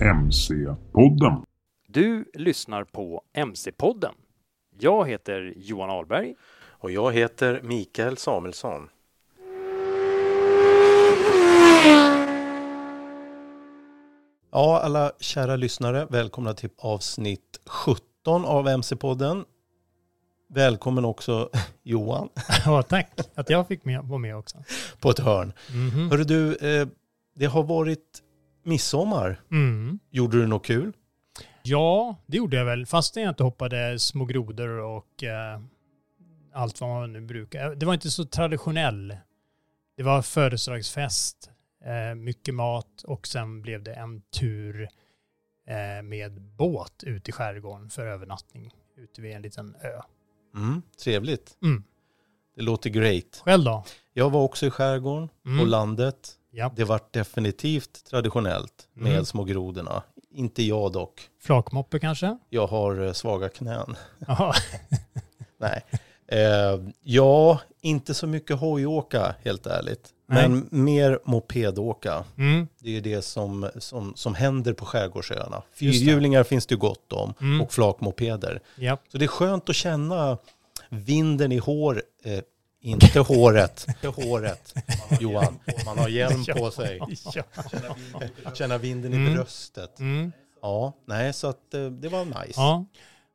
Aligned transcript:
MC-podden. 0.00 1.42
Du 1.88 2.24
lyssnar 2.34 2.84
på 2.84 3.22
MC-podden. 3.32 4.14
Jag 4.78 5.08
heter 5.08 5.54
Johan 5.56 5.90
Ahlberg. 5.90 6.34
Och 6.66 6.90
jag 6.90 7.12
heter 7.12 7.60
Mikael 7.62 8.16
Samuelsson. 8.16 8.88
Ja, 14.52 14.80
alla 14.80 15.12
kära 15.20 15.56
lyssnare, 15.56 16.06
välkomna 16.10 16.54
till 16.54 16.70
avsnitt 16.78 17.60
17 17.66 18.44
av 18.44 18.68
MC-podden. 18.68 19.44
Välkommen 20.48 21.04
också 21.04 21.50
Johan 21.82 22.28
Ja, 22.64 22.82
tack 22.82 23.10
att 23.34 23.50
jag 23.50 23.68
fick 23.68 23.84
med, 23.84 24.04
vara 24.04 24.18
med 24.18 24.36
också. 24.36 24.58
på 25.00 25.10
ett 25.10 25.18
hörn. 25.18 25.52
Mhm. 25.72 26.10
Hörru 26.10 26.24
du, 26.24 26.56
eh, 26.56 26.88
det 27.34 27.46
har 27.46 27.62
varit 27.62 28.22
midsommar. 28.66 29.40
Mm. 29.50 29.98
Gjorde 30.10 30.36
du 30.40 30.46
något 30.46 30.66
kul? 30.66 30.92
Ja, 31.62 32.16
det 32.26 32.36
gjorde 32.36 32.56
jag 32.56 32.64
väl. 32.64 32.86
Fast 32.86 33.16
jag 33.16 33.28
inte 33.28 33.42
hoppade 33.42 33.98
små 33.98 34.24
grodor 34.24 34.68
och 34.68 35.24
eh, 35.24 35.60
allt 36.54 36.80
vad 36.80 36.90
man 36.90 37.12
nu 37.12 37.20
brukar. 37.20 37.74
Det 37.74 37.86
var 37.86 37.94
inte 37.94 38.10
så 38.10 38.24
traditionell. 38.24 39.16
Det 39.96 40.02
var 40.02 40.22
födelsedagsfest, 40.22 41.50
eh, 41.84 42.14
mycket 42.14 42.54
mat 42.54 43.02
och 43.04 43.26
sen 43.26 43.62
blev 43.62 43.82
det 43.82 43.94
en 43.94 44.20
tur 44.20 44.88
eh, 45.66 46.02
med 46.02 46.40
båt 46.42 47.02
ut 47.04 47.28
i 47.28 47.32
skärgården 47.32 47.90
för 47.90 48.06
övernattning 48.06 48.74
ute 48.96 49.20
vid 49.22 49.32
en 49.36 49.42
liten 49.42 49.74
ö. 49.82 50.00
Mm, 50.54 50.82
trevligt. 51.04 51.56
Mm. 51.62 51.84
Det 52.56 52.62
låter 52.62 52.90
great. 52.90 53.42
Själv 53.44 53.64
då? 53.64 53.84
Jag 54.12 54.30
var 54.30 54.42
också 54.42 54.66
i 54.66 54.70
skärgården, 54.70 55.28
Mm. 55.46 55.58
på 55.58 55.64
landet. 55.64 56.32
Ja. 56.58 56.72
Det 56.76 56.84
var 56.84 57.00
definitivt 57.10 58.04
traditionellt 58.10 58.88
med 58.94 59.12
Mm. 59.12 59.24
små 59.24 59.44
grodorna. 59.44 60.02
Inte 60.34 60.62
jag 60.62 60.92
dock. 60.92 61.20
Flakmoppe 61.42 61.98
kanske? 61.98 62.38
Jag 62.50 62.66
har 62.66 63.06
eh, 63.06 63.12
svaga 63.12 63.48
knän. 63.48 63.96
Nej. 65.58 65.84
Eh, 66.28 66.80
ja, 67.02 67.60
inte 67.80 68.14
så 68.14 68.26
mycket 68.26 68.58
hojåka 68.58 69.34
helt 69.44 69.66
ärligt. 69.66 70.08
Nej. 70.28 70.48
Men 70.48 70.68
mer 70.70 71.18
mopedåka. 71.24 72.24
Mm. 72.38 72.68
Det 72.80 72.88
är 72.88 72.92
ju 72.92 73.00
det 73.00 73.22
som, 73.22 73.70
som, 73.78 74.12
som 74.16 74.34
händer 74.34 74.72
på 74.72 74.84
skärgårdsöarna. 74.84 75.62
Fyrhjulingar 75.74 76.44
finns 76.44 76.66
det 76.66 76.72
ju 76.74 76.78
gott 76.78 77.12
om 77.12 77.34
Mm. 77.40 77.60
och 77.60 77.72
flakmopeder. 77.72 78.60
Ja. 78.76 78.98
Så 79.12 79.18
det 79.18 79.24
är 79.24 79.28
skönt 79.28 79.68
att 79.68 79.76
känna 79.76 80.38
vinden 80.88 81.52
i 81.52 81.58
hår, 81.58 82.02
eh, 82.24 82.40
inte 82.86 83.20
håret, 83.20 83.86
inte 83.88 84.08
håret, 84.08 84.74
Johan. 85.20 85.58
Man 85.84 85.98
har 85.98 86.08
hjälm 86.08 86.44
på 86.56 86.70
sig. 86.70 87.00
Känna 88.54 88.78
vinden 88.78 89.12
i 89.12 89.16
Mm. 89.16 89.34
bröstet. 89.34 89.98
Mm. 90.00 90.32
Ja, 90.62 90.92
nej, 91.06 91.32
så 91.32 91.46
att 91.46 91.74
eh, 91.74 91.86
det 91.86 92.08
var 92.08 92.24
nice. 92.24 92.52
Ja. 92.60 92.84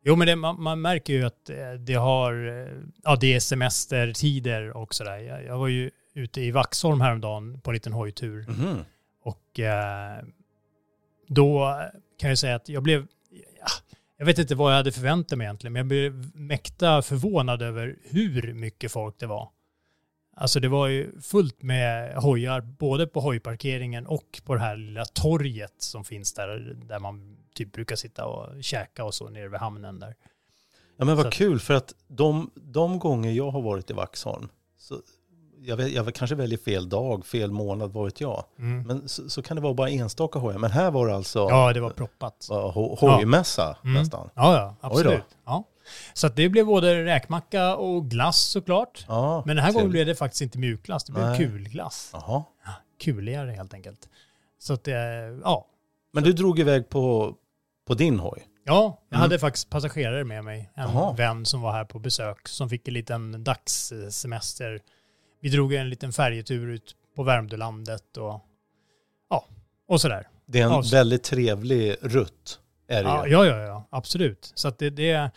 Jo, 0.04 0.16
men 0.16 0.28
det, 0.28 0.36
man, 0.36 0.62
man 0.64 0.82
märker 0.82 1.14
ju 1.14 1.26
att 1.26 1.50
eh, 1.50 1.72
det 1.80 1.94
har, 1.94 2.34
eh, 2.64 2.78
ja 3.04 3.16
det 3.16 3.34
är 3.34 3.40
semestertider 3.40 4.78
och 4.78 4.94
sådär. 4.96 5.18
Jag, 5.18 5.46
jag 5.46 5.58
var 5.58 5.68
ju 5.68 5.92
ute 6.14 6.42
i 6.42 6.52
Vaxholm 6.52 7.02
häromdagen 7.02 7.60
på 7.62 7.70
en 7.70 7.74
liten 7.74 7.94
hojtur 7.94 8.46
Mhm. 8.48 8.86
och 9.24 9.60
eh, 9.60 10.24
då 11.28 11.76
kan 12.20 12.30
jag 12.30 12.38
säga 12.38 12.56
att 12.56 12.70
jag 12.70 12.84
blev, 12.84 13.08
jag 14.22 14.26
vet 14.26 14.40
inte 14.40 14.56
vad 14.56 14.72
jag 14.72 14.78
hade 14.78 14.92
förväntat 14.92 15.38
mig 15.38 15.46
egentligen, 15.46 15.74
men 15.74 15.80
jag 15.80 15.88
blev 15.88 16.36
mäkta 16.36 17.02
förvånad 17.02 17.62
över 17.62 17.96
hur 18.04 18.54
mycket 18.54 18.92
folk 18.92 19.20
det 19.20 19.28
var. 19.28 19.50
Alltså 20.36 20.60
det 20.60 20.68
var 20.68 20.88
ju 20.88 21.22
fullt 21.22 21.62
med 21.62 22.16
hojar, 22.16 22.62
både 22.62 23.08
på 23.08 23.20
hojparkeringen 23.20 24.08
och 24.08 24.42
på 24.46 24.54
det 24.54 24.60
här 24.60 24.78
lilla 24.78 25.06
torget 25.06 25.74
som 25.78 26.04
finns 26.04 26.34
där, 26.34 26.76
där 26.88 27.00
man 27.00 27.38
typ 27.54 27.72
brukar 27.72 27.96
sitta 27.96 28.26
och 28.26 28.64
käka 28.64 29.04
och 29.06 29.14
så 29.14 29.30
nere 29.30 29.48
vid 29.50 29.60
hamnen 29.60 30.00
där. 30.00 30.16
Ja 30.98 31.06
men 31.06 31.08
Så 31.08 31.16
vad 31.16 31.28
att- 31.28 31.34
kul 31.34 31.60
för 31.60 31.74
att 31.74 31.94
de, 32.08 32.52
de 32.56 33.00
gånger 33.00 33.32
jag 33.32 33.52
har 33.52 33.62
varit 33.62 33.90
i 33.90 33.94
Vaxholm, 33.94 34.50
så 34.78 35.02
jag, 35.64 35.78
vet, 35.78 35.92
jag 35.92 36.14
kanske 36.16 36.36
väljer 36.36 36.58
fel 36.60 36.90
dag, 36.90 37.26
fel 37.26 37.52
månad, 37.52 37.92
vad 37.94 38.06
vet 38.06 38.22
jag. 38.22 38.44
Mm. 38.60 38.84
Men 38.88 39.08
så, 39.10 39.30
så 39.30 39.42
kan 39.42 39.56
det 39.56 39.62
vara 39.62 39.74
bara 39.74 39.90
enstaka 39.90 40.40
hojar. 40.40 40.58
Men 40.60 40.72
här 40.72 40.92
var 40.92 41.08
det 41.08 41.16
alltså 41.16 41.40
Ja, 41.40 41.74
det 41.74 41.80
var 41.80 41.90
proppat. 41.90 42.48
ja, 42.50 42.72
ho- 42.76 43.00
hojmässa 43.00 43.78
Mm. 43.84 43.94
nästan. 44.02 44.30
Ja, 44.36 44.56
ja, 44.56 44.76
absolut. 44.82 45.24
Ja. 45.46 45.64
Så 46.14 46.28
det 46.28 46.50
blev 46.50 46.66
både 46.66 47.06
räkmacka 47.06 47.76
och 47.76 48.10
glass 48.10 48.38
såklart. 48.42 49.06
Ja, 49.08 49.44
Men 49.46 49.56
den 49.56 49.66
här 49.66 49.74
gången 49.74 49.90
blev 49.90 50.06
det 50.06 50.16
faktiskt 50.16 50.42
inte 50.42 50.58
mjukglass, 50.58 51.04
det 51.04 51.12
blev 51.14 51.26
Nej. 51.26 51.38
kulglass. 51.38 52.10
Jaha. 52.14 52.44
Kuligare 53.04 53.52
helt 53.52 53.74
enkelt. 53.74 54.10
Så 54.60 54.74
att 54.74 54.84
det, 54.84 54.94
ja. 55.44 55.66
Men 56.14 56.24
du 56.24 56.34
drog 56.34 56.60
iväg 56.60 56.90
på, 56.90 57.34
på 57.88 57.94
din 57.94 58.20
hoj? 58.20 58.48
Ja, 58.64 59.00
jag 59.10 59.18
Mm. 59.18 59.22
hade 59.22 59.40
faktiskt 59.40 59.70
passagerare 59.70 60.24
med 60.24 60.44
mig. 60.44 60.72
En 60.76 60.84
Jaha. 60.90 61.14
vän 61.14 61.46
som 61.46 61.62
var 61.62 61.72
här 61.72 61.86
på 61.86 62.00
besök 62.00 62.48
som 62.48 62.70
fick 62.70 62.88
en 62.88 62.94
liten 62.94 63.44
dagssemester. 63.44 64.80
Vi 65.42 65.50
drog 65.50 65.74
en 65.74 65.90
liten 65.90 66.14
färjetur 66.14 66.68
ut 66.70 66.96
på 67.16 67.24
Värmdölandet 67.24 68.18
och 68.18 68.42
ja, 69.30 69.46
och 69.88 70.02
sådär. 70.02 70.28
Det 70.46 70.60
är 70.60 70.64
en 70.66 70.72
Ja, 70.72 70.84
väldigt 70.92 71.24
trevlig 71.24 71.96
rutt. 72.02 72.60
Är 72.88 73.04
det 73.04 73.10
Ja, 73.10 73.26
ju. 73.28 73.32
ja, 73.34 73.46
ja, 73.46 73.58
ja, 73.58 73.88
absolut. 73.90 74.52
Så 74.56 74.68
att 74.68 74.78
det, 74.80 74.90
det, 74.90 75.32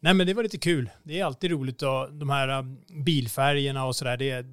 nej 0.00 0.14
men 0.14 0.26
det 0.26 0.34
var 0.34 0.42
lite 0.42 0.58
kul. 0.58 0.90
Det 1.02 1.20
är 1.20 1.24
alltid 1.24 1.50
roligt 1.50 1.82
att 1.82 2.20
de 2.20 2.30
här 2.30 2.48
um, 2.58 2.78
bilfärgerna 3.04 3.86
och 3.86 3.96
sådär, 3.96 4.16
det, 4.16 4.46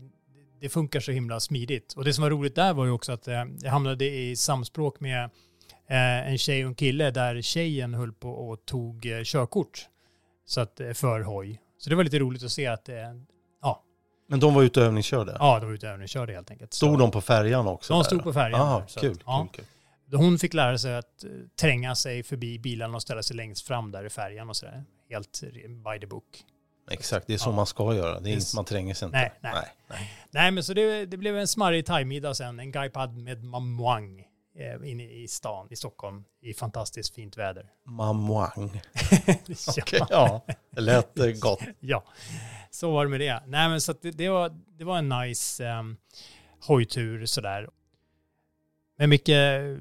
det 0.62 0.70
funkar 0.70 1.00
så 1.00 1.12
himla 1.12 1.40
smidigt. 1.40 1.94
Och 1.94 2.06
det 2.06 2.14
som 2.14 2.22
var 2.22 2.30
roligt 2.32 2.56
där 2.56 2.74
var 2.74 2.86
ju 2.86 2.92
också 2.92 3.12
att 3.12 3.28
eh, 3.28 3.44
jag 3.62 3.72
hamnade 3.72 4.06
i 4.06 4.36
samspråk 4.36 5.00
med 5.00 5.24
eh, 5.88 6.28
en 6.32 6.38
tjej 6.38 6.64
och 6.66 6.70
en 6.70 6.76
kille 6.76 7.12
där 7.12 7.42
tjejen 7.42 7.94
höll 7.94 8.14
på 8.14 8.32
och 8.32 8.66
tog 8.66 9.06
eh, 9.06 9.22
körkort 9.24 9.88
så 10.46 10.62
att, 10.62 10.82
för 10.94 11.22
hoj. 11.22 11.62
Så 11.78 11.90
det 11.90 11.96
var 11.96 12.04
lite 12.04 12.20
roligt 12.20 12.44
att 12.44 12.52
se 12.52 12.68
att 12.68 12.90
Men 14.32 14.40
de 14.40 14.54
var 14.54 14.64
ute 14.64 14.80
och 14.80 14.86
övningskörde? 14.86 15.38
ja, 15.40 15.60
de 15.60 15.66
var 15.66 15.74
ute 15.74 15.88
och 15.88 15.94
övningskörde 15.94 16.34
helt 16.34 16.52
enkelt. 16.52 16.74
Stod 16.74 16.94
Så- 16.94 17.00
de 17.00 17.12
på 17.12 17.22
färjan 17.22 17.68
också? 17.68 17.94
De 17.94 17.98
där? 18.00 18.04
stod 18.04 18.24
på 18.24 18.34
färjan 18.34 18.62
Ah, 18.62 18.80
där, 18.80 19.02
kul, 19.02 19.12
att, 19.12 19.18
ja. 19.26 19.48
kul, 19.54 19.66
kul. 20.10 20.20
Hon 20.20 20.40
fick 20.40 20.54
lära 20.54 20.78
sig 20.78 20.96
att 20.96 21.24
eh, 21.24 21.30
tränga 21.62 21.96
sig 21.96 22.24
förbi 22.24 22.60
bilarna 22.60 22.96
och 22.96 23.02
ställa 23.02 23.24
sig 23.24 23.36
längst 23.36 23.68
fram 23.68 23.92
där 23.92 24.04
i 24.06 24.10
färjan 24.10 24.50
och 24.50 24.56
sådär. 24.56 24.84
Helt 25.10 25.42
by 25.68 26.00
the 26.00 26.08
book. 26.08 26.44
Exakt, 26.92 27.28
det 27.28 27.34
är 27.34 27.38
så 27.38 27.50
Ja. 27.50 27.56
man 27.56 27.66
ska 27.66 27.96
göra. 27.96 28.20
Det 28.20 28.34
är 28.34 28.38
s- 28.38 28.56
man 28.56 28.66
tränger 28.66 28.94
sig 28.94 29.06
inte. 29.06 29.18
Nej, 29.18 29.32
nej. 29.90 30.04
Nej, 30.32 30.52
men 30.52 30.64
så 30.64 30.74
det, 30.74 31.06
det 31.06 31.18
blev 31.18 31.38
en 31.38 31.48
smarrig 31.48 31.86
thai-middag 31.86 32.34
sen. 32.34 32.60
En 32.60 32.72
gaipad 32.72 33.18
med 33.18 33.44
mamuang 33.44 34.20
eh, 34.60 34.92
inne 34.92 35.04
i 35.04 35.28
stan 35.28 35.68
i 35.70 35.76
Stockholm 35.76 36.24
i 36.42 36.54
fantastiskt 36.54 37.16
fint 37.16 37.38
väder. 37.38 37.66
Mamuang. 37.86 38.82
ja. 39.28 39.36
Okej, 39.82 40.02
ja, 40.10 40.46
det 40.72 40.82
lät 40.82 41.20
eh, 41.20 41.26
gott. 41.26 41.60
ja, 41.80 42.04
så 42.72 42.92
var 42.92 43.06
det 43.06 43.10
med 43.12 43.20
det. 43.20 43.44
Nej, 43.48 43.70
men 43.70 43.82
så 43.82 43.92
att 43.92 44.02
det, 44.02 44.12
det, 44.12 44.30
var, 44.30 44.52
det 44.78 44.84
var 44.84 44.98
en 44.98 45.10
nice 45.10 45.66
um, 45.70 45.98
hojtur 46.60 47.26
sådär. 47.26 47.70
Men 48.98 49.10
Micke, 49.10 49.30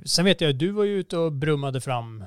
sen 0.05 0.25
vet 0.25 0.41
jag, 0.41 0.57
du 0.57 0.71
var 0.71 0.85
ju 0.85 0.99
ute 0.99 1.17
och 1.17 1.33
brummade 1.33 1.81
fram 1.81 2.25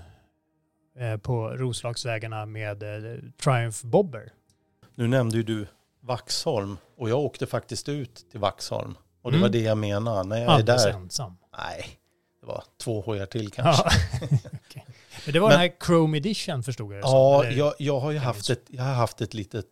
eh, 0.99 1.17
på 1.17 1.49
Roslagsvägarna 1.49 2.45
med 2.45 2.83
eh, 2.83 3.19
Triumph 3.43 3.85
Bobber. 3.85 4.31
Nu 4.95 5.07
nämnde 5.07 5.37
ju 5.37 5.43
du 5.43 5.67
Vaxholm 6.01 6.77
och 6.97 7.09
jag 7.09 7.19
åkte 7.19 7.45
faktiskt 7.45 7.89
ut 7.89 8.25
till 8.31 8.39
Vaxholm. 8.39 8.95
Och 9.21 9.31
det 9.31 9.37
Mm. 9.37 9.41
var 9.41 9.49
det 9.53 9.59
jag 9.61 9.77
menade. 9.77 10.23
När 10.29 10.35
jag 10.37 10.45
är 10.45 10.49
Alldeles 10.49 10.83
där, 10.83 10.91
ensam. 10.91 11.37
nej, 11.57 11.85
det 12.41 12.45
var 12.47 12.63
två 12.77 13.01
hojar 13.01 13.25
till 13.25 13.51
kanske. 13.51 13.83
Ja. 14.21 14.27
Okej. 14.67 14.85
Men 15.25 15.33
det 15.33 15.39
var 15.39 15.47
Men- 15.49 15.59
den 15.59 15.69
här 15.69 15.75
Chrome 15.85 16.17
Edition 16.17 16.63
förstod 16.63 16.93
jag 16.93 17.01
Ja, 17.03 17.45
jag, 17.45 17.73
jag 17.79 17.99
har 17.99 18.11
ju 18.11 18.17
haft 18.17 18.49
ett, 18.49 18.63
jag 18.67 18.83
har 18.83 18.93
haft 18.93 19.21
ett 19.21 19.33
litet 19.33 19.65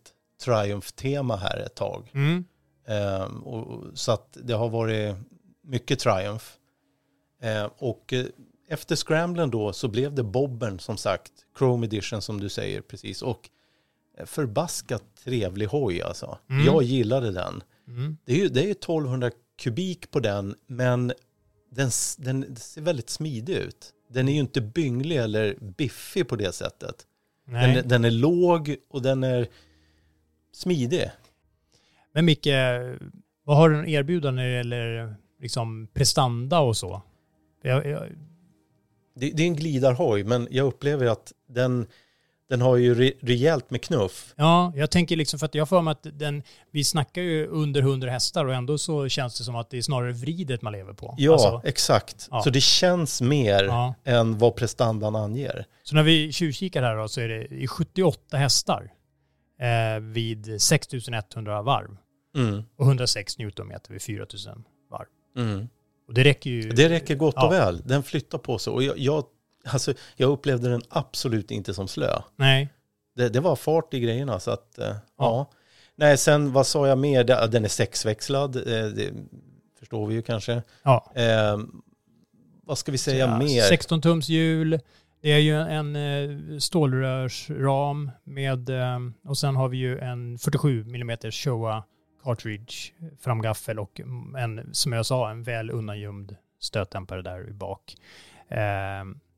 Triumph-tema 0.44 1.36
här 1.36 1.58
ett 1.58 1.74
tag. 1.74 2.10
Mm. 2.14 2.44
Ehm, 2.86 3.42
och, 3.42 3.98
så 3.98 4.12
att 4.12 4.36
det 4.42 4.52
har 4.52 4.68
varit 4.68 5.16
mycket 5.62 5.98
Triumph. 5.98 6.44
Ehm, 7.42 7.70
och 7.78 8.12
eh, 8.12 8.26
efter 8.68 8.96
Scramblen 8.96 9.50
då 9.50 9.72
så 9.72 9.88
blev 9.88 10.14
det 10.14 10.22
Bobbern 10.22 10.78
som 10.78 10.96
sagt, 10.96 11.32
Chrome 11.58 11.86
Edition 11.86 12.22
som 12.22 12.40
du 12.40 12.48
säger 12.48 12.80
precis. 12.80 13.22
Och 13.22 13.50
förbaskat 14.24 15.02
trevlig 15.24 15.66
hoj 15.66 16.02
alltså. 16.02 16.38
Mm. 16.50 16.64
Jag 16.64 16.82
gillade 16.82 17.30
den. 17.30 17.62
Mm. 17.88 18.16
Det 18.24 18.32
är 18.32 18.36
ju 18.36 18.48
det 18.48 18.60
är 18.60 18.64
ju 18.64 18.70
1200 18.70 19.30
kubik 19.58 20.10
på 20.10 20.20
den, 20.20 20.54
men 20.66 21.12
den, 21.70 21.90
den 22.18 22.56
ser 22.56 22.80
väldigt 22.80 23.10
smidig 23.10 23.56
ut. 23.56 23.92
Den 24.08 24.28
är 24.28 24.32
ju 24.32 24.40
inte 24.40 24.60
bynglig 24.60 25.16
eller 25.16 25.56
biffig 25.60 26.28
på 26.28 26.36
det 26.36 26.52
sättet. 26.52 27.06
Nej. 27.46 27.74
Den, 27.74 27.88
den 27.88 28.04
är 28.04 28.10
låg 28.10 28.76
och 28.90 29.02
den 29.02 29.24
är 29.24 29.48
smidig. 30.52 31.10
Men 32.14 32.24
Micke, 32.24 32.46
vad 33.44 33.56
har 33.56 33.70
den 33.70 33.80
att 33.80 33.88
erbjuda 33.88 34.30
när 34.30 34.44
det 34.44 34.52
gäller 34.56 35.14
liksom 35.40 35.88
prestanda 35.94 36.60
och 36.60 36.76
så? 36.76 37.02
Jag, 37.62 37.86
jag, 37.86 38.02
Det, 39.14 39.30
det 39.30 39.42
är 39.42 39.46
en 39.46 39.56
glidarhoj, 39.56 40.24
men 40.24 40.48
jag 40.50 40.66
upplever 40.66 41.06
att 41.06 41.32
den, 41.48 41.86
den 42.48 42.60
har 42.60 42.76
ju 42.76 42.94
re, 42.94 43.12
rejält 43.20 43.70
med 43.70 43.82
knuff. 43.82 44.34
ja, 44.36 44.72
jag 44.76 44.90
tänker 44.90 45.16
liksom 45.16 45.38
för 45.38 45.46
att 45.46 45.54
jag 45.54 45.68
för 45.68 45.80
mig 45.80 45.92
att 45.92 46.06
den, 46.18 46.42
vi 46.70 46.84
snackar 46.84 47.22
ju 47.22 47.46
under 47.46 47.80
100 47.80 48.10
hästar 48.10 48.44
och 48.44 48.54
ändå 48.54 48.78
så 48.78 49.08
känns 49.08 49.38
det 49.38 49.44
som 49.44 49.56
att 49.56 49.70
det 49.70 49.78
är 49.78 49.82
snarare 49.82 50.12
vridet 50.12 50.62
man 50.62 50.72
lever 50.72 50.92
på. 50.92 51.14
Ja, 51.18 51.32
Alltså, 51.32 51.62
exakt. 51.64 52.28
ja. 52.30 52.42
Så 52.42 52.50
det 52.50 52.60
känns 52.60 53.20
mer 53.20 53.64
ja. 53.64 53.94
än 54.04 54.38
vad 54.38 54.56
prestandan 54.56 55.16
anger. 55.16 55.66
Så 55.82 55.94
när 55.94 56.02
vi 56.02 56.32
tjuvkikar 56.32 56.82
här 56.82 56.96
då 56.96 57.08
så 57.08 57.20
är 57.20 57.28
det 57.28 57.46
i 57.46 57.66
78 57.66 58.36
hästar 58.36 58.90
eh, 59.62 60.00
vid 60.00 60.62
6100 60.62 61.62
varv 61.62 61.96
Mm. 62.36 62.62
och 62.76 62.86
106 62.86 63.38
newtonmeter 63.38 63.92
vid 63.92 64.02
4000 64.02 64.64
varv. 64.90 65.06
Mm. 65.36 65.68
Och 66.08 66.14
det 66.14 66.24
räcker 66.24 66.50
ju. 66.50 66.70
Det 66.70 66.88
räcker 66.88 67.14
gott 67.14 67.34
Ja. 67.36 67.46
och 67.46 67.52
väl. 67.52 67.82
Den 67.84 68.02
flyttar 68.02 68.38
på 68.38 68.58
sig. 68.58 68.72
Och 68.72 68.82
jag, 68.82 68.98
jag, 68.98 69.24
alltså, 69.64 69.94
jag 70.16 70.30
upplevde 70.30 70.68
den 70.70 70.82
absolut 70.88 71.50
inte 71.50 71.74
som 71.74 71.88
slö. 71.88 72.18
Nej. 72.36 72.68
Det, 73.16 73.28
det 73.28 73.40
var 73.40 73.56
fart 73.56 73.94
i 73.94 74.00
grejerna. 74.00 74.40
Så 74.40 74.50
att, 74.50 74.78
eh, 74.78 74.96
ja. 75.18 75.50
Nej, 75.96 76.16
sen 76.18 76.52
vad 76.52 76.66
sa 76.66 76.88
jag 76.88 76.98
mer? 76.98 77.24
Den 77.48 77.64
är 77.64 77.68
sexväxlad. 77.68 78.56
eh, 78.56 78.62
Det 78.86 79.12
förstår 79.78 80.06
vi 80.06 80.14
ju 80.14 80.22
kanske. 80.22 80.62
Ja. 80.82 81.12
Eh, 81.14 81.58
vad 82.64 82.78
ska 82.78 82.92
vi 82.92 82.98
säga 82.98 83.26
Ja, 83.26 83.38
mer? 83.38 83.62
16 83.62 84.00
tums 84.00 84.28
hjul. 84.28 84.80
Det 85.22 85.32
är 85.32 85.38
ju 85.38 85.54
en 85.56 85.96
eh, 85.96 86.58
stålrörsram 86.58 88.10
med 88.24 88.68
eh, 88.68 88.98
och 89.24 89.38
sen 89.38 89.56
har 89.56 89.68
vi 89.68 89.76
ju 89.76 89.98
en 89.98 90.38
47 90.38 90.80
mm 90.80 91.16
Showa 91.32 91.84
cartridge 92.24 92.72
framgaffel 93.20 93.78
och 93.78 94.00
en, 94.38 94.68
som 94.74 94.92
jag 94.92 95.06
sa, 95.06 95.30
en 95.30 95.42
väl 95.42 95.70
undangömd 95.70 96.36
stötdämpare 96.60 97.22
där 97.22 97.48
i 97.48 97.52
bak. 97.52 97.94
Eh, 98.48 98.58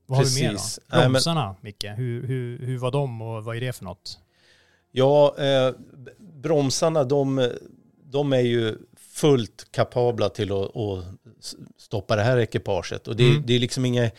vad 0.07 0.19
har 0.19 0.25
vi 0.25 0.43
mer 0.43 0.51
Precis. 0.51 0.77
då? 0.87 0.97
Nej, 0.97 1.03
men- 1.05 1.13
Bromsarna, 1.13 1.57
Micke, 1.61 1.85
hur, 1.97 2.27
hur, 2.27 2.59
hur 2.59 2.79
var 2.79 2.91
de 2.91 3.23
och 3.23 3.45
vad 3.45 3.57
är 3.57 3.61
det 3.61 3.73
för 3.73 3.85
något? 3.85 4.19
Ja, 4.93 5.35
eh, 5.39 5.75
bromsarna 6.19 7.05
de, 7.05 7.51
de 8.05 8.33
är 8.33 8.41
ju 8.41 8.75
fullt 8.97 9.69
kapabla 9.73 10.29
till 10.29 10.53
att, 10.53 10.77
att 10.77 11.05
stoppa 11.77 12.17
det 12.17 12.23
här 12.23 12.39
ekipaget. 12.39 13.09
Och 13.09 13.17
det, 13.17 13.31
Mm. 13.31 13.43
det 13.47 13.55
är 13.55 13.59
liksom 13.59 13.85
inget, 13.85 14.15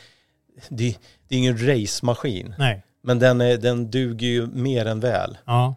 det, 0.70 0.98
det 1.28 1.36
är 1.36 1.40
ingen 1.40 1.68
racemaskin. 1.68 2.56
Nej, 2.58 2.84
Men 3.04 3.20
den, 3.20 3.42
är, 3.42 3.58
den 3.58 3.92
duger 3.92 4.28
ju 4.28 4.48
mer 4.48 4.86
än 4.86 5.00
väl. 5.00 5.38
ja. 5.46 5.76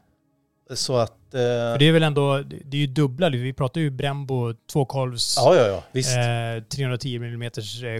Så 0.75 0.97
att... 0.97 1.11
Eh, 1.35 1.39
För 1.41 1.79
det 1.79 1.89
är 1.89 1.93
väl 1.93 2.03
ändå, 2.03 2.39
det 2.65 2.77
är 2.77 2.81
ju 2.81 2.87
dubbla, 2.87 3.29
vi 3.31 3.53
pratar 3.53 3.81
ju 3.81 3.91
Brembo 3.91 4.53
tvåkolvs 4.73 5.35
ja, 5.37 5.57
ja, 5.57 5.67
ja, 5.67 5.85
visst. 5.93 6.17
Eh, 6.17 6.65
310 6.69 7.17
mm 7.17 7.51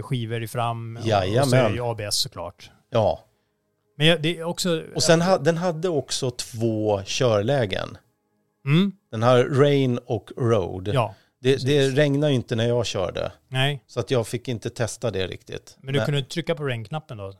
skivor 0.03 0.43
i 0.43 0.47
fram. 0.47 0.97
Och, 0.97 1.01
och 1.03 1.07
så 1.09 1.15
är 1.15 1.21
det 1.21 1.27
Jajamän. 1.27 1.73
ju 1.75 1.81
ABS 1.83 2.15
såklart. 2.15 2.71
Ja. 2.89 3.19
Men 3.97 4.21
det 4.21 4.37
är 4.39 4.43
också... 4.43 4.83
Och 4.95 5.03
sen 5.03 5.21
ha, 5.21 5.37
den 5.37 5.57
hade 5.57 5.89
också 5.89 6.31
två 6.31 7.01
körlägen. 7.05 7.97
Mm, 8.65 8.91
Den 9.11 9.23
har 9.23 9.43
rain 9.43 9.99
och 10.05 10.31
road. 10.37 10.89
ja, 10.93 11.15
det, 11.41 11.55
det 11.65 11.89
regnade 11.89 12.31
ju 12.31 12.35
inte 12.35 12.55
när 12.55 12.67
jag 12.67 12.85
körde. 12.85 13.31
nej. 13.47 13.83
Så 13.87 13.99
att 13.99 14.11
jag 14.11 14.27
fick 14.27 14.47
inte 14.47 14.69
testa 14.69 15.11
det 15.11 15.27
riktigt. 15.27 15.77
Men 15.81 15.93
du 15.93 16.05
kunde 16.05 16.23
trycka 16.23 16.55
på 16.55 16.63
regnknappen 16.63 17.17
då? 17.17 17.33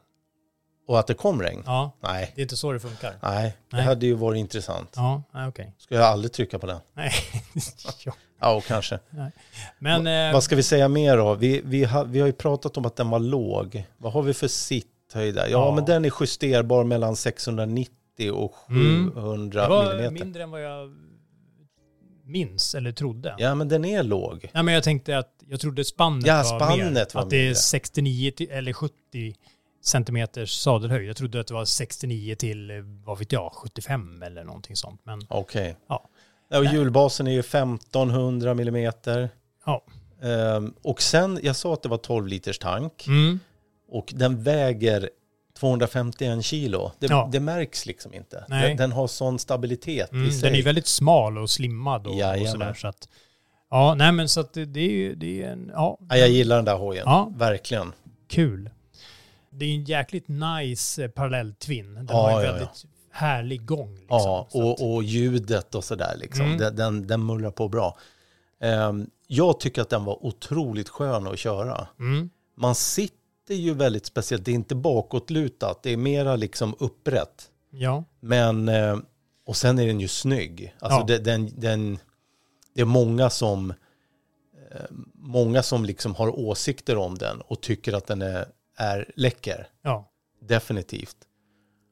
Och 0.87 0.99
att 0.99 1.07
det 1.07 1.13
kom 1.13 1.41
regn? 1.41 1.63
Ja, 1.65 1.91
Nej. 2.03 2.31
det 2.35 2.41
är 2.41 2.43
inte 2.43 2.57
så 2.57 2.71
det 2.71 2.79
funkar. 2.79 3.13
Nej, 3.23 3.57
det 3.71 3.77
Nej. 3.77 3.85
hade 3.85 4.05
ju 4.05 4.13
varit 4.13 4.37
intressant. 4.39 4.93
Ja, 4.95 5.23
nej, 5.33 5.47
okej. 5.47 5.73
Ska 5.77 5.95
jag 5.95 6.03
aldrig 6.03 6.31
trycka 6.31 6.59
på 6.59 6.67
den? 6.67 6.79
Nej. 6.93 7.11
ja. 8.39 8.55
Och 8.55 8.63
kanske. 8.65 8.99
Men... 9.79 10.07
Eh, 10.07 10.33
Vad 10.33 10.43
ska 10.43 10.55
vi 10.55 10.63
säga 10.63 10.87
mer 10.87 11.17
då? 11.17 11.33
Vi, 11.35 11.61
vi, 11.65 11.83
har, 11.83 12.05
vi 12.05 12.19
har 12.19 12.27
ju 12.27 12.33
pratat 12.33 12.77
om 12.77 12.85
att 12.85 12.95
den 12.95 13.09
var 13.09 13.19
låg. 13.19 13.83
Vad 13.97 14.13
har 14.13 14.21
vi 14.21 14.33
för 14.33 14.47
sitthöjd 14.47 15.35
där? 15.35 15.43
Ja, 15.47 15.49
Ja. 15.49 15.75
men 15.75 15.85
den 15.85 16.05
är 16.05 16.11
justerbar 16.21 16.83
mellan 16.83 17.15
690 17.15 18.31
och 18.33 18.55
Mm. 18.69 19.11
700 19.15 19.61
det 19.63 19.69
var 19.69 19.83
millimeter. 19.85 20.11
mindre 20.11 20.43
än 20.43 20.51
vad 20.51 20.61
jag 20.63 20.95
minns 22.29 22.75
eller 22.75 22.91
trodde. 22.91 23.35
Ja, 23.37 23.55
men 23.55 23.67
den 23.67 23.85
är 23.85 24.03
låg. 24.03 24.49
Nej, 24.53 24.63
men 24.63 24.73
jag 24.73 24.83
tänkte 24.83 25.17
att 25.17 25.33
jag 25.47 25.59
trodde 25.59 25.83
spannet 25.85 26.25
Ja, 26.27 26.35
var 26.35 26.43
spannet 26.43 26.93
mer. 26.93 27.07
var 27.13 27.21
att 27.21 27.29
det 27.29 27.37
är 27.37 27.41
mindre. 27.43 27.55
69 27.55 28.31
till, 28.31 28.49
eller 28.51 28.73
70 28.73 28.93
centimeters 29.83 30.51
sadelhöjd. 30.51 31.09
Jag 31.09 31.17
trodde 31.17 31.39
att 31.39 31.47
det 31.47 31.53
var 31.53 31.65
69 31.65 32.35
till, 32.35 32.71
vad 33.05 33.19
vet 33.19 33.31
jag, 33.31 33.51
75 33.53 34.23
eller 34.23 34.43
någonting 34.43 34.75
sånt. 34.75 35.01
Men 35.03 35.21
Okej. 35.29 35.75
Ja. 35.87 36.09
Ja, 36.51 36.57
och 36.59 36.65
hjulbasen 36.65 37.27
är 37.27 37.31
ju 37.31 37.39
1500 37.39 38.53
millimeter. 38.53 39.29
ja. 39.65 39.83
Ehm, 40.21 40.73
och 40.81 41.01
sen, 41.01 41.39
jag 41.43 41.55
sa 41.55 41.73
att 41.73 41.83
det 41.83 41.89
var 41.89 41.97
12 41.97 42.27
liters 42.27 42.59
tank. 42.59 43.07
Mm. 43.07 43.39
Och 43.91 44.13
den 44.15 44.43
väger 44.43 45.09
251 45.59 46.43
kilo. 46.45 46.91
Det, 46.99 47.07
Ja. 47.09 47.29
det 47.31 47.39
märks 47.39 47.85
liksom 47.85 48.13
inte. 48.13 48.45
Den, 48.47 48.77
den 48.77 48.91
har 48.91 49.07
sån 49.07 49.39
stabilitet 49.39 50.13
i 50.13 50.15
Mm, 50.15 50.31
sig. 50.31 50.41
den 50.41 50.53
är 50.53 50.57
ju 50.57 50.63
väldigt 50.63 50.87
smal 50.87 51.37
och 51.37 51.49
slimmad 51.49 52.07
och, 52.07 52.13
och 52.13 52.47
sådär. 52.47 52.73
Så 52.73 52.87
att, 52.87 53.09
ja, 53.69 53.95
nej 53.95 54.11
men 54.11 54.29
så 54.29 54.39
att 54.39 54.53
det, 54.53 54.65
det 54.65 54.79
är 54.79 54.91
ju 54.91 55.15
det 55.15 55.43
är 55.43 55.51
en, 55.51 55.71
ja, 55.73 55.97
Ja, 56.09 56.17
jag 56.17 56.29
gillar 56.29 56.55
den 56.55 56.65
där 56.65 56.75
hojen. 56.77 57.03
Ja. 57.05 57.31
Verkligen. 57.35 57.93
kul. 58.27 58.69
Det 59.51 59.65
är 59.65 59.75
en 59.75 59.83
jäkligt 59.83 60.25
nice 60.27 61.03
eh, 61.03 61.09
parallelltvinn. 61.09 61.93
Den 61.93 62.07
Ja, 62.09 62.15
har 62.31 62.43
ja. 62.43 62.51
väldigt 62.51 62.85
härlig 63.11 63.65
gång. 63.65 63.95
Liksom. 63.95 64.07
Ja, 64.17 64.47
Så 64.51 64.71
att- 64.71 64.79
och, 64.81 64.93
och 64.95 65.03
ljudet 65.03 65.75
och 65.75 65.83
sådär 65.83 66.13
liksom. 66.17 66.45
Mm. 66.45 66.57
Den, 66.57 66.75
den, 66.75 67.07
den 67.07 67.25
mullrar 67.25 67.51
på 67.51 67.67
bra. 67.69 67.97
Ehm, 68.61 69.09
jag 69.27 69.59
tycker 69.59 69.81
att 69.81 69.89
den 69.89 70.05
var 70.05 70.25
otroligt 70.25 70.89
skön 70.89 71.27
att 71.27 71.39
köra. 71.39 71.87
mm, 71.99 72.29
Man 72.57 72.75
sitter 72.75 73.18
ju 73.55 73.73
väldigt 73.73 74.05
speciellt. 74.05 74.45
Det 74.45 74.51
är 74.51 74.55
inte 74.55 74.75
bakåtlutat. 74.75 75.83
Det 75.83 75.89
är 75.93 75.97
mera 75.97 76.35
liksom 76.35 76.75
upprätt. 76.79 77.49
ja, 77.71 78.03
Men, 78.19 78.69
eh, 78.69 78.97
och 79.45 79.57
sen 79.57 79.79
är 79.79 79.87
den 79.87 79.99
ju 79.99 80.07
snygg. 80.07 80.75
Alltså 80.79 80.99
Ja. 80.99 81.05
det, 81.05 81.17
den, 81.17 81.49
den, 81.57 81.97
det 82.75 82.81
är 82.81 82.85
många 82.85 83.29
som, 83.29 83.69
eh, 84.71 84.85
många 85.13 85.63
som 85.63 85.85
liksom 85.85 86.15
har 86.15 86.39
åsikter 86.39 86.95
om 86.97 87.17
den 87.17 87.41
och 87.41 87.61
tycker 87.61 87.93
att 87.93 88.07
den 88.07 88.21
är, 88.21 88.45
är 88.77 89.11
läcker. 89.15 89.67
ja. 89.81 90.05
Definitivt. 90.41 91.15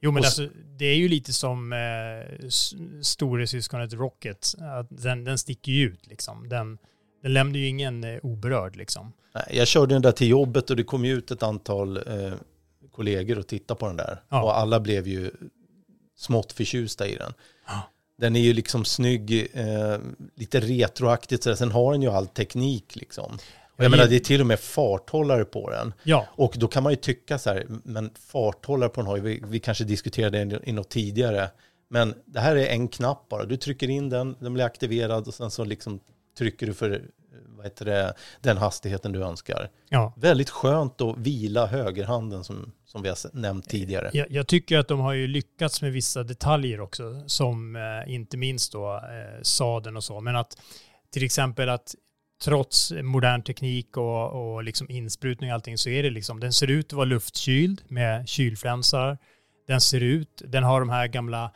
Jo 0.02 0.12
men 0.12 0.24
alltså, 0.24 0.48
det 0.78 0.86
är 0.86 0.96
ju 0.96 1.08
lite 1.08 1.34
som 1.34 1.74
eh, 1.74 2.46
s- 2.48 2.74
storasyskonet 3.02 3.94
Rocket. 3.94 4.54
Att 4.60 4.88
den, 5.04 5.24
den 5.24 5.38
sticker 5.38 5.72
ju 5.72 5.86
ut 5.88 6.08
liksom. 6.08 6.50
Den, 6.50 6.78
den 7.22 7.34
lämnar 7.34 7.60
ju 7.60 7.68
ingen 7.68 8.04
eh, 8.04 8.20
oberörd 8.24 8.76
liksom. 8.76 9.14
Nej, 9.38 9.58
Jag 9.58 9.68
körde 9.68 9.96
den 9.96 10.02
där 10.02 10.12
till 10.12 10.28
jobbet 10.28 10.70
och 10.70 10.76
det 10.76 10.84
kom 10.84 11.06
ut 11.06 11.32
ett 11.32 11.44
antal 11.44 11.98
eh, 11.98 12.34
kollegor 12.92 13.40
och 13.40 13.48
tittade 13.48 13.80
på 13.80 13.88
den 13.88 13.98
där. 13.98 14.22
Ja. 14.30 14.44
Och 14.44 14.58
alla 14.58 14.80
blev 14.80 15.08
ju 15.08 15.32
smått 16.18 16.52
förtjusta 16.54 17.08
i 17.08 17.16
den. 17.16 17.34
Ja. 17.68 17.82
Den 18.18 18.36
är 18.36 18.40
ju 18.40 18.54
liksom 18.54 18.86
snygg, 18.86 19.48
eh, 19.54 19.98
lite 20.36 20.60
retroaktigt, 20.60 21.44
så 21.44 21.50
där. 21.50 21.56
sen 21.56 21.72
har 21.72 21.92
den 21.92 22.02
ju 22.02 22.10
all 22.10 22.28
teknik 22.28 22.96
liksom. 22.96 23.38
Och 23.78 23.84
jag 23.84 23.92
menar, 23.92 24.08
det 24.08 24.16
är 24.16 24.20
till 24.20 24.42
och 24.42 24.48
med 24.48 24.60
farthållare 24.60 25.46
på 25.46 25.70
den. 25.70 25.94
Ja, 26.04 26.28
Och 26.32 26.54
då 26.58 26.68
kan 26.68 26.84
man 26.84 26.92
ju 26.92 26.96
tycka 26.96 27.40
så 27.40 27.50
här, 27.50 27.66
men 27.84 28.10
farthållare 28.28 28.90
på 28.90 29.02
den 29.02 29.08
har 29.08 29.16
ju, 29.18 29.22
vi, 29.22 29.44
vi 29.48 29.60
kanske 29.60 29.84
diskuterade 29.84 30.46
det 30.46 30.60
i 30.64 30.72
något 30.72 30.90
tidigare, 30.90 31.50
men 31.90 32.14
det 32.26 32.40
här 32.40 32.56
är 32.56 32.68
en 32.68 32.88
knapp 32.88 33.30
bara. 33.30 33.46
Du 33.46 33.58
trycker 33.58 33.90
in 33.90 34.10
den, 34.10 34.36
den 34.40 34.54
blir 34.54 34.64
aktiverad 34.64 35.28
och 35.28 35.34
sen 35.34 35.52
så 35.52 35.64
liksom 35.64 36.00
trycker 36.38 36.68
du 36.68 36.74
för 36.74 37.02
det, 37.76 38.14
den 38.42 38.58
hastigheten 38.58 39.12
du 39.12 39.24
önskar. 39.24 39.70
ja. 39.90 40.14
Väldigt 40.16 40.50
skönt 40.50 41.02
att 41.02 41.18
vila 41.18 41.66
högerhanden 41.66 42.44
som, 42.44 42.72
som 42.86 43.02
vi 43.02 43.10
har 43.10 43.18
nämnt 43.34 43.70
tidigare. 43.70 44.10
Jag, 44.14 44.32
jag 44.32 44.48
tycker 44.48 44.78
att 44.78 44.88
de 44.88 45.00
har 45.00 45.14
ju 45.14 45.28
lyckats 45.28 45.82
med 45.82 45.92
vissa 45.92 46.24
detaljer 46.24 46.82
också, 46.82 47.24
som 47.28 47.76
eh, 47.76 48.14
inte 48.14 48.38
minst 48.38 48.72
då 48.72 48.96
eh, 48.96 49.42
sadeln 49.42 49.98
och 49.98 50.04
så, 50.04 50.22
men 50.22 50.36
att 50.36 50.58
till 51.14 51.24
exempel 51.24 51.70
att 51.70 51.96
trots 52.44 52.94
modern 53.04 53.44
teknik 53.44 53.98
och, 53.98 54.54
och 54.54 54.64
liksom 54.64 54.90
insprutning 54.90 55.50
och 55.50 55.54
allting 55.54 55.78
så 55.78 55.90
är 55.90 56.04
det 56.04 56.10
liksom, 56.10 56.40
den 56.40 56.54
ser 56.54 56.68
ut 56.68 56.86
att 56.86 56.94
vara 56.94 57.06
luftkyld 57.06 57.82
med 57.88 58.30
kylflänsar. 58.30 59.18
Den 59.68 59.82
ser 59.82 60.02
ut, 60.02 60.42
den 60.46 60.64
har 60.64 60.80
de 60.80 60.90
här 60.90 61.08
gamla 61.08 61.52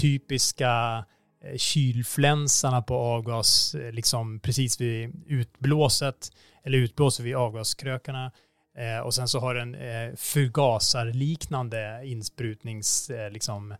typiska 0.00 1.04
Eh, 1.44 1.56
kylflänsarna 1.56 2.82
på 2.82 2.94
avgas, 2.94 3.74
eh, 3.74 3.92
liksom 3.92 4.40
precis 4.40 4.80
vid 4.80 5.24
utblåset, 5.26 6.30
eller 6.64 6.78
utblåset 6.78 7.26
vid 7.26 7.36
avgaskrökarna. 7.36 8.32
Eh, 8.78 8.98
och 8.98 9.14
sen 9.14 9.28
så 9.28 9.40
har 9.40 9.54
den 9.54 9.74
eh, 9.74 10.14
förgasarliknande 10.16 12.00
insprutnings, 12.04 13.10
eh, 13.10 13.30
liksom, 13.30 13.72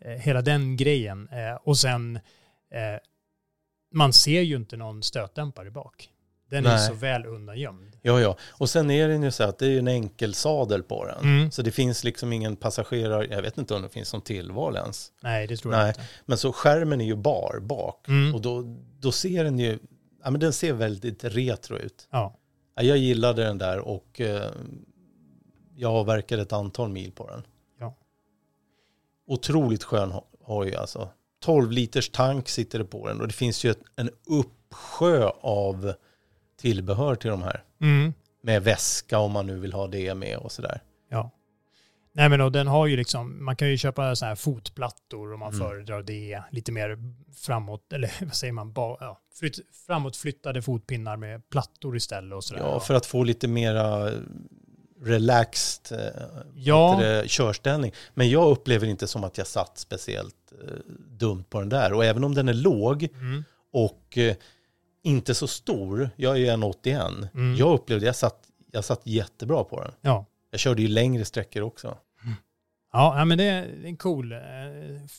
eh, 0.00 0.10
hela 0.10 0.42
den 0.42 0.76
grejen. 0.76 1.28
Eh, 1.28 1.54
och 1.54 1.78
sen, 1.78 2.16
eh, 2.70 3.00
man 3.92 4.12
ser 4.12 4.40
ju 4.40 4.56
inte 4.56 4.76
någon 4.76 5.02
stötdämpare 5.02 5.70
bak. 5.70 6.08
Den 6.50 6.66
är 6.66 6.70
Nej. 6.76 6.86
så 6.88 6.94
väl 6.94 7.26
undangömd. 7.26 7.96
Ja, 8.02 8.20
ja. 8.20 8.36
Och 8.50 8.70
sen 8.70 8.90
är 8.90 9.08
den 9.08 9.22
ju 9.22 9.30
så 9.30 9.44
att 9.44 9.58
det 9.58 9.66
är 9.66 9.78
en 9.78 9.88
enkel 9.88 10.34
sadel 10.34 10.82
på 10.82 11.04
den. 11.06 11.18
Mm. 11.20 11.50
Så 11.50 11.62
det 11.62 11.70
finns 11.70 12.04
liksom 12.04 12.32
ingen 12.32 12.56
passagerare, 12.56 13.26
jag 13.30 13.42
vet 13.42 13.58
inte 13.58 13.74
om 13.74 13.82
det 13.82 13.88
finns 13.88 14.08
som 14.08 14.20
tillval 14.20 14.76
ens. 14.76 15.12
Nej, 15.22 15.46
det 15.46 15.56
tror 15.56 15.74
jag 15.74 15.80
Nej, 15.80 15.88
inte. 15.88 16.00
men 16.26 16.38
så 16.38 16.52
skärmen 16.52 17.00
är 17.00 17.04
ju 17.04 17.16
bar 17.16 17.58
bak. 17.62 18.08
Mm. 18.08 18.34
Och 18.34 18.40
då, 18.40 18.76
då 19.00 19.12
ser 19.12 19.44
den 19.44 19.58
ju, 19.58 19.78
ja 20.24 20.30
men 20.30 20.40
den 20.40 20.52
ser 20.52 20.72
väldigt 20.72 21.24
retro 21.24 21.76
ut. 21.76 22.08
Ja. 22.10 22.36
Ja, 22.76 22.82
jag 22.82 22.96
gillade 22.98 23.44
den 23.44 23.58
där 23.58 23.78
och 23.78 24.20
eh, 24.20 24.50
jag 25.76 25.92
avverkade 25.92 26.42
ett 26.42 26.52
antal 26.52 26.88
mil 26.88 27.12
på 27.12 27.30
den. 27.30 27.42
Ja. 27.80 27.96
Otroligt 29.26 29.84
skön 29.84 30.12
ho- 30.12 30.24
hoj 30.42 30.74
alltså. 30.74 31.08
12 31.40 31.70
liters 31.70 32.10
tank 32.10 32.48
sitter 32.48 32.78
det 32.78 32.84
på 32.84 33.08
den 33.08 33.20
och 33.20 33.26
det 33.28 33.34
finns 33.34 33.64
ju 33.64 33.70
ett, 33.70 33.80
en 33.96 34.10
uppsjö 34.26 35.30
av 35.40 35.92
tillbehör 36.68 37.14
till 37.14 37.30
de 37.30 37.42
här. 37.42 37.62
Mm. 37.80 38.12
Med 38.42 38.62
väska 38.64 39.18
om 39.18 39.32
man 39.32 39.46
nu 39.46 39.58
vill 39.58 39.72
ha 39.72 39.86
det 39.86 40.14
med 40.14 40.36
och 40.38 40.52
sådär. 40.52 40.80
Ja. 41.10 41.30
Nej 42.12 42.28
men 42.28 42.40
och 42.40 42.52
den 42.52 42.66
har 42.66 42.86
ju 42.86 42.96
liksom, 42.96 43.44
man 43.44 43.56
kan 43.56 43.68
ju 43.70 43.76
köpa 43.78 44.16
så 44.16 44.24
här 44.24 44.34
fotplattor 44.34 45.32
om 45.34 45.40
man 45.40 45.54
Mm. 45.54 45.66
föredrar 45.68 46.02
det. 46.02 46.42
Lite 46.50 46.72
mer 46.72 46.98
framåt, 47.36 47.92
eller 47.92 48.12
vad 48.24 48.34
säger 48.34 48.52
man, 48.52 48.72
ba, 48.72 48.96
ja, 49.00 49.20
flytt, 49.38 49.58
framåtflyttade 49.86 50.62
fotpinnar 50.62 51.16
med 51.16 51.50
plattor 51.50 51.96
istället 51.96 52.32
och 52.36 52.44
sådär. 52.44 52.60
Ja, 52.62 52.80
för 52.80 52.94
att 52.94 53.06
få 53.06 53.24
lite 53.24 53.48
mera 53.48 54.10
relaxed 55.02 55.98
eh, 55.98 56.22
Ja. 56.54 56.98
det, 57.00 57.28
körställning. 57.30 57.92
Men 58.14 58.30
jag 58.30 58.50
upplever 58.50 58.86
inte 58.86 59.06
som 59.06 59.24
att 59.24 59.38
jag 59.38 59.46
satt 59.46 59.78
speciellt 59.78 60.52
eh, 60.62 60.68
dumt 61.08 61.44
på 61.50 61.60
den 61.60 61.68
där. 61.68 61.92
Och 61.92 62.04
även 62.04 62.24
om 62.24 62.34
den 62.34 62.48
är 62.48 62.54
låg 62.54 63.02
Mm. 63.14 63.44
och 63.72 64.18
eh, 64.18 64.34
inte 65.04 65.34
så 65.34 65.46
stor, 65.46 66.10
jag 66.16 66.38
är 66.38 66.52
1,81, 66.56 67.28
Mm. 67.34 67.56
jag 67.56 67.74
upplevde 67.74 68.06
jag 68.06 68.16
satt, 68.16 68.48
jag 68.72 68.84
satt 68.84 69.06
jättebra 69.06 69.64
på 69.64 69.80
den. 69.82 69.92
Ja. 70.00 70.26
Jag 70.50 70.60
körde 70.60 70.82
ju 70.82 70.88
längre 70.88 71.24
sträckor 71.24 71.62
också. 71.62 71.98
Ja, 72.92 73.24
men 73.24 73.38
det 73.38 73.44
är 73.44 73.84
en 73.84 73.96
cool, 73.96 74.32
eh, 74.32 74.38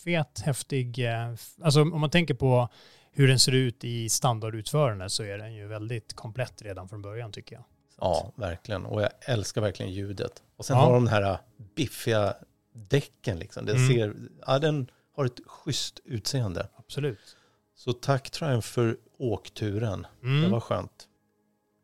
fet, 0.04 0.39
häftig, 0.46 1.00
eh, 1.12 1.34
alltså 1.62 1.82
om 1.82 2.01
man 2.01 2.10
tänker 2.10 2.34
på 2.34 2.70
hur 3.12 3.27
den 3.27 3.39
ser 3.39 3.51
ut 3.51 3.84
i 3.84 4.10
standardutförande 4.10 5.10
så 5.10 5.24
är 5.24 5.38
den 5.38 5.54
ju 5.54 5.68
väldigt 5.68 6.13
komplett 6.13 6.62
redan 6.62 6.89
från 6.89 7.01
början 7.01 7.32
tycker 7.32 7.56
jag. 7.56 7.63
Ja, 8.00 8.32
verkligen. 8.36 8.86
Och 8.86 9.01
jag 9.01 9.10
älskar 9.22 9.62
verkligen 9.62 9.92
ljudet. 9.92 10.44
Och 10.58 10.65
sen 10.65 10.77
Ja. 10.77 10.84
har 10.84 10.94
de 10.94 11.06
den 11.06 11.13
här 11.13 11.38
biffiga 11.75 12.34
däcken 12.74 13.39
liksom. 13.39 13.65
Den, 13.65 13.75
Mm. 13.75 13.88
ser, 13.89 14.13
ja, 14.48 14.60
den 14.60 14.88
har 15.15 15.25
ett 15.25 15.39
schysst 15.48 16.00
utseende. 16.06 16.68
Absolut. 16.77 17.38
Så 17.75 17.94
tack 17.94 18.29
Triumph 18.29 18.67
för 18.67 18.98
åkturen. 19.17 20.08
Det 20.22 20.27
Mm. 20.27 20.51
var 20.51 20.60
skönt. 20.60 21.08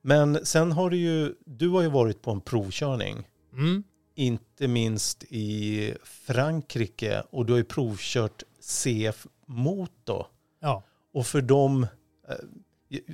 Men 0.02 0.46
sen 0.46 0.72
har 0.72 0.90
du 0.90 0.98
ju, 0.98 1.36
du 1.46 1.70
har 1.70 1.82
ju 1.82 1.90
varit 1.90 2.22
på 2.22 2.32
en 2.32 2.42
provkörning. 2.42 3.28
Mm. 3.54 3.84
Inte 4.16 4.68
minst 4.68 5.24
i 5.30 5.94
Frankrike 6.04 7.24
och 7.30 7.46
du 7.46 7.54
har 7.54 7.58
ju 7.58 7.64
provkört 7.64 8.44
CF 8.60 9.28
Moto. 9.46 10.26
Ja. 10.60 10.84
Och 11.14 11.28
för 11.28 11.42
dem, 11.42 11.88
eh, 12.30 12.36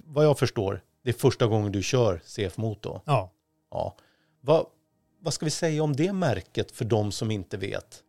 vad 0.03 0.25
jag 0.25 0.39
förstår, 0.39 0.81
det 1.03 1.10
är 1.10 1.13
första 1.13 1.48
gången 1.48 1.72
du 1.72 1.84
kör 1.84 2.22
CF 2.25 2.57
Moto. 2.57 3.01
Ja. 3.05 3.31
Ja. 3.72 3.96
Vad, 4.41 4.65
vad 5.19 5.34
ska 5.34 5.46
vi 5.46 5.51
säga 5.51 5.84
om 5.84 5.96
det 5.96 6.13
märket 6.13 6.72
för 6.72 6.86
de 6.86 7.12
som 7.12 7.31
inte 7.31 7.57
vet? 7.57 8.03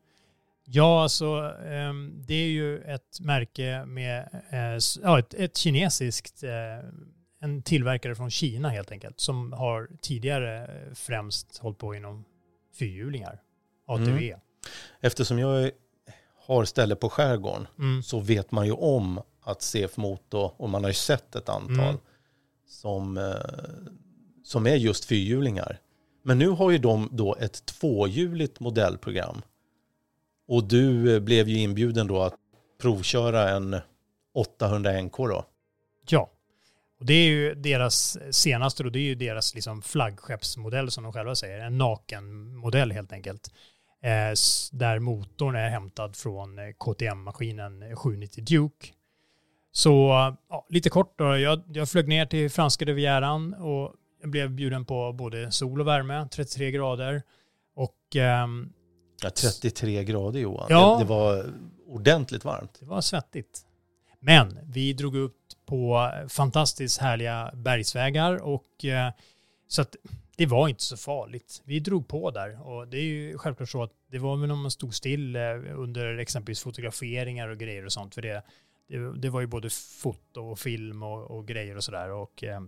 Ja, 0.70 1.02
alltså 1.02 1.54
ehm, 1.66 2.22
det 2.26 2.34
är 2.34 2.48
ju 2.48 2.78
ett 2.78 3.20
märke 3.20 3.84
med 3.86 4.28
eh, 4.50 4.78
ja, 5.02 5.18
ett, 5.18 5.34
ett 5.34 5.56
kinesiskt, 5.56 6.42
eh, 6.42 6.88
en 7.40 7.62
tillverkare 7.62 8.14
från 8.14 8.30
Kina 8.30 8.68
helt 8.68 8.90
enkelt, 8.92 9.20
som 9.20 9.52
har 9.52 9.88
tidigare 10.00 10.62
eh, 10.64 10.94
främst 10.94 11.58
hållit 11.58 11.78
på 11.78 11.94
inom 11.94 12.24
fyrhjulingar, 12.78 13.42
ATV. 13.86 14.08
Mm. 14.28 14.40
Eftersom 15.00 15.38
jag 15.38 15.70
har 16.46 16.64
ställe 16.64 16.96
på 16.96 17.10
skärgården 17.10 17.66
Mm. 17.78 18.02
så 18.02 18.20
vet 18.20 18.50
man 18.50 18.66
ju 18.66 18.72
om 18.72 19.20
att 19.42 19.62
CF 19.62 19.96
Moto, 19.96 20.38
och 20.56 20.68
man 20.68 20.84
har 20.84 20.90
ju 20.90 20.94
sett 20.94 21.34
ett 21.36 21.48
antal, 21.48 21.78
Mm. 21.88 21.96
som, 22.68 23.34
som 24.44 24.66
är 24.66 24.74
just 24.76 25.04
fyrhjulingar. 25.04 25.78
Men 26.22 26.38
nu 26.38 26.48
har 26.48 26.70
ju 26.70 26.78
de 26.78 27.08
då 27.12 27.36
ett 27.40 27.66
tvåhjuligt 27.66 28.60
modellprogram. 28.60 29.42
Och 30.48 30.64
du 30.64 31.14
eh, 31.14 31.20
blev 31.20 31.48
ju 31.48 31.58
inbjuden 31.58 32.06
då 32.06 32.22
att 32.22 32.34
provköra 32.80 33.50
en 33.50 33.76
800 34.34 35.02
NK 35.02 35.16
då. 35.16 35.44
Ja, 36.08 36.30
och 37.00 37.06
det 37.06 37.14
är 37.14 37.26
ju 37.26 37.54
deras 37.54 38.18
senaste 38.30 38.84
och 38.84 38.92
det 38.92 38.98
är 38.98 39.02
ju 39.02 39.14
deras 39.14 39.54
liksom 39.54 39.82
flaggskeppsmodell 39.82 40.90
som 40.90 41.04
de 41.04 41.12
själva 41.12 41.34
säger, 41.34 41.58
en 41.58 41.78
nakenmodell 41.78 42.92
helt 42.92 43.12
enkelt. 43.12 43.50
Eh, 44.02 44.34
där 44.72 44.98
motorn 44.98 45.56
är 45.56 45.68
hämtad 45.68 46.16
från 46.16 46.58
eh, 46.58 46.72
KTM-maskinen 46.78 47.96
790 47.96 48.40
eh, 48.40 48.44
Duke. 48.44 48.86
Så 49.72 50.08
ja, 50.48 50.66
lite 50.68 50.90
kort 50.90 51.18
då, 51.18 51.36
jag, 51.36 51.62
jag 51.66 51.88
flög 51.88 52.08
ner 52.08 52.26
till 52.26 52.50
franska 52.50 52.84
rivieran 52.84 53.54
och 53.54 53.94
jag 54.20 54.30
blev 54.30 54.50
bjuden 54.50 54.84
på 54.84 55.12
både 55.12 55.52
sol 55.52 55.80
och 55.80 55.86
värme, 55.86 56.28
33 56.30 56.70
grader. 56.70 57.22
Och 57.74 58.16
eh, 58.16 58.46
Ja, 59.22 59.30
33 59.30 60.04
grader 60.04 60.40
Johan. 60.40 60.66
Ja. 60.70 60.94
Det, 60.98 61.04
det 61.04 61.08
var 61.08 61.52
ordentligt 61.86 62.44
varmt. 62.44 62.76
Det 62.80 62.86
var 62.86 63.00
svettigt. 63.00 63.64
Men 64.20 64.58
vi 64.64 64.92
drog 64.92 65.16
upp 65.16 65.36
på 65.66 66.10
fantastiskt 66.28 67.00
härliga 67.00 67.50
bergsvägar 67.54 68.42
och 68.42 68.84
eh, 68.84 69.12
så 69.68 69.82
att 69.82 69.96
det 70.36 70.46
var 70.46 70.68
inte 70.68 70.82
så 70.82 70.96
farligt. 70.96 71.62
Vi 71.64 71.80
drog 71.80 72.08
på 72.08 72.30
där 72.30 72.66
och 72.66 72.88
det 72.88 72.98
är 72.98 73.02
ju 73.02 73.38
självklart 73.38 73.68
så 73.68 73.82
att 73.82 73.92
det 74.10 74.18
var 74.18 74.36
väl 74.36 74.50
om 74.50 74.60
man 74.60 74.70
stod 74.70 74.94
still 74.94 75.36
eh, 75.36 75.42
under 75.76 76.18
exempelvis 76.18 76.60
fotograferingar 76.60 77.48
och 77.48 77.58
grejer 77.58 77.84
och 77.84 77.92
sånt 77.92 78.14
för 78.14 78.22
det, 78.22 78.42
det, 78.88 79.20
det 79.20 79.30
var 79.30 79.40
ju 79.40 79.46
både 79.46 79.70
foto 79.70 80.40
och 80.40 80.58
film 80.58 81.02
och, 81.02 81.30
och 81.30 81.46
grejer 81.46 81.76
och 81.76 81.84
sådär 81.84 82.10
och 82.10 82.44
eh, 82.44 82.60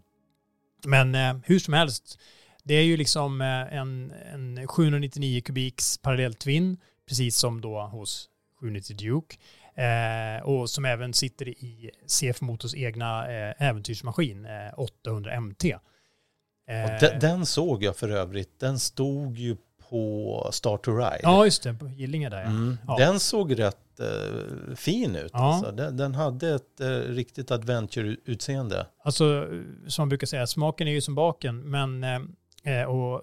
men 0.84 1.14
eh, 1.14 1.36
hur 1.44 1.58
som 1.58 1.74
helst 1.74 2.18
det 2.64 2.74
är 2.74 2.82
ju 2.82 2.96
liksom 2.96 3.40
eh, 3.40 3.74
en, 3.78 4.12
en 4.32 4.68
799 4.68 5.40
kubiks 5.40 5.98
parallell 5.98 6.34
twin 6.34 6.76
precis 7.08 7.36
som 7.36 7.60
då 7.60 7.80
hos 7.80 8.28
790 8.60 8.96
Duke 8.96 9.36
eh, 9.82 10.42
och 10.42 10.70
som 10.70 10.84
även 10.84 11.14
sitter 11.14 11.48
i 11.48 11.90
CF 12.06 12.40
Motors 12.40 12.74
egna 12.74 13.28
eh, 13.32 13.54
äventyrsmaskin 13.58 14.44
eh, 14.44 14.78
800 14.78 15.40
MT. 15.40 15.64
Eh, 15.64 16.84
Och 16.84 17.00
de, 17.00 17.18
den 17.20 17.46
såg 17.46 17.82
jag 17.82 17.96
för 17.96 18.08
övrigt. 18.08 18.60
Den 18.60 18.78
stod 18.78 19.38
ju 19.38 19.56
på 19.88 20.48
Start 20.52 20.84
to 20.84 20.90
Ride. 20.96 21.20
ja, 21.22 21.44
just 21.44 21.62
det, 21.62 21.74
på 21.74 21.88
Gillinge 21.88 22.28
där 22.28 22.40
ja. 22.40 22.46
Mm. 22.46 22.76
Ja. 22.86 22.96
Den 22.98 23.20
såg 23.20 23.58
rätt 23.58 24.00
eh, 24.00 24.74
fin 24.76 25.16
ut. 25.16 25.30
Ja. 25.32 25.38
Alltså. 25.54 25.72
Den, 25.72 25.96
den 25.96 26.14
hade 26.14 26.54
ett 26.54 26.80
eh, 26.80 26.86
riktigt 26.88 27.50
adventure-utseende. 27.50 28.86
Alltså, 29.04 29.48
som 29.86 30.02
man 30.02 30.08
brukar 30.08 30.26
säga, 30.26 30.46
smaken 30.46 30.88
är 30.88 30.92
ju 30.92 31.00
som 31.00 31.14
baken, 31.14 31.70
men 31.70 32.04
Eh, 32.62 32.82
och 32.84 33.22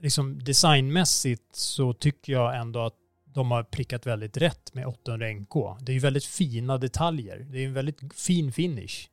liksom 0.00 0.44
designmässigt 0.44 1.56
så 1.56 1.92
tycker 1.92 2.32
jag 2.32 2.56
ändå 2.56 2.80
att 2.80 2.94
de 3.34 3.50
har 3.50 3.62
prickat 3.62 4.06
väldigt 4.06 4.36
rätt 4.36 4.74
med 4.74 4.86
800 4.86 5.28
NK. 5.32 5.54
Det 5.80 5.92
är 5.92 5.94
ju 5.94 6.00
väldigt 6.00 6.24
fina 6.24 6.78
detaljer. 6.78 7.46
Det 7.50 7.58
är 7.58 7.66
en 7.66 7.72
väldigt 7.72 8.14
fin 8.14 8.52
finish. 8.52 9.08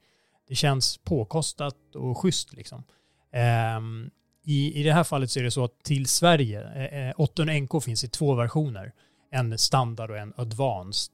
Det 0.47 0.55
känns 0.55 0.97
påkostat 0.97 1.95
och 1.95 2.17
schysst 2.17 2.53
liksom. 2.53 2.83
Ehm, 3.31 4.09
i, 4.43 4.79
I 4.79 4.83
det 4.83 4.93
här 4.93 5.03
fallet 5.03 5.31
så 5.31 5.39
är 5.39 5.43
det 5.43 5.51
så 5.51 5.63
att 5.63 5.83
till 5.83 6.05
Sverige, 6.05 6.61
eh, 6.61 7.09
eh 7.09 7.13
800 7.17 7.53
NK 7.53 7.83
finns 7.83 8.03
i 8.03 8.07
två 8.07 8.35
versioner. 8.35 8.93
En 9.31 9.57
standard 9.57 10.11
och 10.11 10.17
en 10.17 10.33
advanced. 10.37 11.13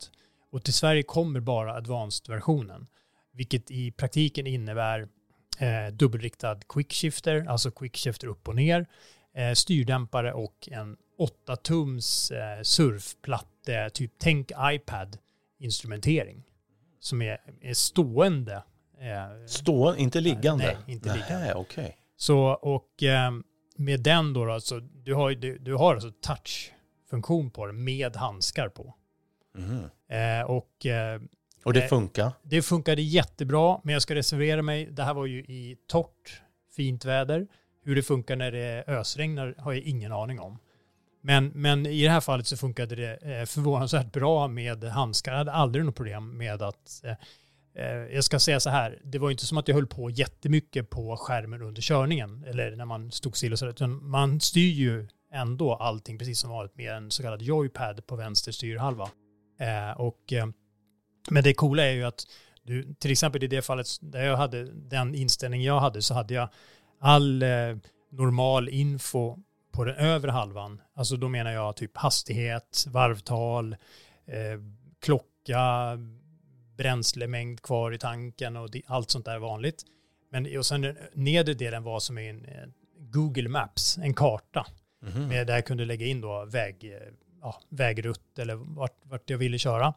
Och 0.51 0.63
till 0.63 0.73
Sverige 0.73 1.03
kommer 1.03 1.39
bara 1.39 1.73
advanced-versionen. 1.73 2.87
Vilket 3.33 3.71
i 3.71 3.91
praktiken 3.91 4.47
innebär 4.47 5.07
eh, 5.59 5.93
dubbelriktad 5.93 6.59
quickshifter, 6.69 7.45
alltså 7.49 7.71
quickshifter 7.71 8.27
upp 8.27 8.47
och 8.47 8.55
ner, 8.55 8.85
eh, 9.35 9.53
styrdämpare 9.53 10.33
och 10.33 10.69
en 10.71 10.97
8-tums 11.19 12.31
eh, 12.31 12.61
surfplatte, 12.61 13.89
typ 13.89 14.11
tänk 14.17 14.51
iPad 14.61 15.17
instrumentering. 15.59 16.43
Som 16.99 17.21
är, 17.21 17.37
är 17.61 17.73
stående. 17.73 18.63
Eh, 18.99 19.45
Stå, 19.47 19.95
inte 19.95 20.21
liggande? 20.21 20.65
Nej, 20.65 20.77
inte 20.93 21.13
liggande. 21.13 21.39
Nähä, 21.39 21.53
okej. 21.53 21.97
Så, 22.17 22.39
och 22.47 23.03
eh, 23.03 23.31
med 23.75 23.99
den 23.99 24.33
då, 24.33 24.51
alltså, 24.51 24.79
du 24.79 25.13
har, 25.13 25.31
du, 25.31 25.57
du 25.57 25.75
har 25.75 25.93
alltså 25.93 26.11
touchfunktion 26.11 27.51
på 27.51 27.65
den 27.65 27.83
med 27.83 28.15
handskar 28.15 28.69
på. 28.69 28.95
Mhm. 29.55 29.89
Eh, 30.07 30.41
och 30.41 30.85
eh, 30.85 31.21
Och 31.63 31.73
det 31.73 31.83
Eh, 31.83 31.89
funkar? 31.89 32.31
det 32.43 32.61
funkade 32.61 33.01
jättebra, 33.01 33.79
men 33.83 33.93
jag 33.93 34.01
ska 34.01 34.15
reservera 34.15 34.61
mig. 34.61 34.85
Det 34.85 35.03
här 35.03 35.13
var 35.13 35.25
ju 35.25 35.39
i 35.39 35.77
torrt, 35.87 36.41
fint 36.75 37.05
väder. 37.05 37.47
Hur 37.83 37.95
det 37.95 38.03
funkar 38.03 38.35
när 38.35 38.51
det 38.51 38.83
ösregnar 38.87 39.55
har 39.57 39.73
jag 39.73 39.81
ingen 39.81 40.11
aning 40.11 40.39
om. 40.39 40.57
Men, 41.23 41.47
men 41.47 41.85
i 41.85 42.03
det 42.03 42.09
här 42.09 42.21
fallet 42.21 42.47
så 42.47 42.57
funkade 42.57 42.95
det 42.95 43.15
eh, 43.15 43.45
förvånansvärt 43.45 44.11
bra 44.11 44.47
med 44.47 44.83
handskar. 44.83 45.31
Jag 45.31 45.37
hade 45.37 45.51
aldrig 45.51 45.85
något 45.85 45.95
problem 45.95 46.37
med 46.37 46.61
att 46.61 47.01
eh, 47.03 47.11
eh, 47.85 47.95
jag 48.15 48.23
ska 48.23 48.39
säga 48.39 48.59
så 48.59 48.69
här, 48.69 48.99
det 49.03 49.19
var 49.19 49.31
inte 49.31 49.45
som 49.45 49.57
att 49.57 49.67
jag 49.67 49.75
höll 49.75 49.87
på 49.87 50.09
jättemycket 50.09 50.89
på 50.89 51.17
skärmen 51.17 51.61
under 51.61 51.81
körningen 51.81 52.43
eller 52.47 52.75
när 52.75 52.85
man 52.85 53.11
stod 53.11 53.37
still 53.37 53.53
och 53.53 53.59
så, 53.59 53.67
utan 53.67 54.09
man 54.09 54.39
styr 54.39 54.71
ju 54.71 55.07
ändå 55.33 55.73
allting 55.75 56.17
precis 56.17 56.39
som 56.39 56.49
vanligt 56.49 56.75
med 56.75 56.93
en 56.93 57.11
så 57.11 57.23
kallad 57.23 57.41
joypad 57.41 58.07
på 58.07 58.15
vänster 58.15 58.51
styrhalva. 58.51 59.09
Eh, 59.59 59.99
och, 60.01 60.33
eh, 60.33 60.47
men 61.29 61.43
det 61.43 61.53
coola 61.53 61.83
är 61.83 61.91
ju 61.91 62.03
att 62.03 62.27
du, 62.63 62.93
till 62.93 63.11
exempel 63.11 63.43
i 63.43 63.47
det 63.47 63.61
fallet 63.61 63.87
där 64.01 64.23
jag 64.23 64.37
hade 64.37 64.63
den 64.73 65.15
inställning 65.15 65.63
jag 65.63 65.79
hade 65.79 66.01
så 66.01 66.13
hade 66.13 66.33
jag 66.33 66.49
all 66.99 67.43
eh, 67.43 67.77
normal 68.09 68.69
info 68.69 69.37
på 69.71 69.83
den 69.83 69.95
övre 69.95 70.31
halvan. 70.31 70.81
Alltså 70.95 71.17
då 71.17 71.29
menar 71.29 71.51
jag 71.51 71.75
typ 71.75 71.97
hastighet, 71.97 72.85
varvtal, 72.87 73.73
eh, 74.25 74.61
klocka, 75.01 75.97
bränslemängd 76.77 77.61
kvar 77.61 77.91
i 77.91 77.97
tanken 77.97 78.57
och 78.57 78.71
det, 78.71 78.81
allt 78.87 79.09
sånt 79.09 79.25
där 79.25 79.39
vanligt. 79.39 79.83
Men 80.31 80.57
och 80.57 80.65
sen 80.65 80.81
den 80.81 80.97
nedre 81.13 81.53
delen 81.53 81.83
var 81.83 81.99
som 81.99 82.17
en 82.17 82.45
eh, 82.45 82.67
Google 82.99 83.49
Maps, 83.49 83.97
en 83.97 84.13
karta. 84.13 84.65
Mhm. 85.01 85.27
Med 85.27 85.47
där 85.47 85.53
jag 85.53 85.65
kunde 85.65 85.85
lägga 85.85 86.05
in 86.05 86.21
då 86.21 86.45
väg, 86.45 86.83
eh, 86.83 87.13
ja, 87.41 87.61
vägrutt 87.69 88.39
eller 88.39 88.55
vart, 88.55 88.97
vart 89.03 89.29
jag 89.29 89.37
ville 89.37 89.57
köra. 89.57 89.93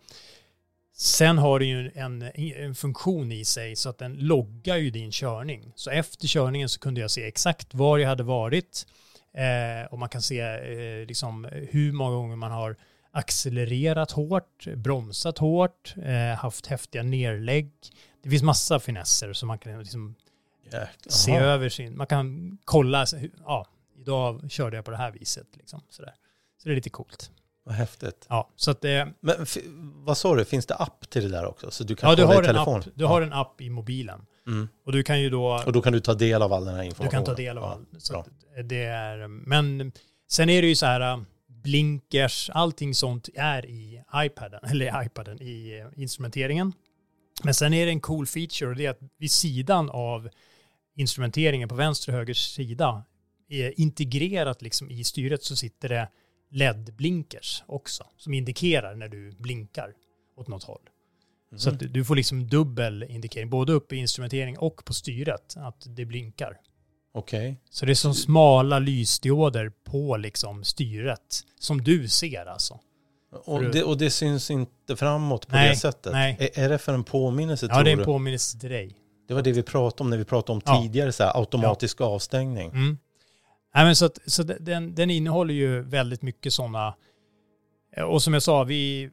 Sen 0.96 1.38
har 1.38 1.58
den 1.58 1.68
ju 1.68 1.90
en, 1.94 2.22
en 2.34 2.74
funktion 2.74 3.32
i 3.32 3.44
sig 3.44 3.76
så 3.76 3.88
att 3.88 3.98
den 3.98 4.14
loggar 4.14 4.76
ju 4.76 4.90
din 4.90 5.12
körning. 5.12 5.72
Så 5.74 5.90
efter 5.90 6.28
körningen 6.28 6.68
så 6.68 6.80
kunde 6.80 7.00
jag 7.00 7.10
se 7.10 7.26
exakt 7.26 7.74
var 7.74 7.98
jag 7.98 8.08
hade 8.08 8.22
varit 8.22 8.86
eh, 9.32 9.92
och 9.92 9.98
man 9.98 10.08
kan 10.08 10.22
se 10.22 10.40
eh, 10.40 11.06
liksom 11.06 11.48
hur 11.52 11.92
många 11.92 12.16
gånger 12.16 12.36
man 12.36 12.50
har 12.50 12.76
accelererat 13.10 14.10
hårt, 14.10 14.66
bromsat 14.76 15.38
hårt, 15.38 15.94
eh, 15.96 16.38
haft 16.38 16.66
häftiga 16.66 17.02
nerlägg. 17.02 17.72
Det 18.22 18.30
finns 18.30 18.42
massa 18.42 18.80
finesser 18.80 19.32
som 19.32 19.46
man 19.46 19.58
kan 19.58 19.78
liksom 19.78 20.14
se 21.08 21.32
Aha. 21.32 21.40
över 21.40 21.68
sin, 21.68 21.96
man 21.96 22.06
kan 22.06 22.58
kolla, 22.64 23.06
ja, 23.44 23.66
idag 24.00 24.50
körde 24.50 24.76
jag 24.76 24.84
på 24.84 24.90
det 24.90 24.96
här 24.96 25.10
viset 25.10 25.46
liksom. 25.52 25.80
Sådär. 25.90 26.14
Så 26.62 26.68
det 26.68 26.72
är 26.72 26.76
lite 26.76 26.90
coolt. 26.90 27.30
Vad 27.64 27.74
häftigt. 27.74 28.26
Ja, 28.28 28.50
så 28.56 28.70
att 28.70 28.80
det, 28.80 29.12
Men 29.20 29.34
f- 29.42 29.58
vad 30.04 30.18
sa 30.18 30.34
du, 30.36 30.44
finns 30.44 30.66
det 30.66 30.74
app 30.74 31.10
till 31.10 31.22
det 31.22 31.28
där 31.28 31.46
också? 31.46 31.70
Så 31.70 31.84
du 31.84 31.96
kan 31.96 32.10
ja, 32.10 32.16
du 32.16 32.24
har, 32.24 32.34
i 32.34 32.38
en 32.38 32.44
telefon? 32.44 32.80
app, 32.80 32.86
du 32.94 33.04
har 33.04 33.22
en 33.22 33.32
app 33.32 33.60
i 33.60 33.70
mobilen. 33.70 34.26
Mm. 34.46 34.68
Och 34.86 34.92
du 34.92 35.02
kan 35.02 35.20
ju 35.20 35.30
då, 35.30 35.62
Och 35.66 35.72
då 35.72 35.82
kan 35.82 35.92
du 35.92 36.00
ta 36.00 36.14
del 36.14 36.42
av 36.42 36.52
all 36.52 36.64
den 36.64 36.74
här 36.74 36.80
du 36.82 36.86
informationen? 36.86 37.24
kan 37.24 37.34
ta 37.34 37.42
del 37.42 37.58
av 37.58 37.64
Ja, 37.64 37.70
allt. 37.72 38.02
Så 38.02 38.18
att 38.18 38.28
det 38.68 38.82
är, 38.84 39.28
men 39.28 39.92
sen 40.30 40.48
är 40.50 40.62
det 40.62 40.68
ju 40.68 40.74
så 40.74 40.86
här, 40.86 41.00
äh, 41.12 41.20
blinkers, 41.48 42.50
allting 42.54 42.94
sånt 42.94 43.28
är 43.34 43.66
i 43.66 44.02
iPaden, 44.16 44.60
eller 44.70 45.02
i 45.02 45.06
iPaden, 45.06 45.42
i 45.42 45.80
eh, 45.96 46.02
instrumenteringen. 46.02 46.72
Men 47.42 47.54
sen 47.54 47.74
är 47.74 47.84
det 47.86 47.92
en 47.92 48.00
cool 48.00 48.26
feature 48.26 48.70
och 48.70 48.76
det 48.76 48.86
är 48.86 48.90
att 48.90 49.00
vid 49.18 49.30
sidan 49.30 49.90
av 49.90 50.28
instrumenteringen 50.96 51.68
på 51.68 51.74
vänster 51.74 52.12
och 52.12 52.18
höger 52.18 52.34
sida, 52.34 53.04
är 53.48 53.80
integrerat 53.80 54.62
liksom 54.62 54.90
i 54.90 55.04
styret 55.04 55.42
så 55.44 55.56
sitter 55.56 55.88
det 55.88 56.08
LED-blinkers 56.50 57.62
också, 57.66 58.04
som 58.16 58.34
indikerar 58.34 58.94
när 58.94 59.08
du 59.08 59.30
blinkar 59.38 59.92
åt 60.36 60.48
något 60.48 60.64
håll. 60.64 60.80
Så 61.56 61.68
Mhm. 61.70 61.74
att 61.86 61.92
du 61.94 62.04
får 62.04 62.16
liksom 62.16 62.46
dubbel 62.48 63.02
indikering, 63.08 63.50
både 63.50 63.72
uppe 63.72 63.96
i 63.96 63.98
instrumentering 63.98 64.58
och 64.58 64.84
på 64.84 64.94
styret, 64.94 65.54
att 65.56 65.86
det 65.88 66.04
blinkar. 66.04 66.56
Okej. 67.14 67.60
Så 67.70 67.86
det 67.86 67.92
är 67.92 67.94
som 67.94 68.14
smala 68.14 68.78
lysdioder 68.78 69.72
på 69.84 70.16
liksom 70.16 70.64
styret, 70.64 71.40
som 71.58 71.82
du 71.84 72.08
ser 72.08 72.46
alltså. 72.46 72.80
Och, 73.44 73.62
det, 73.64 73.82
och 73.82 73.98
det 73.98 74.10
syns 74.10 74.50
inte 74.50 74.96
framåt 74.96 75.46
på 75.48 75.54
Nej, 75.56 75.68
det 75.70 75.76
sättet? 75.76 76.12
nej. 76.12 76.36
Är, 76.40 76.64
är 76.64 76.68
det 76.68 76.78
för 76.78 76.94
en 76.94 77.04
påminnelse 77.04 77.66
Ja, 77.66 77.74
tror 77.74 77.84
det 77.84 77.90
är 77.90 77.98
en 77.98 78.04
påminnelse 78.04 78.58
till 78.58 78.70
dig. 78.70 78.96
Det 79.28 79.34
var 79.34 79.42
det 79.42 79.52
vi 79.52 79.62
pratade 79.62 80.02
om 80.04 80.10
när 80.10 80.16
vi 80.18 80.24
pratade 80.24 80.52
om 80.56 80.62
Ja. 80.66 80.82
tidigare, 80.82 81.12
så 81.12 81.22
här, 81.24 81.36
automatisk 81.38 82.00
avstängning. 82.00 82.70
Mm. 82.70 82.98
Nej, 83.74 83.84
men 83.84 83.96
så 83.96 84.06
att, 84.06 84.18
så 84.26 84.42
den, 84.42 84.94
den 84.94 85.10
innehåller 85.10 85.54
ju 85.54 85.80
väldigt 85.80 86.22
mycket 86.22 86.52
sådana, 86.52 86.94
eh, 87.96 88.04
och 88.04 88.22
som 88.22 88.32
jag 88.32 88.42
sa, 88.42 88.64
vi, 88.64 89.10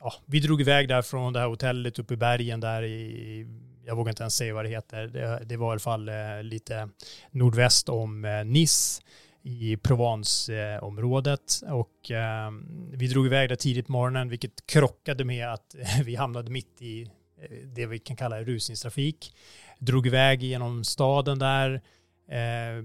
ja, 0.00 0.14
vi 0.26 0.40
drog 0.40 0.60
iväg 0.60 0.88
där 0.88 1.02
från 1.02 1.32
det 1.32 1.40
här 1.40 1.46
hotellet 1.46 1.98
uppe 1.98 2.14
i 2.14 2.16
bergen 2.16 2.60
där 2.60 2.82
i, 2.82 3.46
jag 3.84 3.96
vågar 3.96 4.10
inte 4.10 4.22
ens 4.22 4.36
säga 4.36 4.54
vad 4.54 4.64
det 4.64 4.68
heter, 4.68 5.06
det, 5.06 5.42
det 5.44 5.56
var 5.56 5.68
i 5.68 5.70
alla 5.70 5.80
fall 5.80 6.08
eh, 6.08 6.42
lite 6.42 6.88
nordväst 7.30 7.88
om 7.88 8.24
eh, 8.24 8.44
Nice 8.44 9.02
i 9.42 9.76
Provence-området 9.76 11.60
och 11.70 12.10
eh, 12.10 12.50
vi 12.92 13.06
drog 13.06 13.26
iväg 13.26 13.48
där 13.48 13.56
tidigt 13.56 13.86
på 13.86 13.92
morgonen 13.92 14.28
vilket 14.28 14.66
krockade 14.66 15.24
med 15.24 15.52
att 15.52 15.74
eh, 15.74 16.02
vi 16.04 16.14
hamnade 16.14 16.50
mitt 16.50 16.82
i 16.82 17.02
eh, 17.02 17.66
det 17.66 17.86
vi 17.86 17.98
kan 17.98 18.16
kalla 18.16 18.42
rusningstrafik. 18.42 19.34
Drog 19.78 20.06
iväg 20.06 20.42
genom 20.42 20.84
staden 20.84 21.38
där 21.38 21.82
eh, 22.30 22.84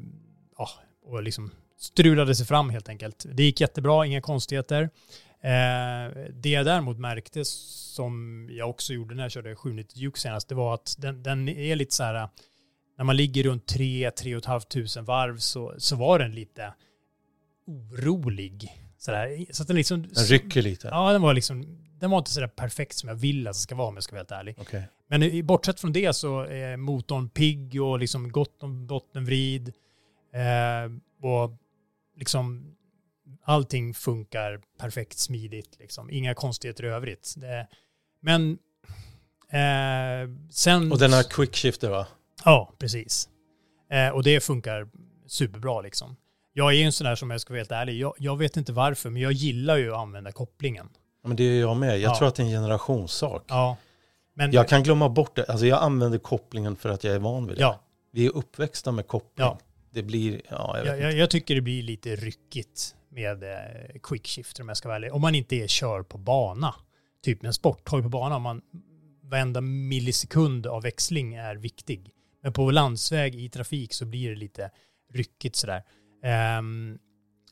ja, 0.57 0.69
och 1.07 1.23
liksom 1.23 1.51
strulade 1.77 2.35
sig 2.35 2.45
fram 2.45 2.69
helt 2.69 2.89
enkelt. 2.89 3.25
Det 3.33 3.43
gick 3.43 3.61
jättebra, 3.61 4.05
inga 4.05 4.21
konstigheter. 4.21 4.89
Eh, 5.41 6.11
det 6.33 6.49
jag 6.49 6.65
däremot 6.65 6.99
märkte 6.99 7.45
som 7.45 8.47
jag 8.51 8.69
också 8.69 8.93
gjorde 8.93 9.15
när 9.15 9.23
jag 9.23 9.31
körde 9.31 9.55
790 9.55 9.97
Juke 9.97 10.19
senast, 10.19 10.49
det 10.49 10.55
var 10.55 10.73
att 10.73 10.95
den, 10.97 11.23
den 11.23 11.49
är 11.49 11.75
lite 11.75 11.95
så 11.95 12.03
här, 12.03 12.29
när 12.97 13.05
man 13.05 13.15
ligger 13.15 13.43
runt 13.43 13.73
3-3 13.73 14.61
500 14.69 15.01
varv 15.01 15.37
så, 15.37 15.73
så 15.77 15.95
var 15.95 16.19
den 16.19 16.31
lite 16.31 16.73
orolig. 17.67 18.83
Så, 18.97 19.11
där. 19.11 19.45
så 19.51 19.61
att 19.61 19.67
den 19.67 19.77
liksom... 19.77 20.01
Den 20.01 20.25
rycker 20.25 20.61
lite? 20.61 20.87
Ja, 20.87 21.11
den 21.11 21.21
var 21.21 21.33
liksom, 21.33 21.77
den 21.99 22.09
var 22.09 22.17
inte 22.17 22.31
så 22.31 22.39
där 22.39 22.47
perfekt 22.47 22.97
som 22.97 23.09
jag 23.09 23.15
vill 23.15 23.47
att 23.47 23.53
det 23.53 23.59
ska 23.59 23.75
vara 23.75 23.87
om 23.87 23.95
jag 23.95 24.03
ska 24.03 24.15
vara 24.15 24.19
helt 24.19 24.31
ärlig. 24.31 24.55
Okej. 24.57 24.83
Men 25.09 25.45
bortsett 25.45 25.79
från 25.79 25.93
det 25.93 26.13
så 26.13 26.41
är 26.41 26.77
motorn 26.77 27.29
pigg 27.29 27.81
och 27.81 27.99
liksom 27.99 28.31
gott 28.31 28.63
om 28.63 28.87
bottenvrid. 28.87 29.73
Eh, 30.37 30.91
och 31.29 31.51
liksom 32.17 32.75
allting 33.43 33.93
funkar 33.93 34.61
perfekt 34.79 35.17
smidigt. 35.19 35.77
Liksom. 35.79 36.09
Inga 36.11 36.33
konstigheter 36.33 36.83
i 36.83 36.87
övrigt. 36.87 37.33
Det, 37.37 37.67
men 38.21 38.57
eh, 39.49 40.29
sen... 40.51 40.91
Och 40.91 40.99
den 40.99 41.13
har 41.13 41.23
quick 41.23 41.55
shifter 41.55 41.89
va? 41.89 42.07
Ja, 42.45 42.73
precis. 42.79 43.29
Eh, 43.91 44.09
och 44.09 44.23
det 44.23 44.39
funkar 44.43 44.87
superbra 45.27 45.81
liksom. 45.81 46.15
Jag 46.53 46.67
är 46.69 46.77
ju 46.77 46.83
en 46.83 46.91
sån 46.91 47.05
där 47.05 47.15
som 47.15 47.31
jag 47.31 47.41
ska 47.41 47.53
vara 47.53 47.59
helt 47.59 47.71
ärlig, 47.71 47.99
jag, 47.99 48.13
jag 48.17 48.37
vet 48.37 48.57
inte 48.57 48.73
varför, 48.73 49.09
men 49.09 49.21
jag 49.21 49.31
gillar 49.31 49.77
ju 49.77 49.91
att 49.93 49.97
använda 49.99 50.31
kopplingen. 50.31 50.89
Ja, 51.23 51.27
men 51.27 51.37
det 51.37 51.43
är 51.43 51.59
jag 51.59 51.77
med. 51.77 51.99
Jag 51.99 52.11
Ja. 52.11 52.17
tror 52.17 52.27
att 52.27 52.35
det 52.35 52.43
är 52.43 52.45
en 52.45 52.51
generationssak. 52.51 53.43
Ja. 53.47 53.77
Men, 54.33 54.51
Jag 54.51 54.67
kan 54.67 54.83
glömma 54.83 55.09
bort 55.09 55.35
det. 55.35 55.45
Alltså 55.45 55.65
jag 55.65 55.83
använder 55.83 56.19
kopplingen 56.19 56.75
för 56.75 56.89
att 56.89 57.03
jag 57.03 57.15
är 57.15 57.19
van 57.19 57.47
vid 57.47 57.57
det. 57.57 57.61
ja, 57.61 57.79
Vi 58.11 58.25
är 58.25 58.35
uppväxta 58.35 58.91
med 58.91 59.07
koppling. 59.07 59.47
Ja. 59.47 59.57
Det 59.89 60.03
blir, 60.03 60.41
ja 60.49 60.77
jag 60.77 60.83
vet 60.83 60.99
jag, 60.99 61.09
inte. 61.09 61.19
jag 61.19 61.29
tycker 61.29 61.55
det 61.55 61.61
blir 61.61 61.83
lite 61.83 62.15
ryckigt 62.15 62.95
med 63.09 63.43
eh, 63.43 63.99
quick 64.03 64.27
shifter 64.27 64.61
om 64.63 64.67
jag 64.67 64.77
ska 64.77 64.87
vara 64.87 64.95
ärlig. 64.95 65.13
Om 65.13 65.21
man 65.21 65.35
inte 65.35 65.55
är 65.55 65.67
kör 65.67 66.03
på 66.03 66.17
bana. 66.17 66.75
Typ 67.23 67.41
med 67.41 67.47
en 67.49 67.53
sporthoj 67.53 68.03
på 68.03 68.09
bana, 68.09 68.35
om 68.35 68.41
man, 68.41 68.61
varenda 69.23 69.61
millisekund 69.61 70.67
av 70.67 70.83
växling 70.83 71.33
är 71.33 71.55
viktig. 71.55 72.11
Men 72.43 72.53
på 72.53 72.71
landsväg 72.71 73.35
i 73.35 73.49
trafik 73.49 73.93
så 73.93 74.05
blir 74.05 74.29
det 74.29 74.35
lite 74.35 74.71
ryckigt 75.13 75.55
sådär. 75.55 75.83
Ehm, 76.23 76.97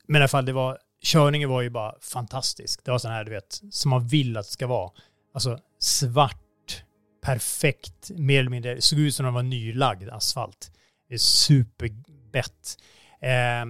men 0.08 0.16
i 0.16 0.20
alla 0.20 0.28
fall, 0.28 0.46
det 0.46 0.54
var 0.54 0.78
körningen 1.02 1.50
var 1.50 1.62
ju 1.62 1.70
bara 1.70 1.96
fantastisk. 2.02 2.86
Det 2.86 2.92
var 2.92 2.98
sån 2.98 3.12
här, 3.12 3.24
du 3.24 3.32
vet, 3.32 3.62
som 3.72 3.90
man 3.90 4.08
vill 4.08 4.38
att 4.38 4.46
det 4.46 4.52
ska 4.52 4.68
vara. 4.68 4.92
Alltså 5.34 5.60
svart, 5.80 6.84
perfekt, 7.22 8.12
mer 8.16 8.40
eller 8.40 8.50
mindre, 8.50 8.82
såg 8.82 9.00
ut 9.00 9.16
som 9.16 9.26
det 9.26 9.32
var 9.32 9.44
nylagd 9.44 10.10
asfalt. 10.10 10.72
Det 11.08 11.14
är 11.14 11.18
bett. 12.36 12.78
Eh, 13.22 13.66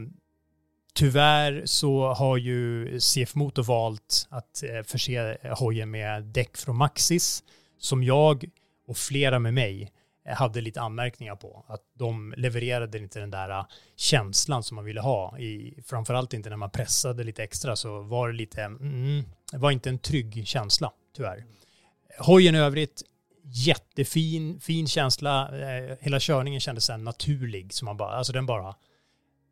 tyvärr 0.93 1.61
så 1.65 2.13
har 2.13 2.37
ju 2.37 2.99
CF 2.99 3.35
Motor 3.35 3.63
valt 3.63 4.27
att 4.29 4.63
eh, 4.63 4.83
förse 4.83 5.37
hojen 5.57 5.91
med 5.91 6.23
däck 6.23 6.57
från 6.57 6.77
Maxis 6.77 7.43
som 7.77 8.03
jag 8.03 8.45
och 8.87 8.97
flera 8.97 9.39
med 9.39 9.53
mig 9.53 9.91
eh, 10.25 10.35
hade 10.35 10.61
lite 10.61 10.81
anmärkningar 10.81 11.35
på. 11.35 11.65
Att 11.67 11.81
de 11.93 12.33
levererade 12.37 12.97
inte 12.97 13.19
den 13.19 13.31
där 13.31 13.49
eh, 13.49 13.65
känslan 13.95 14.63
som 14.63 14.75
man 14.75 14.85
ville 14.85 15.01
ha. 15.01 15.39
I, 15.39 15.79
framförallt 15.85 16.33
inte 16.33 16.49
när 16.49 16.57
man 16.57 16.69
pressade 16.69 17.23
lite 17.23 17.43
extra 17.43 17.75
så 17.75 18.01
var 18.01 18.27
det 18.27 18.33
lite, 18.33 18.61
mm, 18.61 19.23
det 19.51 19.57
var 19.57 19.71
inte 19.71 19.89
en 19.89 19.99
trygg 19.99 20.47
känsla 20.47 20.91
tyvärr. 21.15 21.45
Hojen 22.19 22.55
i 22.55 22.59
övrigt, 22.59 23.03
jättefin, 23.47 24.59
fin 24.59 24.87
känsla. 24.87 25.59
Eh, 25.59 25.97
hela 25.99 26.19
körningen 26.19 26.59
kändes 26.59 26.85
sen 26.85 27.03
naturlig. 27.03 27.73
Så 27.73 27.85
man 27.85 27.97
bara, 27.97 28.11
alltså 28.11 28.33
den 28.33 28.45
bara 28.45 28.75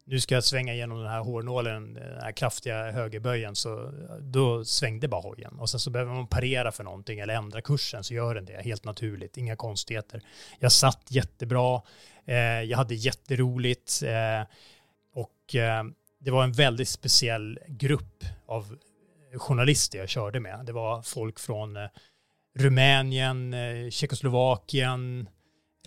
nu 0.05 0.19
ska 0.19 0.35
jag 0.35 0.43
svänga 0.43 0.73
igenom 0.73 0.97
den 0.97 1.07
här 1.07 1.19
hårnålen, 1.19 1.93
den 1.93 2.21
här 2.21 2.31
kraftiga 2.31 2.91
högerböjen, 2.91 3.55
så 3.55 3.91
då 4.19 4.65
svängde 4.65 5.07
bara 5.07 5.21
hojen. 5.21 5.59
Och 5.59 5.69
sen 5.69 5.79
så 5.79 5.89
behöver 5.89 6.13
man 6.13 6.27
parera 6.27 6.71
för 6.71 6.83
någonting 6.83 7.19
eller 7.19 7.33
ändra 7.33 7.61
kursen 7.61 8.03
så 8.03 8.13
gör 8.13 8.35
den 8.35 8.45
det 8.45 8.61
helt 8.61 8.83
naturligt, 8.83 9.37
inga 9.37 9.55
konstigheter. 9.55 10.21
Jag 10.59 10.71
satt 10.71 11.01
jättebra, 11.07 11.81
eh, 12.25 12.35
jag 12.37 12.77
hade 12.77 12.95
jätteroligt 12.95 14.03
eh, 14.03 14.47
och 15.13 15.55
eh, 15.55 15.83
det 16.19 16.31
var 16.31 16.43
en 16.43 16.51
väldigt 16.51 16.89
speciell 16.89 17.59
grupp 17.67 18.23
av 18.45 18.77
journalister 19.35 19.99
jag 19.99 20.09
körde 20.09 20.39
med. 20.39 20.65
Det 20.65 20.71
var 20.71 21.01
folk 21.01 21.39
från 21.39 21.77
eh, 21.77 21.89
Rumänien, 22.55 23.53
eh, 23.53 23.89
Tjeckoslovakien, 23.89 25.27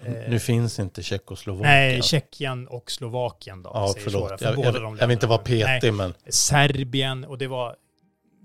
Eh, 0.02 0.30
nu 0.30 0.38
finns 0.38 0.78
inte 0.78 1.02
Tjeckoslovakien. 1.02 1.72
Nej, 1.72 2.02
Tjeckien 2.02 2.68
och 2.68 2.90
Slovakien 2.90 3.62
då. 3.62 3.70
Ja, 3.74 3.94
förlåt. 3.98 4.38
För 4.38 4.46
jag, 4.46 4.74
jag, 4.74 4.98
jag 4.98 5.06
vill 5.06 5.14
inte 5.14 5.26
vara 5.26 5.38
petig, 5.38 5.82
nej, 5.82 5.92
men... 5.92 6.14
Serbien 6.28 7.24
och 7.24 7.38
det 7.38 7.46
var, 7.46 7.76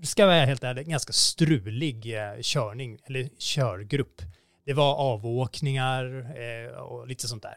ska 0.02 0.22
jag 0.22 0.26
vara 0.26 0.44
helt 0.44 0.64
ärlig, 0.64 0.88
ganska 0.88 1.12
strulig 1.12 2.14
eh, 2.14 2.40
körning, 2.42 2.98
eller 3.06 3.28
körgrupp. 3.38 4.22
Det 4.66 4.72
var 4.72 4.94
avåkningar 4.94 6.26
och 6.80 7.06
lite 7.06 7.28
sånt 7.28 7.42
där. 7.42 7.56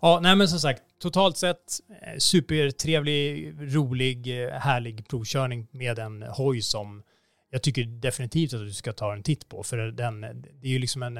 Ja, 0.00 0.20
nej 0.22 0.36
men 0.36 0.48
som 0.48 0.60
sagt, 0.60 0.82
totalt 1.02 1.36
sett 1.36 1.80
supertrevlig, 2.18 3.54
rolig, 3.60 4.26
härlig 4.52 5.08
provkörning 5.08 5.66
med 5.70 5.98
en 5.98 6.22
hoj 6.22 6.62
som 6.62 7.02
jag 7.54 7.62
tycker 7.62 7.84
definitivt 7.84 8.54
att 8.54 8.60
du 8.60 8.72
ska 8.72 8.92
ta 8.92 9.12
en 9.12 9.22
titt 9.22 9.48
på. 9.48 9.62
För 9.62 9.78
den, 9.78 10.20
det 10.20 10.68
är 10.68 10.72
ju 10.72 10.78
liksom 10.78 11.02
en 11.02 11.18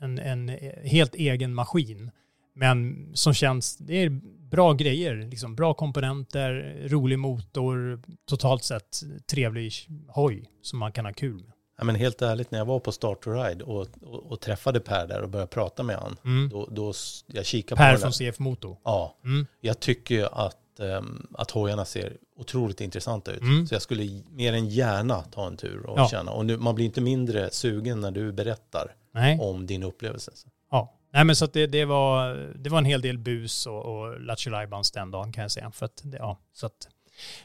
en, 0.00 0.18
en 0.18 0.48
helt 0.84 1.14
egen 1.14 1.54
maskin. 1.54 2.10
Men 2.54 3.06
som 3.14 3.34
känns, 3.34 3.76
det 3.76 3.94
är 3.94 4.10
bra 4.50 4.72
grejer, 4.72 5.14
liksom 5.30 5.54
bra 5.56 5.74
komponenter, 5.74 6.76
rolig 6.88 7.18
motor, 7.18 8.02
totalt 8.28 8.64
sett 8.64 9.02
trevlig 9.30 9.72
hoj 10.08 10.50
som 10.62 10.78
man 10.78 10.92
kan 10.92 11.04
ha 11.04 11.12
kul 11.12 11.34
med. 11.34 11.52
Ja, 11.78 11.84
men 11.84 11.94
helt 11.94 12.22
ärligt, 12.22 12.50
när 12.50 12.58
jag 12.58 12.66
var 12.66 12.80
på 12.80 12.92
Start 12.92 13.22
to 13.22 13.30
Ride 13.30 13.64
och, 13.64 13.86
och, 14.02 14.32
och 14.32 14.40
träffade 14.40 14.80
Per 14.80 15.06
där 15.06 15.22
och 15.22 15.28
började 15.28 15.50
prata 15.50 15.82
med 15.82 15.96
honom, 15.96 16.16
mm. 16.24 16.48
då, 16.48 16.68
då 16.70 16.92
jag 17.26 17.46
kikade 17.46 17.78
per 17.78 17.94
på 17.94 18.00
från 18.00 18.12
CF 18.12 18.38
Moto? 18.38 18.76
Ja, 18.84 19.16
mm. 19.24 19.46
jag 19.60 19.80
tycker 19.80 20.46
att, 20.46 20.56
um, 20.80 21.26
att 21.34 21.50
hojarna 21.50 21.84
ser 21.84 22.16
otroligt 22.36 22.80
intressanta 22.80 23.32
ut. 23.32 23.40
Mm. 23.40 23.66
Så 23.66 23.74
jag 23.74 23.82
skulle 23.82 24.22
mer 24.30 24.52
än 24.52 24.68
gärna 24.68 25.22
ta 25.22 25.46
en 25.46 25.56
tur 25.56 25.86
och 25.86 25.98
ja. 25.98 26.08
känna. 26.08 26.32
Och 26.32 26.46
nu, 26.46 26.56
man 26.56 26.74
blir 26.74 26.86
inte 26.86 27.00
mindre 27.00 27.50
sugen 27.50 28.00
när 28.00 28.10
du 28.10 28.32
berättar 28.32 28.94
Nej. 29.12 29.38
om 29.40 29.66
din 29.66 29.82
upplevelse. 29.82 30.32
Ja, 30.70 30.98
Nej, 31.10 31.24
men 31.24 31.36
så 31.36 31.46
det, 31.46 31.66
det, 31.66 31.84
var, 31.84 32.34
det 32.54 32.70
var 32.70 32.78
en 32.78 32.84
hel 32.84 33.00
del 33.00 33.18
bus 33.18 33.66
och, 33.66 33.84
och 33.84 34.20
Lattjo 34.20 34.50
den 34.94 35.10
dagen 35.10 35.32
kan 35.32 35.42
jag 35.42 35.50
säga. 35.50 35.70
För 35.70 35.86
att, 35.86 36.02
ja, 36.18 36.38
så, 36.52 36.66
att, 36.66 36.88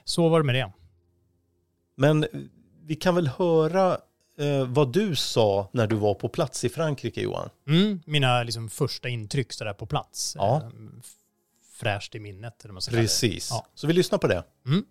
så 0.04 0.30
var 0.30 0.40
det 0.40 0.46
med 0.46 0.56
det. 0.56 0.72
Men 1.96 2.26
vi 2.82 2.96
kan 2.96 3.16
väl 3.16 3.28
höra 3.28 3.98
eh, 4.38 4.68
vad 4.68 4.94
du 4.94 5.16
sa 5.16 5.70
när 5.72 5.88
du 5.88 5.96
var 5.96 6.14
på 6.14 6.30
plats 6.30 6.64
i 6.64 6.70
Frankrike, 6.70 7.22
Johan? 7.22 7.50
Mm, 7.68 8.02
mina 8.06 8.44
liksom, 8.44 8.70
första 8.70 9.10
intryck 9.10 9.54
sådär 9.54 9.74
på 9.74 9.86
plats. 9.86 10.36
Ja. 10.38 10.72
Eh, 11.88 11.94
fräscht 11.94 12.16
i 12.16 12.20
minnet. 12.20 12.64
Eller 12.64 12.74
man 12.74 12.82
Precis. 12.90 13.48
Ja. 13.52 13.68
Så 13.76 13.88
vi 13.88 13.94
lyssnar 13.94 14.18
på 14.18 14.28
det. 14.28 14.44
Mm. 14.68 14.86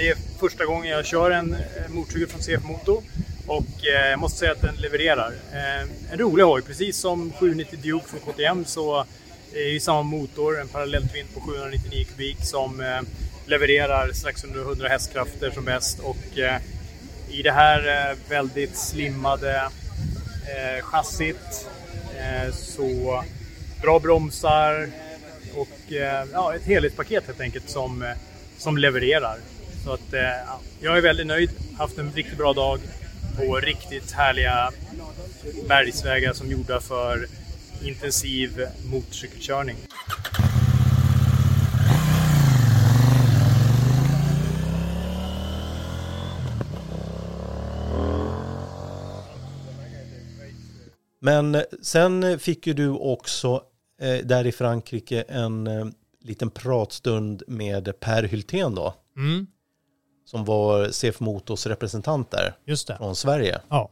Det 0.00 0.08
är 0.08 0.16
första 0.38 0.64
gången 0.64 0.90
jag 0.90 1.06
kör 1.06 1.30
en 1.30 1.54
eh, 1.54 1.58
motorcykel 1.88 2.28
från 2.28 2.40
CF 2.40 2.64
Moto 2.64 3.02
och 3.46 3.86
eh, 3.86 4.10
jag 4.10 4.18
måste 4.18 4.38
säga 4.38 4.52
att 4.52 4.60
den 4.60 4.74
levererar. 4.74 5.32
Eh, 5.52 6.12
en 6.12 6.18
rolig 6.18 6.44
hoj, 6.44 6.62
precis 6.62 6.96
som 6.96 7.32
790 7.32 7.78
Duke 7.82 8.08
från 8.08 8.20
KTM 8.20 8.64
så 8.64 9.00
är 9.54 9.74
det 9.74 9.80
samma 9.80 10.02
motor, 10.02 10.60
en 10.60 10.68
parallelltvinn 10.68 11.26
på 11.34 11.40
799 11.40 12.04
kubik 12.10 12.36
som 12.44 12.82
levererar 13.46 14.12
strax 14.12 14.44
under 14.44 14.60
100 14.60 14.88
hästkrafter 14.88 15.50
som 15.50 15.64
bäst 15.64 15.98
och 16.00 16.38
i 17.30 17.42
det 17.42 17.52
här 17.52 18.10
eh, 18.10 18.16
väldigt 18.28 18.76
slimmade 18.76 19.56
eh, 19.56 20.82
chassit 20.82 21.68
eh, 22.18 22.54
så 22.54 23.24
bra 23.82 23.98
bromsar 23.98 24.88
och 25.54 25.92
ja, 26.32 26.54
ett 26.54 26.64
helhetspaket 26.64 27.26
helt 27.26 27.40
enkelt 27.40 27.70
som, 27.70 28.14
som 28.58 28.78
levererar. 28.78 29.38
Så 29.84 29.92
att, 29.92 30.12
eh, 30.12 30.54
jag 30.80 30.96
är 30.98 31.00
väldigt 31.00 31.26
nöjd. 31.26 31.50
Haft 31.78 31.98
en 31.98 32.12
riktigt 32.12 32.38
bra 32.38 32.52
dag 32.52 32.80
på 33.36 33.56
riktigt 33.56 34.12
härliga 34.12 34.70
bergsvägar 35.68 36.32
som 36.32 36.50
gjorda 36.50 36.80
för 36.80 37.26
intensiv 37.82 38.66
motorcykelkörning. 38.84 39.76
Men 51.20 51.62
sen 51.82 52.38
fick 52.38 52.66
ju 52.66 52.72
du 52.72 52.88
också 52.88 53.62
eh, 54.00 54.26
där 54.26 54.46
i 54.46 54.52
Frankrike 54.52 55.22
en 55.22 55.66
eh, 55.66 55.86
liten 56.20 56.50
pratstund 56.50 57.42
med 57.46 58.00
Per 58.00 58.22
Hyltén 58.22 58.74
då. 58.74 58.94
Mm 59.16 59.46
som 60.30 60.44
var 60.44 60.88
CF 60.88 61.20
Motors 61.20 61.66
representant 61.66 62.30
där 62.30 62.54
Just 62.64 62.86
det. 62.86 62.96
från 62.96 63.16
Sverige. 63.16 63.60
Ja, 63.68 63.90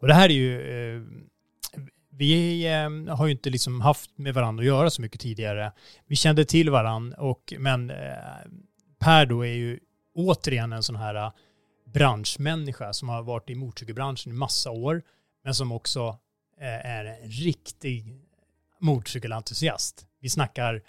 och 0.00 0.06
det 0.06 0.14
här 0.14 0.28
är 0.28 0.34
ju, 0.34 0.60
eh, 0.94 1.02
vi 2.10 2.66
eh, 2.66 3.14
har 3.16 3.26
ju 3.26 3.32
inte 3.32 3.50
liksom 3.50 3.80
haft 3.80 4.18
med 4.18 4.34
varandra 4.34 4.62
att 4.62 4.66
göra 4.66 4.90
så 4.90 5.02
mycket 5.02 5.20
tidigare. 5.20 5.72
Vi 6.06 6.16
kände 6.16 6.44
till 6.44 6.70
varandra, 6.70 7.16
och, 7.16 7.54
men 7.58 7.90
eh, 7.90 7.96
Per 8.98 9.26
då 9.26 9.46
är 9.46 9.52
ju 9.52 9.78
återigen 10.14 10.72
en 10.72 10.82
sån 10.82 10.96
här 10.96 11.32
branschmänniska 11.94 12.92
som 12.92 13.08
har 13.08 13.22
varit 13.22 13.50
i 13.50 13.54
motorcykelbranschen 13.54 14.32
i 14.32 14.34
massa 14.34 14.70
år, 14.70 15.02
men 15.44 15.54
som 15.54 15.72
också 15.72 16.18
Eh, 16.60 16.86
är 16.86 17.04
en 17.04 17.30
riktig 17.30 18.04
motorcykelentusiast. 18.80 20.06
Vi 20.20 20.28
snackar 20.28 20.82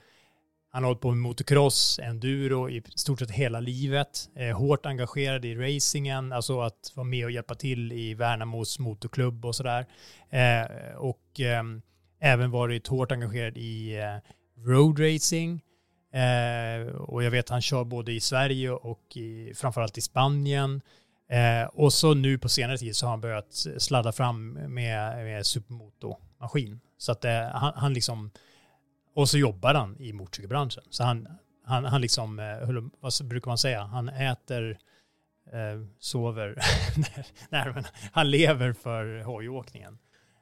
han 0.71 0.83
har 0.83 0.89
hållit 0.89 1.01
på 1.01 1.11
med 1.11 1.17
motocross, 1.17 1.99
enduro 1.99 2.69
i 2.69 2.83
stort 2.95 3.19
sett 3.19 3.31
hela 3.31 3.59
livet. 3.59 4.29
Eh, 4.35 4.57
hårt 4.57 4.85
engagerad 4.85 5.45
i 5.45 5.55
racingen, 5.55 6.33
alltså 6.33 6.61
att 6.61 6.91
vara 6.95 7.07
med 7.07 7.25
och 7.25 7.31
hjälpa 7.31 7.55
till 7.55 7.91
i 7.91 8.13
Värnamos 8.13 8.79
motorklubb 8.79 9.45
och 9.45 9.55
sådär. 9.55 9.85
Eh, 10.29 10.95
och 10.97 11.39
ehm, 11.39 11.81
även 12.19 12.51
varit 12.51 12.87
hårt 12.87 13.11
engagerad 13.11 13.57
i 13.57 13.97
roadracing. 14.57 15.61
Och 16.93 17.23
jag 17.23 17.31
vet 17.31 17.45
att 17.45 17.49
han 17.49 17.61
kör 17.61 17.83
både 17.83 18.13
i 18.13 18.19
Sverige 18.19 18.71
och 18.71 19.17
i, 19.17 19.53
framförallt 19.55 19.97
i 19.97 20.01
Spanien. 20.01 20.81
Eh, 21.29 21.67
och 21.67 21.93
så 21.93 22.13
nu 22.13 22.37
på 22.37 22.49
senare 22.49 22.77
tid 22.77 22.95
så 22.95 23.05
har 23.05 23.11
han 23.11 23.21
börjat 23.21 23.65
sladda 23.77 24.11
fram 24.11 24.53
med, 24.53 25.25
med 25.25 25.45
supermotormaskin. 25.45 26.79
Så 26.97 27.11
att 27.11 27.25
eh, 27.25 27.41
han, 27.41 27.73
han 27.75 27.93
liksom 27.93 28.31
och 29.15 29.29
så 29.29 29.37
jobbar 29.37 29.73
han 29.73 29.97
i 29.99 30.13
motorcykelbranschen. 30.13 30.83
Så 30.89 31.03
han, 31.03 31.27
han, 31.63 31.85
han 31.85 32.01
liksom, 32.01 32.39
eh, 32.39 32.83
vad 32.99 33.13
brukar 33.23 33.51
man 33.51 33.57
säga, 33.57 33.83
han 33.83 34.09
äter, 34.09 34.77
eh, 35.51 35.81
sover, 35.99 36.55
nej 37.49 37.71
men 37.75 37.83
han 38.11 38.29
lever 38.29 38.73
för 38.73 39.23
hojåkningen. 39.23 39.97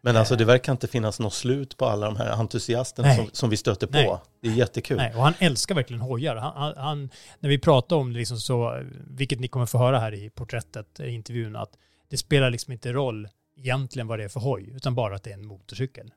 Men 0.06 0.18
alltså 0.18 0.36
det 0.36 0.46
verkar 0.46 0.72
inte 0.72 0.88
finnas 0.88 1.20
något 1.20 1.34
slut 1.34 1.78
på 1.78 1.86
alla 1.86 2.06
de 2.06 2.16
här 2.16 2.32
entusiasterna 2.32 3.16
som, 3.16 3.30
som, 3.32 3.50
vi 3.50 3.58
stöter 3.58 3.88
på. 3.88 3.94
Nej. 3.94 4.18
Det 4.42 4.48
är 4.48 4.52
jättekul. 4.52 4.98
Nej, 4.98 5.16
och 5.16 5.24
han 5.24 5.34
älskar 5.40 5.76
verkligen 5.76 6.02
hojar. 6.02 6.36
Han, 6.36 6.74
han, 6.78 7.10
när 7.40 7.50
vi 7.50 7.60
pratar 7.60 7.96
om 7.96 8.14
det, 8.14 8.20
liksom 8.20 8.38
så, 8.38 8.84
vilket 9.08 9.40
ni 9.40 9.48
kommer 9.48 9.66
få 9.66 9.78
höra 9.78 10.00
här 10.00 10.14
i 10.14 10.30
porträttet, 10.30 11.00
i 11.00 11.10
intervjun, 11.10 11.56
att 11.56 11.70
det 12.10 12.18
spelar 12.18 12.50
liksom 12.50 12.74
inte 12.74 12.94
roll 12.94 13.28
egentligen 13.58 14.08
vad 14.08 14.20
det 14.20 14.24
är 14.24 14.30
för 14.30 14.40
hoj, 14.40 14.74
utan 14.76 14.96
bara 14.96 15.16
att 15.16 15.24
det 15.24 15.30
är 15.30 15.34
en 15.34 15.46
motorcykel 15.46 16.12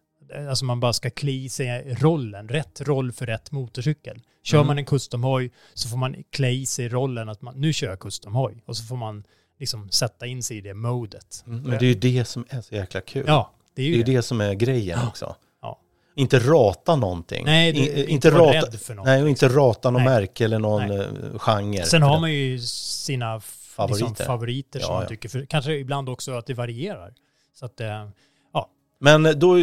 Alltså 0.49 0.65
man 0.65 0.81
bara 0.81 0.93
ska 0.93 1.11
klä 1.11 1.31
i 1.31 1.49
sig 1.49 1.95
rollen, 1.95 2.49
rätt 2.49 2.81
roll 2.81 3.13
för 3.13 3.27
rätt 3.27 3.53
motorcykel. 3.53 4.23
Kör 4.43 4.59
Mm. 4.59 4.67
man 4.67 4.79
en 4.79 4.85
custom-hoj 4.85 5.51
så 5.75 5.89
får 5.89 5.97
man 5.97 6.17
klä 6.31 6.51
i 6.51 6.67
sig 6.67 6.89
rollen 6.89 7.29
att 7.29 7.43
man, 7.43 7.55
nu 7.61 7.73
kör 7.73 7.89
jag 7.89 7.99
custom-hoj. 7.99 8.63
Och 8.67 8.77
så 8.77 8.85
får 8.85 8.97
man 8.97 9.25
liksom 9.59 9.91
sätta 9.91 10.27
in 10.27 10.43
sig 10.43 10.57
i 10.57 10.61
det 10.61 10.75
modet. 10.75 11.45
Mm, 11.47 11.63
Men 11.63 11.79
det 11.79 11.85
är 11.85 11.89
ju 11.89 11.95
det 11.95 12.25
som 12.25 12.47
är 12.49 12.61
så 12.61 12.75
jäkla 12.75 13.01
kul. 13.01 13.25
Ja, 13.27 13.53
det 13.77 13.83
är 13.83 13.85
Det 13.85 13.89
ju 13.89 13.93
är 13.93 13.97
ju 13.97 14.03
det. 14.03 14.13
det 14.17 14.23
som 14.23 14.41
är 14.41 14.55
grejen 14.55 14.99
också. 15.09 15.37
Ja. 15.63 15.79
Inte 16.15 16.39
rata 16.39 16.97
någonting. 16.97 17.45
Nej, 17.45 17.73
det- 17.73 17.79
I- 17.79 18.07
inte 18.11 18.31
vara 18.31 18.53
rädd 18.53 18.81
för 18.81 18.95
något. 18.95 19.07
Nej, 19.07 19.23
och 19.23 19.29
inte 19.29 19.49
rata 19.49 19.91
någon 19.91 20.05
Nej. 20.05 20.15
märke 20.21 20.45
eller 20.45 20.59
någon 20.59 20.87
Nej. 20.89 20.99
eh, 20.99 21.39
genre. 21.39 21.85
Sen 21.85 22.03
har 22.03 22.15
det- 22.15 22.21
man 22.21 22.33
ju 22.33 22.59
sina 22.61 23.41
favoriter, 23.41 24.07
liksom, 24.09 24.27
favoriter 24.27 24.81
som 24.81 24.93
Ja, 24.95 24.99
man 24.99 25.09
tycker, 25.09 25.29
för, 25.29 25.47
kanske 25.47 25.73
ibland 25.75 26.09
också 26.09 26.33
att 26.33 26.47
det 26.47 26.55
varierar. 26.55 27.15
Så 27.55 27.67
att, 27.67 27.81
eh, 27.81 28.09
ja. 28.53 28.69
Men 29.01 29.23
då, 29.23 29.57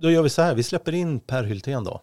då 0.00 0.10
gör 0.10 0.22
vi 0.22 0.28
så 0.28 0.42
här, 0.42 0.54
vi 0.54 0.62
släpper 0.62 0.92
in 0.94 1.20
Per 1.20 1.44
Hyltén 1.44 1.84
då. 1.84 2.00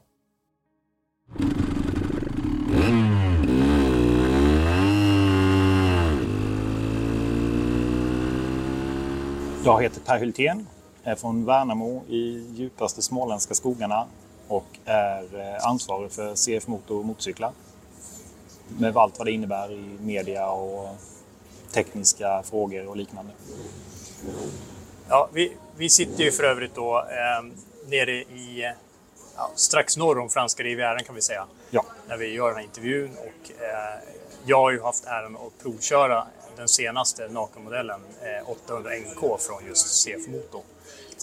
Jag 9.66 9.82
heter 9.84 10.02
Per 10.02 10.20
Hyltén, 10.20 10.68
är 11.04 11.16
från 11.16 11.46
Värnamo 11.46 12.04
i 12.08 12.48
djupaste 12.54 13.02
småländska 13.02 13.54
skogarna 13.54 14.06
och 14.48 14.66
är 14.86 15.40
eh, 15.40 15.68
ansvarig 15.68 16.12
för 16.12 16.36
CF 16.36 16.68
Motor 16.68 17.00
och 17.00 17.06
motorcyklar. 17.06 17.52
Med 18.68 18.98
allt 18.98 19.18
vad 19.18 19.28
det 19.28 19.32
innebär 19.32 19.72
i 19.72 19.98
media 20.02 20.50
och 20.50 20.96
tekniska 21.72 22.44
frågor 22.44 22.88
och 22.88 22.98
liknande. 22.98 23.32
Ja, 25.10 25.30
vi, 25.34 25.58
vi 25.78 25.90
sitter 25.90 26.24
ju 26.24 26.32
för 26.32 26.44
övrigt 26.44 26.76
då 26.76 27.00
eh, 27.00 27.46
nere 27.88 28.12
i, 28.12 28.74
ja, 29.36 29.52
strax 29.56 29.98
norr 29.98 30.20
om 30.20 30.30
franska 30.30 30.64
rivieran 30.64 31.04
kan 31.04 31.16
vi 31.16 31.22
säga, 31.22 31.46
Ja, 31.70 31.86
när 32.08 32.18
vi 32.18 32.34
gör 32.34 32.48
den 32.48 32.56
här 32.56 32.64
intervjun. 32.64 33.12
Och, 33.18 33.62
eh, 33.62 34.00
jag 34.46 34.58
har 34.58 34.72
ju 34.72 34.82
haft 34.82 35.06
äran 35.06 35.36
att 35.36 35.64
provköra 35.64 36.28
den 36.56 36.68
senaste 36.68 37.28
nakenmodellen 37.28 38.02
eh, 38.22 38.50
800 38.50 38.92
NK 38.92 39.42
från 39.42 39.66
just 39.68 40.04
CF 40.04 40.28
Moto. 40.28 40.62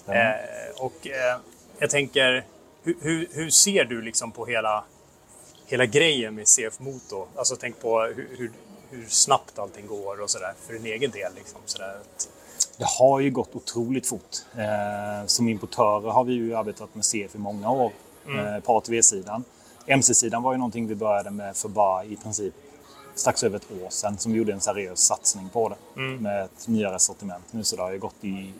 Eh, 0.08 0.80
och 0.84 1.06
eh, 1.06 1.38
jag 1.78 1.90
tänker, 1.90 2.44
hur, 2.82 2.96
hur, 3.00 3.28
hur 3.32 3.50
ser 3.50 3.84
du 3.84 4.02
liksom 4.02 4.32
på 4.32 4.46
hela, 4.46 4.84
hela 5.66 5.86
grejen 5.86 6.34
med 6.34 6.48
CF 6.48 6.78
Moto? 6.80 7.26
Alltså 7.36 7.56
tänk 7.56 7.80
på 7.80 8.00
hur, 8.02 8.52
hur, 8.90 9.06
snabbt 9.08 9.58
allting 9.58 9.86
går 9.86 10.20
och 10.20 10.30
sådär 10.30 10.54
för 10.66 10.72
din 10.72 10.86
egen 10.86 11.10
del. 11.10 11.34
Liksom, 11.34 11.60
sådär. 11.64 11.96
att- 12.00 12.28
det 12.78 12.86
har 12.98 13.20
ju 13.20 13.30
gått 13.30 13.54
otroligt 13.54 14.06
fort. 14.06 14.36
Eh, 14.58 15.26
som 15.26 15.48
importörer 15.48 16.10
har 16.10 16.24
vi 16.24 16.32
ju 16.32 16.54
arbetat 16.54 16.94
med 16.94 17.04
CF 17.04 17.34
i 17.34 17.38
många 17.38 17.70
år 17.70 17.92
eh, 18.28 18.60
på 18.62 18.76
ATV-sidan. 18.76 19.44
MC-sidan 19.86 20.42
var 20.42 20.52
ju 20.52 20.58
någonting 20.58 20.86
vi 20.86 20.94
började 20.94 21.30
med 21.30 21.56
för 21.56 21.68
bara 21.68 22.04
i 22.04 22.16
princip 22.16 22.54
strax 23.14 23.42
över 23.44 23.56
ett 23.56 23.82
år 23.84 23.90
sedan 23.90 24.18
som 24.18 24.32
vi 24.32 24.38
gjorde 24.38 24.52
en 24.52 24.60
seriös 24.60 25.00
satsning 25.00 25.48
på 25.48 25.68
det 25.68 26.00
med 26.00 26.44
ett 26.44 26.68
nyare 26.68 26.98
sortiment 26.98 27.44
nu 27.50 27.64
så 27.64 27.76
det 27.76 27.82
har 27.82 27.92
ju 27.92 27.98
gått 27.98 28.24
i 28.24 28.52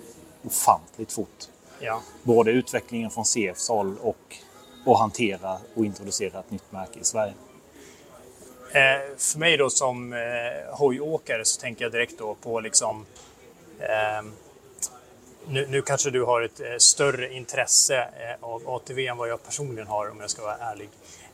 ofantligt 0.47 1.13
fort. 1.13 1.49
Ja. 1.81 2.03
Både 2.23 2.51
utvecklingen 2.51 3.11
från 3.11 3.25
CFs 3.25 3.69
håll 3.69 3.97
och 4.03 4.37
att 4.87 4.99
hantera 4.99 5.59
och 5.75 5.85
introducera 5.85 6.41
ett 6.41 6.51
nytt 6.51 6.73
märke 6.73 7.01
i 7.01 7.05
Sverige. 7.05 7.35
Eh, 8.73 9.17
för 9.17 9.39
mig 9.39 9.57
då 9.57 9.71
som 9.71 10.13
eh, 10.13 10.19
hojåkare 10.79 11.45
så 11.45 11.61
tänker 11.61 11.85
jag 11.85 11.93
direkt 11.93 12.19
då 12.19 12.35
på 12.35 12.61
liksom 12.61 13.07
ehm, 13.81 14.33
nu, 15.49 15.67
nu 15.67 15.83
kanske 15.83 16.11
du 16.11 16.23
har 16.23 16.43
ett 16.43 16.61
eh, 16.61 16.67
större 16.79 17.35
intresse 17.35 17.99
eh, 17.99 18.45
av 18.45 18.69
ATV 18.69 19.07
än 19.07 19.17
vad 19.17 19.29
jag 19.29 19.45
personligen 19.45 19.87
har 19.87 20.11
om 20.11 20.21
jag 20.21 20.31
ska 20.31 20.43
vara 20.43 20.57
ärlig. 20.57 20.89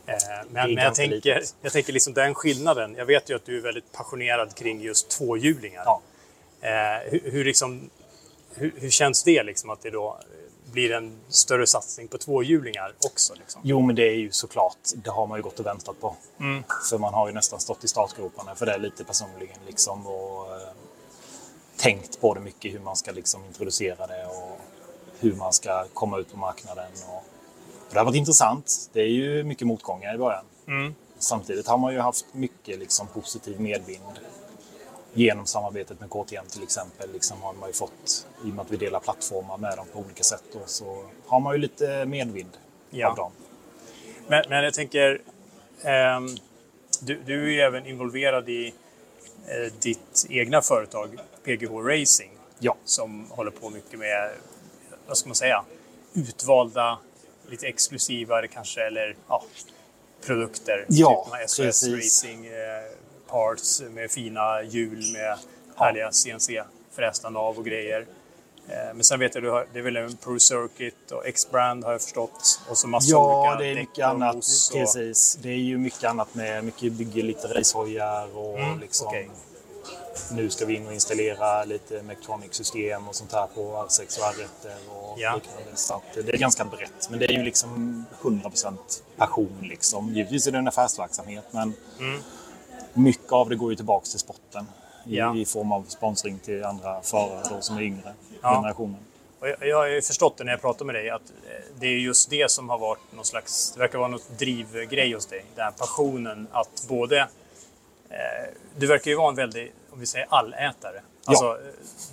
Eh, 0.05 0.15
men 0.49 0.73
men 0.73 0.83
jag, 0.83 0.95
tänker, 0.95 1.15
litet. 1.15 1.55
jag 1.61 1.71
tänker 1.71 1.93
liksom 1.93 2.13
den 2.13 2.35
skillnaden. 2.35 2.95
Jag 2.97 3.05
vet 3.05 3.29
ju 3.29 3.35
att 3.35 3.45
du 3.45 3.57
är 3.57 3.61
väldigt 3.61 3.91
passionerad 3.91 4.55
kring 4.55 4.81
just 4.81 5.09
tvåhjulingar. 5.09 5.83
Ja. 5.85 6.01
Eh, 6.61 7.11
hur, 7.11 7.31
hur, 7.31 7.45
liksom, 7.45 7.89
hur, 8.57 8.73
hur 8.77 8.89
känns 8.89 9.23
det 9.23 9.43
liksom 9.43 9.69
att 9.69 9.81
det 9.81 9.89
då 9.89 10.07
eh, 10.07 10.71
blir 10.71 10.91
en 10.91 11.17
större 11.29 11.67
satsning 11.67 12.07
på 12.07 12.17
tvåhjulingar 12.17 12.93
också? 13.05 13.33
Liksom? 13.33 13.61
Jo, 13.63 13.81
men 13.81 13.95
det 13.95 14.03
är 14.03 14.15
ju 14.15 14.31
såklart, 14.31 14.77
det 14.95 15.09
har 15.09 15.27
man 15.27 15.39
ju 15.39 15.43
gått 15.43 15.59
och 15.59 15.65
väntat 15.65 16.01
på. 16.01 16.15
För 16.89 16.97
man 16.97 17.13
har 17.13 17.27
ju 17.27 17.33
nästan 17.33 17.59
stått 17.59 17.83
i 17.83 17.87
startgroparna 17.87 18.55
för 18.55 18.65
det 18.65 18.77
lite 18.77 19.03
personligen 19.03 19.57
liksom 19.67 20.07
och 20.07 20.55
eh, 20.55 20.67
tänkt 21.77 22.21
på 22.21 22.33
det 22.33 22.39
mycket 22.39 22.73
hur 22.73 22.79
man 22.79 22.95
ska 22.95 23.11
liksom 23.11 23.45
introducera 23.45 24.07
det 24.07 24.25
och 24.25 24.59
hur 25.19 25.35
man 25.35 25.53
ska 25.53 25.85
komma 25.93 26.17
ut 26.17 26.31
på 26.31 26.37
marknaden. 26.37 26.91
Och, 27.07 27.17
och 27.87 27.93
det 27.93 27.97
har 27.97 28.05
varit 28.05 28.15
intressant. 28.15 28.89
Det 28.93 29.01
är 29.01 29.09
ju 29.09 29.43
mycket 29.43 29.67
motgångar 29.67 30.15
i 30.15 30.17
början. 30.17 30.45
Samtidigt 31.19 31.67
har 31.67 31.77
man 31.77 31.93
ju 31.93 31.99
haft 31.99 32.25
mycket 32.31 32.79
liksom 32.79 33.07
positiv 33.07 33.59
medvind. 33.61 34.19
Genom 35.17 35.45
samarbetet 35.45 35.99
med 35.99 36.09
KTM 36.09 36.45
till 36.47 36.63
exempel 36.63 37.11
liksom 37.13 37.41
har 37.41 37.53
man 37.53 37.69
ju 37.69 37.73
fått, 37.73 38.27
i 38.45 38.49
och 38.49 38.53
med 38.53 38.59
att 38.65 38.71
vi 38.71 38.77
delar 38.77 38.99
plattformar 38.99 39.57
med 39.57 39.77
dem 39.77 39.85
på 39.93 39.99
olika 39.99 40.23
sätt, 40.23 40.43
då, 40.53 40.59
så 40.65 41.05
har 41.27 41.39
man 41.39 41.53
ju 41.55 41.59
lite 41.61 42.05
medvind 42.05 42.57
Ja. 42.89 43.09
av 43.09 43.15
dem. 43.15 43.31
Men, 44.27 44.43
men 44.49 44.63
jag 44.63 44.73
tänker, 44.73 45.21
ehm, 45.83 46.27
du, 47.01 47.21
du 47.25 47.43
är 47.43 47.47
ju 47.51 47.59
även 47.61 47.85
involverad 47.85 48.49
i 48.49 48.67
eh, 49.47 49.73
ditt 49.81 50.25
egna 50.29 50.61
företag 50.61 51.19
PGH 51.43 51.71
Racing 51.71 52.31
Ja. 52.59 52.75
som 52.85 53.31
håller 53.31 53.51
på 53.51 53.69
mycket 53.69 53.99
med, 53.99 54.31
vad 55.07 55.17
ska 55.17 55.29
man 55.29 55.35
säga, 55.35 55.63
utvalda, 56.13 56.97
lite 57.49 57.67
exklusivare 57.67 58.47
kanske, 58.47 58.81
eller 58.87 59.15
ja, 59.27 59.43
produkter. 60.25 60.85
Ja, 60.89 61.27
typ 61.31 61.65
precis. 61.65 61.93
Racing 61.95 62.45
eh, 62.45 62.53
Parts 63.27 63.81
med 63.89 64.11
fina 64.11 64.61
hjul 64.63 65.03
med 65.13 65.37
härliga 65.75 66.11
CNC-frästa 66.11 67.29
nav 67.29 67.57
och 67.57 67.65
grejer. 67.65 68.05
Eh, 68.69 68.93
Men 68.93 69.03
sen 69.03 69.19
vet 69.19 69.35
jag, 69.35 69.43
du 69.43 69.49
har, 69.49 69.67
det 69.73 69.79
är 69.79 69.83
väl 69.83 69.97
en 69.97 70.17
Pro 70.17 70.39
Circuit 70.39 71.11
och 71.11 71.27
X-Brand 71.27 71.83
har 71.83 71.91
jag 71.91 72.01
förstått. 72.01 72.59
Och 72.69 72.77
så 72.77 72.87
massa 72.87 73.09
Ja, 73.11 73.41
olika 73.49 73.55
det 73.63 73.67
är 73.71 73.75
mycket 73.75 74.05
annat. 74.05 74.35
och- 74.35 74.73
Precis. 74.73 75.37
Det 75.41 75.49
är 75.49 75.53
ju 75.55 75.77
mycket 75.77 76.03
annat 76.03 76.35
med. 76.35 76.63
Mycket 76.63 76.93
bygger 76.93 77.23
lite 77.23 77.47
racehojar 77.59 78.37
och 78.37 78.59
Mm, 78.59 78.79
liksom. 78.79 79.07
okej. 79.07 79.29
Nu 80.31 80.49
ska 80.49 80.65
vi 80.65 80.75
in 80.75 80.87
och 80.87 80.93
installera 80.93 81.63
lite 81.63 82.01
Mectronic-system 82.03 83.07
och 83.07 83.15
sånt 83.15 83.31
här 83.33 83.47
på 83.47 83.61
R6 83.87 84.17
och 84.19 84.23
R1 84.23 84.47
och 84.89 85.19
Ja. 85.19 85.35
liknande. 85.35 85.71
Så 85.75 86.01
det 86.13 86.33
är 86.33 86.37
ganska 86.37 86.65
brett. 86.65 87.09
Men 87.09 87.19
det 87.19 87.25
är 87.25 87.31
ju 87.37 87.43
liksom 87.43 88.05
100% 88.21 89.03
passion 89.17 89.57
liksom. 89.61 90.09
Givetvis 90.13 90.47
är 90.47 90.51
det 90.51 90.57
en 90.57 90.67
affärsverksamhet 90.67 91.45
men 91.51 91.73
mycket 92.97 93.31
av 93.31 93.49
det 93.49 93.55
går 93.55 93.69
ju 93.71 93.75
tillbaka 93.75 94.05
till 94.05 94.19
sporten. 94.19 94.65
I. 95.05 95.17
Ja. 95.17 95.35
i 95.35 95.45
form 95.45 95.71
av 95.71 95.85
sponsring 95.87 96.39
till 96.39 96.63
andra 96.63 97.01
förare 97.01 97.43
då, 97.49 97.61
som 97.61 97.77
är 97.77 97.81
yngre 97.81 98.13
Ja. 98.41 98.55
generationen. 98.55 98.97
Och 99.39 99.47
jag, 99.49 99.55
jag 99.67 99.77
har 99.77 99.87
ju 99.87 100.01
förstått 100.01 100.37
det 100.37 100.43
när 100.43 100.51
jag 100.51 100.61
pratar 100.61 100.85
med 100.85 100.95
dig 100.95 101.09
att 101.09 101.21
eh, 101.21 101.63
det 101.79 101.87
är 101.87 101.97
just 101.97 102.29
det 102.29 102.51
som 102.51 102.69
har 102.69 102.77
varit 102.77 102.99
någon 103.15 103.25
slags, 103.25 103.71
det 103.71 103.79
verkar 103.79 103.97
vara 103.97 104.07
något 104.07 104.39
drivgrej 104.39 105.13
hos 105.13 105.25
dig. 105.25 105.45
Den 105.55 105.63
här 105.63 105.71
passionen 105.71 106.47
att 106.51 106.85
både, 106.87 107.19
eh, 108.09 108.17
du 108.77 108.87
verkar 108.87 109.11
ju 109.11 109.17
vara 109.17 109.29
en 109.29 109.35
väldigt, 109.35 109.73
om 109.91 109.99
vi 109.99 110.05
säger 110.05 110.27
allätare. 110.29 111.01
Alltså, 111.25 111.45
eh, 111.45 111.57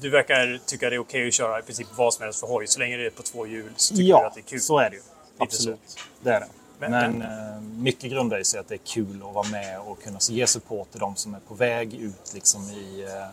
du 0.00 0.10
verkar 0.10 0.60
tycka 0.66 0.90
det 0.90 0.96
är 0.96 1.00
okej 1.00 1.28
att 1.28 1.34
köra 1.34 1.58
i 1.58 1.62
princip 1.62 1.86
vad 1.96 2.14
som 2.14 2.24
helst 2.24 2.40
för 2.40 2.46
hoj. 2.46 2.66
Så 2.66 2.78
länge 2.80 2.96
det 2.96 3.06
är 3.06 3.10
på 3.10 3.22
två 3.22 3.46
hjul 3.46 3.72
så 3.76 3.94
tycker 3.94 4.02
du 4.04 4.08
Ja, 4.10 4.26
att 4.26 4.34
det 4.34 4.40
är 4.40 4.42
kul. 4.42 4.60
så 4.60 4.78
är 4.78 4.90
det 4.90 4.96
ju. 4.96 5.02
Absolut. 5.38 5.98
Det 6.22 6.30
är 6.30 6.40
det. 6.40 6.46
Men- 6.78 6.90
Men, 6.90 7.22
eh, 7.22 7.60
mycket 7.60 8.10
grundar 8.10 8.42
sig 8.42 8.60
att 8.60 8.68
det 8.68 8.74
är 8.74 8.78
kul 8.78 9.22
att 9.28 9.34
vara 9.34 9.48
med 9.48 9.80
och 9.80 10.02
kunna 10.02 10.18
ge 10.30 10.46
support 10.46 10.90
till 10.90 11.00
de 11.00 11.16
som 11.16 11.34
är 11.34 11.40
på 11.48 11.54
väg 11.54 11.94
ut 11.94 12.34
liksom 12.34 12.62
i... 12.70 13.02
eh, 13.08 13.26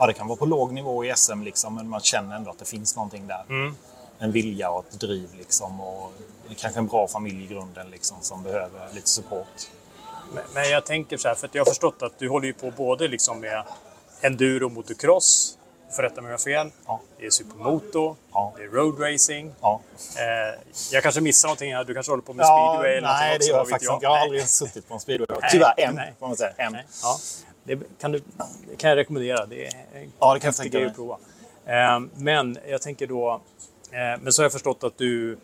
Ja, 0.00 0.06
det 0.06 0.12
kan 0.12 0.26
vara 0.26 0.36
på 0.36 0.46
låg 0.46 0.72
nivå 0.72 1.04
i 1.04 1.12
SM 1.16 1.42
liksom, 1.42 1.74
men 1.74 1.88
man 1.88 2.00
känner 2.00 2.36
ändå 2.36 2.50
att 2.50 2.58
det 2.58 2.64
finns 2.64 2.96
någonting 2.96 3.26
där. 3.26 3.44
Mm. 3.48 3.74
En 4.18 4.32
vilja 4.32 4.70
och 4.70 4.84
ett 4.88 5.00
driv 5.00 5.28
liksom 5.38 5.80
och 5.80 6.12
kanske 6.56 6.80
en 6.80 6.86
bra 6.86 7.08
familj 7.08 7.44
i 7.44 7.46
grunden 7.46 7.90
liksom 7.90 8.16
som 8.20 8.42
behöver 8.42 8.88
lite 8.94 9.08
support. 9.08 9.70
Men, 10.34 10.44
men 10.54 10.70
jag 10.70 10.86
tänker 10.86 11.16
så 11.16 11.28
här, 11.28 11.34
för 11.34 11.46
att 11.46 11.54
jag 11.54 11.60
har 11.64 11.70
förstått 11.70 12.02
att 12.02 12.18
du 12.18 12.28
håller 12.28 12.46
ju 12.46 12.52
på 12.52 12.70
både 12.70 13.08
liksom 13.08 13.40
med 13.40 13.62
enduro, 14.20 14.68
motocross, 14.68 15.57
för 15.96 16.02
rätta 16.02 16.14
mig 16.20 16.28
om 16.28 16.30
jag 16.30 16.38
har 16.38 16.64
fel. 16.64 16.70
Ja. 16.86 17.00
Det 17.18 17.26
är 17.26 17.30
supermoto, 17.30 18.16
Ja. 18.32 18.52
det 18.56 18.62
är 18.64 18.68
road 18.68 19.00
racing. 19.00 19.54
Ja, 19.60 19.80
Eh, 20.16 20.60
jag 20.92 21.02
kanske 21.02 21.20
missar 21.20 21.48
någonting 21.48 21.74
här. 21.74 21.84
Du 21.84 21.94
kanske 21.94 22.12
håller 22.12 22.22
på 22.22 22.32
med 22.32 22.46
speedway 22.46 22.90
eller 22.96 23.08
nej, 23.08 23.38
det 23.38 23.44
gör 23.46 23.56
jag 23.56 23.68
faktiskt 23.68 23.92
inte. 23.92 24.04
Jag 24.04 24.10
har 24.10 24.18
aldrig 24.18 24.48
suttit 24.48 24.88
på 24.88 24.94
en 24.94 25.00
speedway. 25.00 25.26
Tyvärr, 25.50 25.74
en 25.76 25.94
nej. 25.94 26.14
får 26.18 26.26
man 26.26 26.36
säga. 26.36 26.52
Nej. 26.70 26.86
Ja, 27.02 27.18
det 27.64 27.78
kan, 28.00 28.12
du, 28.12 28.22
det 28.70 28.76
kan 28.76 28.90
jag 28.90 28.96
rekommendera. 28.96 29.46
Det 29.46 29.66
är 29.66 29.72
en 29.94 30.12
Ja, 30.18 30.34
det 30.34 30.40
kan 30.40 30.46
jag 30.46 30.52
häftig 30.52 30.62
tänka 30.62 30.78
grej 30.78 30.82
mig. 30.82 30.90
att 30.90 30.96
prova. 30.96 31.18
Eh, 31.66 32.00
men 32.16 32.58
jag 32.68 32.82
tänker 32.82 33.06
då... 33.06 33.40
Eh, 33.90 34.20
men 34.20 34.32
så 34.32 34.42
har 34.42 34.44
jag 34.44 34.52
förstått 34.52 34.84
att 34.84 34.98
du 34.98 35.38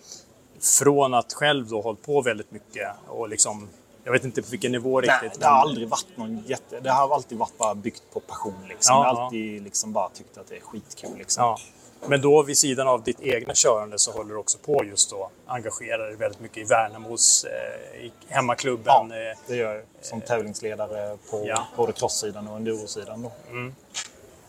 från 0.78 1.14
att 1.14 1.32
själv 1.32 1.68
då 1.68 1.80
hållit 1.80 2.02
på 2.02 2.22
väldigt 2.22 2.50
mycket 2.50 2.88
och 3.08 3.28
liksom... 3.28 3.68
Jag 4.04 4.12
vet 4.12 4.24
inte 4.24 4.42
på 4.42 4.48
vilken 4.50 4.72
nivå 4.72 5.00
Nej, 5.00 5.10
riktigt. 5.22 5.40
det 5.40 5.46
har 5.46 5.60
aldrig 5.60 5.88
varit 5.88 6.16
någon 6.16 6.44
jätte... 6.46 6.80
Det 6.80 6.90
har 6.90 7.14
alltid 7.14 7.38
varit 7.38 7.58
bara 7.58 7.74
byggt 7.74 8.02
på 8.12 8.20
passion 8.20 8.54
liksom. 8.68 8.96
Ja, 8.96 9.04
jag 9.04 9.12
ja. 9.12 9.16
har 9.16 9.24
alltid 9.24 9.62
liksom 9.62 9.92
bara 9.92 10.08
tyckt 10.08 10.38
att 10.38 10.46
det 10.48 10.56
är 10.56 10.60
skitkul 10.60 11.18
liksom. 11.18 11.44
Ja. 11.44 11.58
Men 12.06 12.20
då 12.20 12.42
vid 12.42 12.58
sidan 12.58 12.88
av 12.88 13.02
ditt 13.02 13.20
egna 13.20 13.54
körande 13.54 13.98
så 13.98 14.12
håller 14.12 14.30
du 14.30 14.36
också 14.36 14.58
på 14.58 14.84
just 14.84 15.10
då 15.10 15.30
engagera 15.46 16.06
dig 16.06 16.16
väldigt 16.16 16.40
mycket 16.40 16.58
i 16.58 16.64
Värnamos, 16.64 17.44
eh, 17.44 18.00
i 18.04 18.12
hemmaklubben. 18.28 18.84
Ja, 19.10 19.30
eh, 19.30 19.38
det 19.46 19.56
gör 19.56 19.74
jag 19.74 19.84
som 20.02 20.20
tävlingsledare 20.20 21.16
på 21.30 21.44
Ja. 21.46 21.66
både 21.76 21.92
crosssidan 21.92 22.48
och 22.48 22.56
endurosidan. 22.56 23.22
Då. 23.22 23.32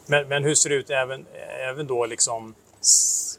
Men, 0.05 0.27
men 0.27 0.43
hur 0.43 0.55
ser 0.55 0.69
det 0.69 0.75
ut 0.75 0.89
även, 0.89 1.25
även 1.69 1.87
då 1.87 2.05
liksom... 2.05 2.55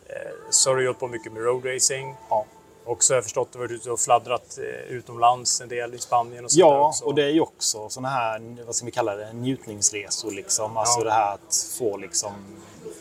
eh, 0.09 0.15
Så 0.51 0.71
har 0.71 0.77
du 0.77 0.85
gjort 0.85 0.99
på 0.99 1.09
mycket 1.09 1.33
med 1.33 1.43
roadracing. 1.43 2.15
Ja. 2.31 2.45
Och 2.87 3.05
så 3.05 3.13
har 3.13 3.17
jag 3.17 3.25
förstått 3.25 3.47
att 3.49 3.53
du 3.53 3.59
varit 3.59 3.71
ute 3.71 3.91
och 3.91 4.01
fladdrat 4.01 4.59
eh, 4.59 4.65
utomlands 4.93 5.61
en 5.61 5.69
del 5.69 5.95
i 5.95 5.99
Spanien 5.99 6.45
och 6.45 6.51
sånt 6.51 6.59
Ja, 6.61 6.89
också. 6.89 7.05
och 7.05 7.15
det 7.15 7.23
är 7.23 7.29
ju 7.31 7.41
också 7.41 7.89
sådana 7.89 8.09
här, 8.09 8.57
vad 8.67 8.75
ska 8.75 8.85
vi 8.87 8.91
kalla 8.93 9.17
det, 9.17 9.33
njutningsresor 9.33 10.31
liksom. 10.31 10.77
Alltså 10.77 10.99
Ja. 11.01 11.05
det 11.05 11.11
här 11.11 11.35
att 11.35 11.57
få 11.79 11.97
liksom 11.97 12.33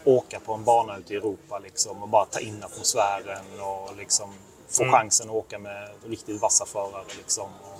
åka 0.04 0.39
på 0.39 0.54
en 0.54 0.63
bana 0.63 0.98
ute 0.98 1.13
i 1.13 1.17
Europa 1.17 1.60
liksom 1.60 2.04
och 2.04 2.10
bara 2.10 2.26
ta 2.26 2.39
in 2.39 2.63
atmosfären 2.63 3.45
och 3.60 3.95
liksom 3.98 4.30
få 4.69 4.84
Mm. 4.84 4.93
chansen 4.95 5.30
att 5.30 5.36
åka 5.36 5.60
med 5.60 5.89
riktigt 6.06 6.41
vassa 6.41 6.65
förare 6.65 7.04
liksom. 7.17 7.43
Och 7.63 7.80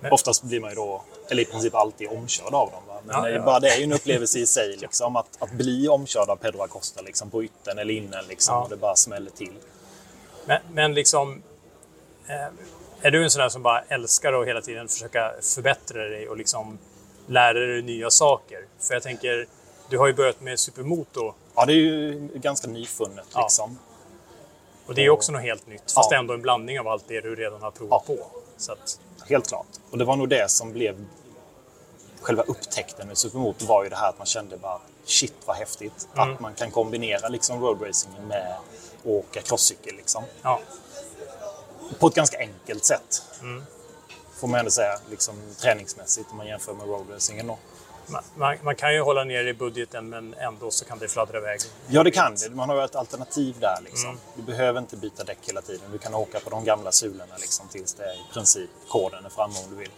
Men- 0.00 0.12
Oftast 0.12 0.42
blir 0.42 0.60
man 0.60 0.70
ju 0.70 0.76
då, 0.76 1.02
eller 1.28 1.42
i 1.42 1.44
princip 1.46 1.74
alltid 1.74 2.08
omkörd 2.08 2.54
av 2.54 2.70
dem. 2.70 2.80
Va? 2.88 2.94
Men 3.04 3.16
Ja, 3.16 3.22
det, 3.22 3.30
ja. 3.34 3.42
bara, 3.42 3.60
det 3.60 3.68
är 3.68 3.78
ju 3.78 3.84
en 3.84 3.92
upplevelse 3.92 4.38
i 4.38 4.46
sig 4.46 4.76
liksom. 4.80 5.16
Att, 5.16 5.26
att 5.38 5.52
bli 5.52 5.88
omkörd 5.88 6.30
av 6.30 6.36
Pedro 6.36 6.60
Acosta 6.62 7.00
liksom, 7.02 7.30
på 7.30 7.44
yttern 7.44 7.78
eller 7.78 7.94
innen 7.94 8.24
liksom. 8.28 8.54
Ja. 8.54 8.62
Och 8.62 8.68
det 8.70 8.76
bara 8.76 8.96
smäller 8.96 9.30
till. 9.30 9.52
Men, 10.44 10.60
men 10.72 10.94
liksom... 10.94 11.42
Eh, 12.26 12.46
är 13.02 13.10
du 13.10 13.24
en 13.24 13.30
sån 13.30 13.40
där 13.40 13.48
som 13.48 13.62
bara 13.62 13.82
älskar 13.88 14.32
att 14.32 14.46
hela 14.48 14.60
tiden 14.60 14.88
försöka 14.88 15.32
förbättra 15.42 16.02
dig 16.02 16.28
och 16.28 16.36
liksom 16.36 16.78
lära 17.26 17.58
dig 17.66 17.82
nya 17.82 18.10
saker? 18.10 18.64
För 18.80 18.94
jag 18.94 19.02
tänker, 19.02 19.46
du 19.88 19.98
har 19.98 20.06
ju 20.06 20.12
börjat 20.14 20.40
med 20.40 20.58
supermoto 20.58 21.34
Ja, 21.54 21.64
det 21.66 21.72
är 21.72 21.76
ju 21.76 22.28
ganska 22.34 22.68
nyfunnet 22.68 23.26
Ja. 23.34 23.40
liksom. 23.42 23.78
och 24.86 24.94
det 24.94 25.04
är 25.04 25.10
också 25.10 25.32
något 25.32 25.42
helt 25.42 25.66
nytt. 25.66 25.92
Fast 25.92 26.10
Ja. 26.12 26.18
ändå 26.18 26.34
en 26.34 26.42
blandning 26.42 26.80
av 26.80 26.88
allt 26.88 27.04
det 27.08 27.20
du 27.20 27.34
redan 27.34 27.62
har 27.62 27.70
provat 27.70 28.04
Ja. 28.08 28.14
på. 28.14 28.26
Så 28.56 28.72
att, 28.72 29.00
Helt 29.28 29.48
klart. 29.48 29.66
Och 29.90 29.98
det 29.98 30.04
var 30.04 30.16
nog 30.16 30.28
det 30.28 30.50
som 30.50 30.72
blev 30.72 31.04
själva 32.20 32.42
upptäckten 32.42 33.08
med 33.08 33.18
Supermoto 33.18 33.66
var 33.66 33.82
ju 33.84 33.88
det 33.90 33.96
här 33.96 34.08
att 34.08 34.18
man 34.18 34.26
kände 34.26 34.56
bara 34.56 34.80
shit 35.04 35.34
vad 35.46 35.56
häftigt. 35.56 36.08
Mm. 36.16 36.32
Att 36.32 36.40
man 36.40 36.54
kan 36.54 36.70
kombinera 36.70 37.28
liksom 37.28 37.60
roadracingen 37.60 38.26
med 38.28 38.54
att 39.00 39.06
åka 39.06 39.42
crosscykel 39.42 39.96
liksom. 39.96 40.24
ja. 40.42 40.60
På 41.98 42.06
ett 42.06 42.14
ganska 42.14 42.38
enkelt 42.38 42.84
sätt. 42.84 43.22
Mm. 43.40 43.64
Får 44.40 44.48
man 44.48 44.58
ändå 44.58 44.70
säga 44.70 44.98
liksom 45.10 45.34
träningsmässigt 45.60 46.30
om 46.30 46.36
man 46.36 46.46
jämför 46.46 46.72
med 46.72 46.86
roadracingen 46.86 47.46
då. 47.46 47.58
Man, 48.36 48.58
man, 48.62 48.76
kan 48.76 48.94
ju 48.94 49.00
hålla 49.00 49.24
ner 49.24 49.46
i 49.46 49.54
budgeten 49.54 50.08
men 50.08 50.34
ändå 50.34 50.70
så 50.70 50.84
kan 50.84 50.98
det 50.98 51.08
fladdra 51.08 51.38
iväg. 51.38 51.60
Ja 51.88 52.02
det 52.02 52.10
kan 52.10 52.34
det. 52.34 52.50
Man 52.50 52.68
har 52.68 52.76
ju 52.76 52.84
ett 52.84 52.96
alternativ 52.96 53.56
där 53.60 53.78
liksom. 53.84 54.08
Mm. 54.10 54.20
Du 54.36 54.42
behöver 54.42 54.80
inte 54.80 54.96
byta 54.96 55.24
däck 55.24 55.38
hela 55.42 55.62
tiden. 55.62 55.90
Du 55.92 55.98
kan 55.98 56.14
åka 56.14 56.40
på 56.40 56.50
de 56.50 56.64
gamla 56.64 56.92
sulorna 56.92 57.36
liksom 57.40 57.68
tills 57.68 57.94
det 57.94 58.04
är 58.04 58.14
i 58.14 58.24
princip 58.32 58.70
koden 58.88 59.24
är 59.24 59.28
framme 59.28 59.54
om 59.64 59.70
du 59.70 59.76
vill. 59.76 59.90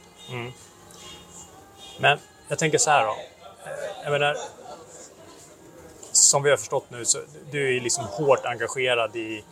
Men 1.98 2.18
jag 2.48 2.58
tänker 2.58 2.78
så 2.78 2.90
här 2.90 3.04
då. 3.04 3.10
Eh, 3.10 4.02
Jag 4.04 4.12
menar, 4.12 4.36
som 6.12 6.42
vi 6.42 6.51
har 6.51 6.57
förstått 6.57 6.85
nu 6.88 7.05
så 7.05 7.18
du 7.51 7.77
är 7.77 7.81
liksom 7.81 8.05
hårt 8.05 8.46
engagerad 8.46 9.16
i 9.16 9.44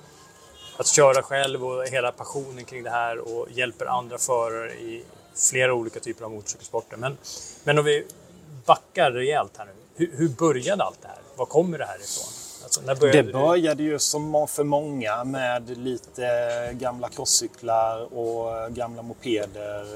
att 0.77 0.87
köra 0.87 1.23
själv 1.23 1.65
och 1.65 1.87
hela 1.87 2.13
passionen 2.13 2.65
kring 2.65 2.83
det 2.83 2.91
här 2.91 3.19
och 3.19 3.47
hjälper 3.51 3.87
andra 3.87 4.19
förare 4.19 4.71
i 4.71 5.05
flera 5.51 5.75
olika 5.75 6.01
typer 6.01 6.25
av 6.25 6.31
motorcykelsporter. 6.31 6.97
Men, 6.97 7.17
men 7.65 7.79
om 7.79 7.85
vi 7.85 8.07
backar 8.67 9.11
rejält 9.11 9.53
här 9.59 9.67
nu. 9.67 9.73
Hur, 9.95 10.17
hur 10.17 10.29
började 10.29 10.85
allt 10.85 11.03
det 11.03 11.09
här? 11.09 11.19
Var 11.37 11.47
kommer 11.47 11.79
det 11.79 11.85
här 11.85 11.97
ifrån? 11.97 12.25
Alltså, 12.63 12.81
började 13.01 13.23
Det 13.23 13.33
började 13.33 13.83
ju 13.83 13.99
som 13.99 14.49
för 14.49 14.65
många 14.65 15.25
med 15.25 15.79
lite 15.79 16.25
gamla 16.73 17.09
crosscyklar 17.09 18.15
och 18.15 18.73
gamla 18.73 19.03
mopeder 19.03 19.87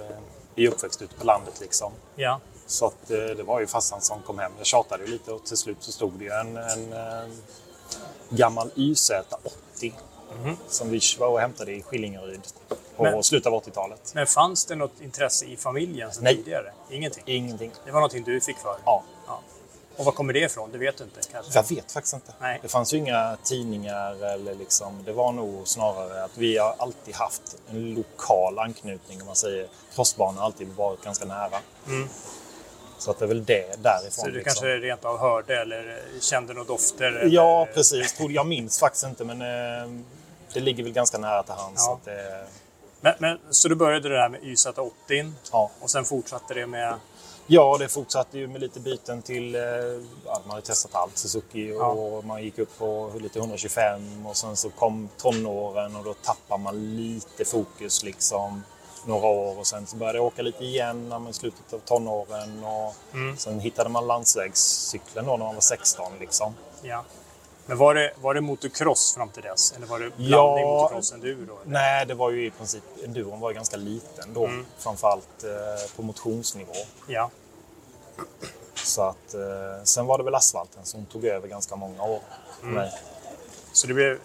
i 0.55 0.69
uppväxt 0.69 1.03
ute 1.03 1.15
på 1.15 1.25
landet 1.25 1.61
liksom. 1.61 1.93
Ja. 2.15 2.41
Så 2.67 2.87
att 2.87 3.11
eh, 3.11 3.17
det 3.19 3.43
var 3.43 3.61
ju 3.61 3.67
farsan 3.67 4.01
som 4.01 4.23
kom 4.23 4.39
hem. 4.39 4.53
Jag 4.59 4.67
tjatade 4.67 5.05
ju 5.05 5.11
lite 5.11 5.33
och 5.33 5.45
till 5.45 5.57
slut 5.57 5.77
så 5.81 5.93
stod 5.93 6.13
det 6.13 6.25
ju 6.25 6.31
en, 6.31 6.57
en, 6.57 6.93
eh, 6.93 7.29
gammal 8.31 8.71
YZ80 8.75 9.93
som 10.69 10.91
vi 10.91 11.01
var 11.19 11.29
och 11.29 11.41
hämtade 11.41 11.73
i 11.73 11.83
Skillingaryd 11.83 12.41
på 12.97 13.03
Men- 13.03 13.23
slutet 13.23 13.47
av 13.47 13.53
80-talet. 13.65 14.13
Men 14.15 14.27
fanns 14.27 14.65
det 14.65 14.75
något 14.75 15.01
intresse 15.01 15.45
i 15.45 15.57
familjen 15.57 16.13
sedan 16.13 16.25
Nej. 16.25 16.37
tidigare? 16.37 16.73
Ingenting? 16.91 17.23
Ingenting. 17.27 17.71
Det 17.85 17.91
var 17.91 18.01
någonting 18.01 18.25
du 18.25 18.41
fick 18.41 18.59
för? 18.59 18.77
Ja. 18.85 19.03
ja. 19.27 19.41
Och 19.97 20.05
var 20.05 20.13
kommer 20.13 20.33
det 20.33 20.41
ifrån? 20.41 20.73
Det 20.73 20.79
vet 20.79 20.97
du 20.99 21.05
inte 21.05 21.21
kanske? 21.33 21.53
Jag 21.59 21.69
vet 21.69 21.93
faktiskt 21.93 22.15
inte. 22.15 22.33
Nej. 22.41 22.59
Det 22.63 22.69
fanns 22.69 22.95
ju 22.95 22.99
inga 22.99 23.37
tidningar 23.45 24.25
eller 24.25 24.55
liksom, 24.55 25.05
det 25.05 25.13
var 25.13 25.33
nog 25.33 25.69
snarare 25.69 26.25
att 26.25 26.37
vi 26.39 26.59
har 26.59 26.75
alltid 26.79 27.15
haft 27.15 27.57
en 27.71 27.95
lokal 27.95 28.59
anknytning 28.59 29.21
om 29.21 29.27
man 29.27 29.37
säger. 29.37 29.69
Crossbanan 29.95 30.37
har 30.39 30.45
alltid 30.45 30.69
varit 30.69 31.05
ganska 31.05 31.25
nära. 31.25 31.59
Så 32.99 33.11
att 33.11 33.19
det 33.19 33.25
är 33.25 33.29
väl 33.29 33.45
det 33.45 33.83
därifrån. 33.83 34.11
Så 34.11 34.27
du 34.27 34.33
liksom. 34.33 34.45
kanske 34.45 34.67
rent 34.67 35.05
av 35.05 35.19
hörde 35.19 35.61
eller 35.61 36.03
kände 36.21 36.55
några 36.55 36.67
dofter? 36.67 37.05
Eller... 37.05 37.35
Ja, 37.35 37.69
precis. 37.75 38.17
Jag 38.19 38.47
minns 38.47 38.79
faktiskt 38.79 39.05
inte 39.05 39.25
men 39.25 39.43
eh, 39.43 40.05
det 40.55 40.61
ligger 40.61 40.85
väl 40.85 40.93
ganska 40.93 41.19
nära 41.19 41.43
till 41.43 41.55
hands. 41.55 41.85
Ja. 41.87 42.01
Så, 42.05 42.11
det, 42.11 42.47
Men, 43.01 43.15
men, 43.19 43.39
så 43.51 43.69
du 43.69 43.75
började 43.75 44.09
det 44.09 44.21
här 44.21 44.29
med 44.29 44.41
YZ80 44.41 45.33
ja. 45.53 45.71
och 45.81 45.91
sen 45.91 46.05
fortsatte 46.05 46.55
det 46.55 46.67
med... 46.67 46.95
ja, 47.47 47.77
det 47.79 47.89
fortsatte 47.89 48.39
ju 48.39 48.47
med 48.49 48.61
lite 48.61 48.81
byten 48.81 49.23
till... 49.23 49.55
Eh, 49.55 49.63
ja, 50.25 50.41
man 50.45 50.51
hade 50.51 50.63
testat 50.63 50.95
allt, 50.95 51.19
Suzuki 51.19 51.69
Ja. 51.69 51.87
och 51.87 52.25
man 52.25 52.43
gick 52.43 52.59
upp 52.59 52.79
på 52.79 53.13
lite 53.21 53.39
125 53.39 54.27
och 54.27 54.37
sen 54.37 54.57
så 54.57 54.71
kom 54.71 55.09
tonåren 55.19 55.97
och 55.97 56.05
då 56.05 56.15
tappar 56.15 56.59
man 56.59 56.97
lite 56.97 57.45
fokus 57.45 58.05
liksom 58.05 58.63
några 59.07 59.27
år 59.27 59.59
och 59.59 59.67
sen 59.67 59.87
så 59.87 59.97
började 59.97 60.19
jag 60.19 60.25
åka 60.27 60.43
lite 60.43 60.65
igen 60.65 61.09
när 61.09 61.19
man 61.19 61.31
i 61.31 61.33
slutet 61.33 61.73
av 61.73 61.79
tonåren 61.79 62.65
och 62.65 62.95
Mm. 63.15 63.37
sen 63.37 63.61
hittade 63.61 63.91
man 63.91 64.07
landsvägscykeln 64.07 65.27
då 65.27 65.37
när 65.37 65.45
man 65.45 65.55
var 65.55 65.61
16 65.63 66.13
liksom. 66.21 66.55
Ja. 66.83 67.05
Men 67.67 67.79
var 67.79 67.95
det, 67.95 68.13
var 68.21 68.35
det 68.35 68.41
motocross 68.41 69.15
fram 69.15 69.29
till 69.29 69.43
dess? 69.43 69.73
Eller 69.77 69.87
var 69.87 69.99
det 70.01 70.11
blandning 70.17 70.65
Ja. 70.65 70.81
motocross 70.83 71.13
enduro? 71.13 71.43
Eller? 71.63 71.73
Nej, 71.73 72.07
det 72.07 72.15
var 72.15 72.31
ju 72.31 72.47
i 72.47 72.51
princip, 72.51 72.83
enduron 73.05 73.41
var 73.41 73.51
ju 73.51 73.55
ganska 73.55 73.77
liten 73.77 74.35
då, 74.35 74.45
Mm. 74.47 74.67
framförallt 74.79 75.45
eh, 75.45 75.97
på 75.97 76.03
motionsnivå. 76.03 76.73
Ja. 77.09 77.31
Så 78.75 79.03
att, 79.03 79.35
eh, 79.35 79.85
sen 79.85 80.07
var 80.07 80.19
det 80.19 80.25
väl 80.25 80.35
asfalten 80.35 80.85
som 80.85 81.07
tog 81.07 81.25
över 81.25 81.49
ganska 81.49 81.77
många 81.77 82.03
år 82.03 82.21
för 82.61 82.67
Mm. 82.67 82.75
mig. 82.75 82.93
Så 83.73 83.87
det 83.87 83.95
blev... 83.95 84.19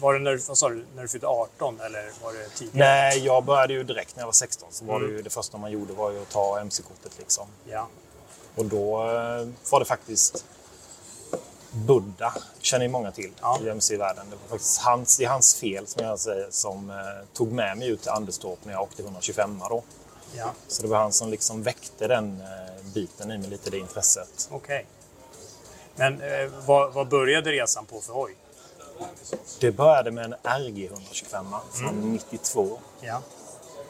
Var 0.00 0.12
det 0.14 0.18
när, 0.20 0.30
du- 0.30 0.38
vad 0.38 0.58
sa 0.58 0.68
du, 0.68 0.86
när 0.94 1.02
du 1.02 1.08
fyllde 1.08 1.26
18 1.26 1.80
eller 1.80 2.10
var 2.24 2.32
det 2.32 2.48
tidigare? 2.48 2.88
Nej, 2.88 3.18
jag 3.24 3.44
började 3.44 3.72
ju 3.72 3.82
direkt 3.84 4.16
när 4.16 4.22
jag 4.22 4.26
var 4.26 4.32
16. 4.32 4.68
Så 4.72 4.84
var 4.84 4.96
Mm. 4.96 5.08
det 5.10 5.16
ju 5.16 5.22
det 5.22 5.30
första 5.30 5.58
man 5.58 5.70
gjorde 5.72 5.92
var 5.92 6.10
ju 6.10 6.22
att 6.22 6.30
ta 6.30 6.60
MC-kortet 6.60 7.12
liksom. 7.18 7.46
Ja. 7.64 7.88
Och 8.56 8.64
då 8.64 9.02
eh, 9.02 9.48
var 9.70 9.78
det 9.80 9.84
faktiskt 9.86 10.44
Buddha, 11.70 12.34
känner 12.60 12.84
ju 12.84 12.90
många 12.90 13.10
till 13.12 13.32
Ja. 13.40 13.58
i 13.62 13.68
MC-världen. 13.68 14.26
Det 14.30 14.36
var 14.36 14.48
faktiskt 14.48 14.80
hans, 14.80 15.16
det 15.16 15.24
är 15.24 15.28
hans 15.28 15.54
fel 15.56 15.86
som 15.86 16.04
jag 16.04 16.18
säger 16.20 16.46
som 16.50 16.90
eh, 16.90 16.96
tog 17.32 17.52
med 17.52 17.78
mig 17.78 17.88
ut 17.88 18.00
till 18.02 18.10
Anderstorp 18.10 18.58
när 18.64 18.72
jag 18.72 18.82
åkte 18.82 19.02
125 19.02 19.62
då. 19.68 19.82
Ja. 20.36 20.50
Så 20.68 20.82
det 20.82 20.88
var 20.88 20.98
han 20.98 21.12
som 21.12 21.28
liksom 21.30 21.62
väckte 21.62 22.06
den 22.08 22.40
eh, 22.40 22.84
biten 22.94 23.30
i 23.30 23.38
mig, 23.38 23.48
lite 23.50 23.70
det 23.70 23.78
intresset. 23.78 24.48
Okej. 24.50 24.86
Men 25.96 26.20
eh, 26.22 26.50
vad, 26.66 26.92
vad 26.92 27.08
började 27.08 27.50
resan 27.52 27.86
på 27.86 28.00
för 28.00 28.12
hoj? 28.12 28.36
Det 29.60 29.72
började 29.72 30.10
med 30.10 30.24
en 30.24 30.34
RG 30.60 30.86
125 30.86 31.46
från 31.72 31.88
Mm. 31.88 32.12
92 32.12 32.78
Ja. 33.00 33.22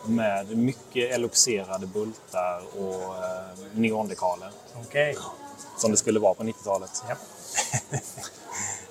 med 0.06 0.56
mycket 0.56 1.10
eloxerade 1.14 1.86
bultar 1.86 2.62
och 2.78 3.24
eh, 3.24 3.72
neondekaler 3.72 4.50
Okej. 4.86 5.16
som 5.78 5.90
det 5.90 5.96
skulle 5.96 6.20
vara 6.20 6.34
på 6.34 6.42
90-talet. 6.42 7.02
Ja. 7.08 7.14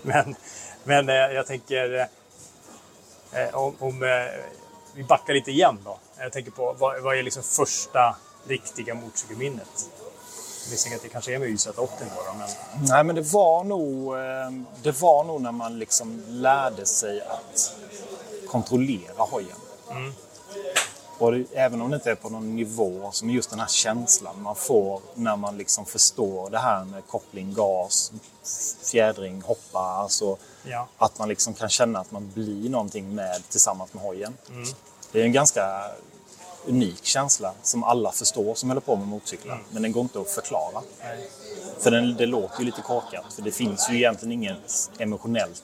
men 0.01 0.35
men 0.83 1.09
eh, 1.09 1.15
jag 1.15 1.47
tänker 1.47 2.07
eh, 3.31 3.55
om, 3.55 3.75
om 3.79 3.99
vi 4.93 5.03
backar 5.03 5.33
lite 5.33 5.51
igen 5.51 5.79
då. 5.85 5.99
Jag 6.17 6.31
tänker 6.31 6.51
på 6.51 6.75
vad, 6.79 7.01
vad 7.01 7.17
är 7.17 7.23
liksom 7.23 7.43
första 7.43 8.15
riktiga 8.47 8.93
motorcykelminnet? 8.95 9.89
Misstänker 10.71 10.97
att 10.97 11.03
det 11.03 11.09
kanske 11.09 11.35
är 11.35 11.39
med 11.39 11.49
YZ80 11.49 11.87
då, 11.99 12.33
men 12.37 12.47
Nej, 12.81 13.03
men 13.03 13.15
det 13.15 13.21
var 13.21 13.63
nog, 13.63 14.13
eh, 14.13 14.51
det 14.83 15.01
var 15.01 15.23
nog 15.23 15.41
när 15.41 15.51
man 15.51 15.79
liksom 15.79 16.23
lärde 16.27 16.85
sig 16.85 17.21
att 17.21 17.73
kontrollera 18.47 19.23
hojen. 19.23 19.57
Och 21.19 21.31
det, 21.31 21.45
även 21.53 21.81
om 21.81 21.89
det 21.89 21.95
inte 21.95 22.11
är 22.11 22.15
på 22.15 22.29
någon 22.29 22.55
nivå, 22.55 23.09
som 23.11 23.29
just 23.29 23.49
den 23.49 23.59
här 23.59 23.67
känslan 23.67 24.41
man 24.41 24.55
får 24.55 25.01
när 25.13 25.35
man 25.35 25.57
liksom 25.57 25.85
förstår 25.85 26.49
det 26.49 26.57
här 26.57 26.83
med 26.83 27.07
koppling, 27.07 27.53
gas, 27.53 28.11
fjädring, 28.91 29.41
hoppa. 29.41 29.79
Alltså 29.79 30.37
ja. 30.63 30.87
att 30.97 31.19
man 31.19 31.29
liksom 31.29 31.53
kan 31.53 31.69
känna 31.69 31.99
att 31.99 32.11
man 32.11 32.31
blir 32.33 32.69
någonting 32.69 33.15
med 33.15 33.49
tillsammans 33.49 33.93
med 33.93 34.03
hojen. 34.03 34.37
Det 35.11 35.21
är 35.21 35.25
en 35.25 35.31
ganska 35.31 35.91
unik 36.67 37.05
känsla 37.05 37.53
som 37.63 37.83
alla 37.83 38.11
förstår 38.11 38.55
som 38.55 38.69
håller 38.69 38.81
på 38.81 38.95
med 38.95 39.07
motorcyklar. 39.07 39.55
Mm. 39.55 39.65
Men 39.71 39.81
den 39.81 39.91
går 39.91 40.01
inte 40.01 40.19
att 40.21 40.29
förklara. 40.29 40.81
För 41.79 41.91
den, 41.91 42.15
det 42.15 42.25
låter 42.25 42.59
ju 42.59 42.65
lite 42.65 42.81
korkat. 42.81 43.33
För 43.33 43.41
det 43.41 43.51
finns 43.51 43.89
ju 43.89 43.95
egentligen 43.95 44.31
inget 44.31 44.89
emotionellt 44.99 45.63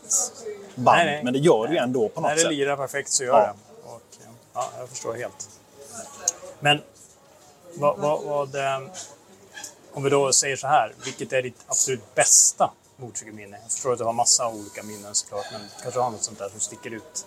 band. 0.76 0.98
Nej, 0.98 1.06
nej. 1.06 1.24
Men 1.24 1.34
det 1.34 1.40
gör 1.40 1.68
det 1.68 1.74
ju 1.74 1.80
ändå 1.80 2.10
på 2.10 2.22
något 2.22 2.30
När 2.30 2.36
det 2.36 2.42
sätt. 2.42 2.52
lirar 2.52 2.78
perfekt 2.78 3.12
så 3.12 3.24
gör 3.24 3.34
Ja. 3.40 3.40
det. 3.46 3.90
Och, 3.90 4.02
eh, 4.26 4.28
ja, 4.54 4.70
jag 4.80 4.90
förstår 4.90 5.14
helt. 5.14 5.50
Men 6.60 6.82
vad, 7.74 7.98
vad, 8.00 8.24
vad, 8.24 8.56
eh, 8.56 8.80
om 9.94 10.04
vi 10.04 10.10
då 10.10 10.34
säger 10.34 10.56
så 10.56 10.68
här, 10.68 10.94
vilket 11.06 11.34
är 11.34 11.42
ditt 11.42 11.58
absolut 11.68 12.16
bästa 12.16 12.72
motorcykelminne? 12.98 13.58
Jag 13.62 13.72
förstår 13.72 13.92
att 13.94 13.98
du 13.98 14.04
har 14.04 14.14
massa 14.14 14.48
olika 14.48 14.84
minnen 14.84 15.16
såklart, 15.16 15.46
men 15.52 15.62
kanske 15.82 16.00
har 16.00 16.12
något 16.12 16.24
sånt 16.24 16.40
där 16.40 16.50
som 16.50 16.60
sticker 16.60 16.92
ut? 16.94 17.26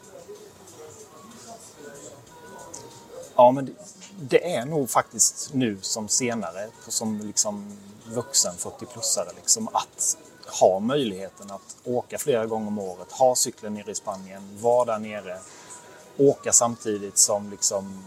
Ja, 3.37 3.51
men 3.51 3.65
det, 3.65 3.73
det 4.21 4.55
är 4.55 4.65
nog 4.65 4.91
faktiskt 4.91 5.55
nu 5.55 5.79
som 5.81 6.09
senare, 6.09 6.69
som 6.89 7.21
liksom 7.21 7.79
vuxen 8.07 8.55
40-plussare, 8.55 9.35
liksom, 9.37 9.69
att 9.73 10.17
ha 10.61 10.81
möjligheten 10.81 11.51
att 11.51 11.77
åka 11.85 12.19
flera 12.19 12.47
gånger 12.47 12.69
om 12.69 12.79
året, 12.79 13.13
ha 13.13 13.35
cykeln 13.35 13.75
nere 13.75 13.91
i 13.91 13.95
Spanien, 13.95 14.59
vara 14.61 14.85
där 14.85 14.99
nere, 14.99 15.39
åka 16.17 16.53
samtidigt 16.53 17.19
som 17.19 17.51
liksom 17.51 18.05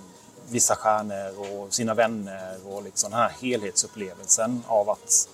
vissa 0.50 0.76
stjärnor 0.76 1.50
och 1.50 1.74
sina 1.74 1.94
vänner 1.94 2.58
och 2.68 2.84
liksom 2.84 3.12
den 3.12 3.20
här 3.20 3.30
helhetsupplevelsen 3.42 4.64
av 4.68 4.90
att 4.90 5.30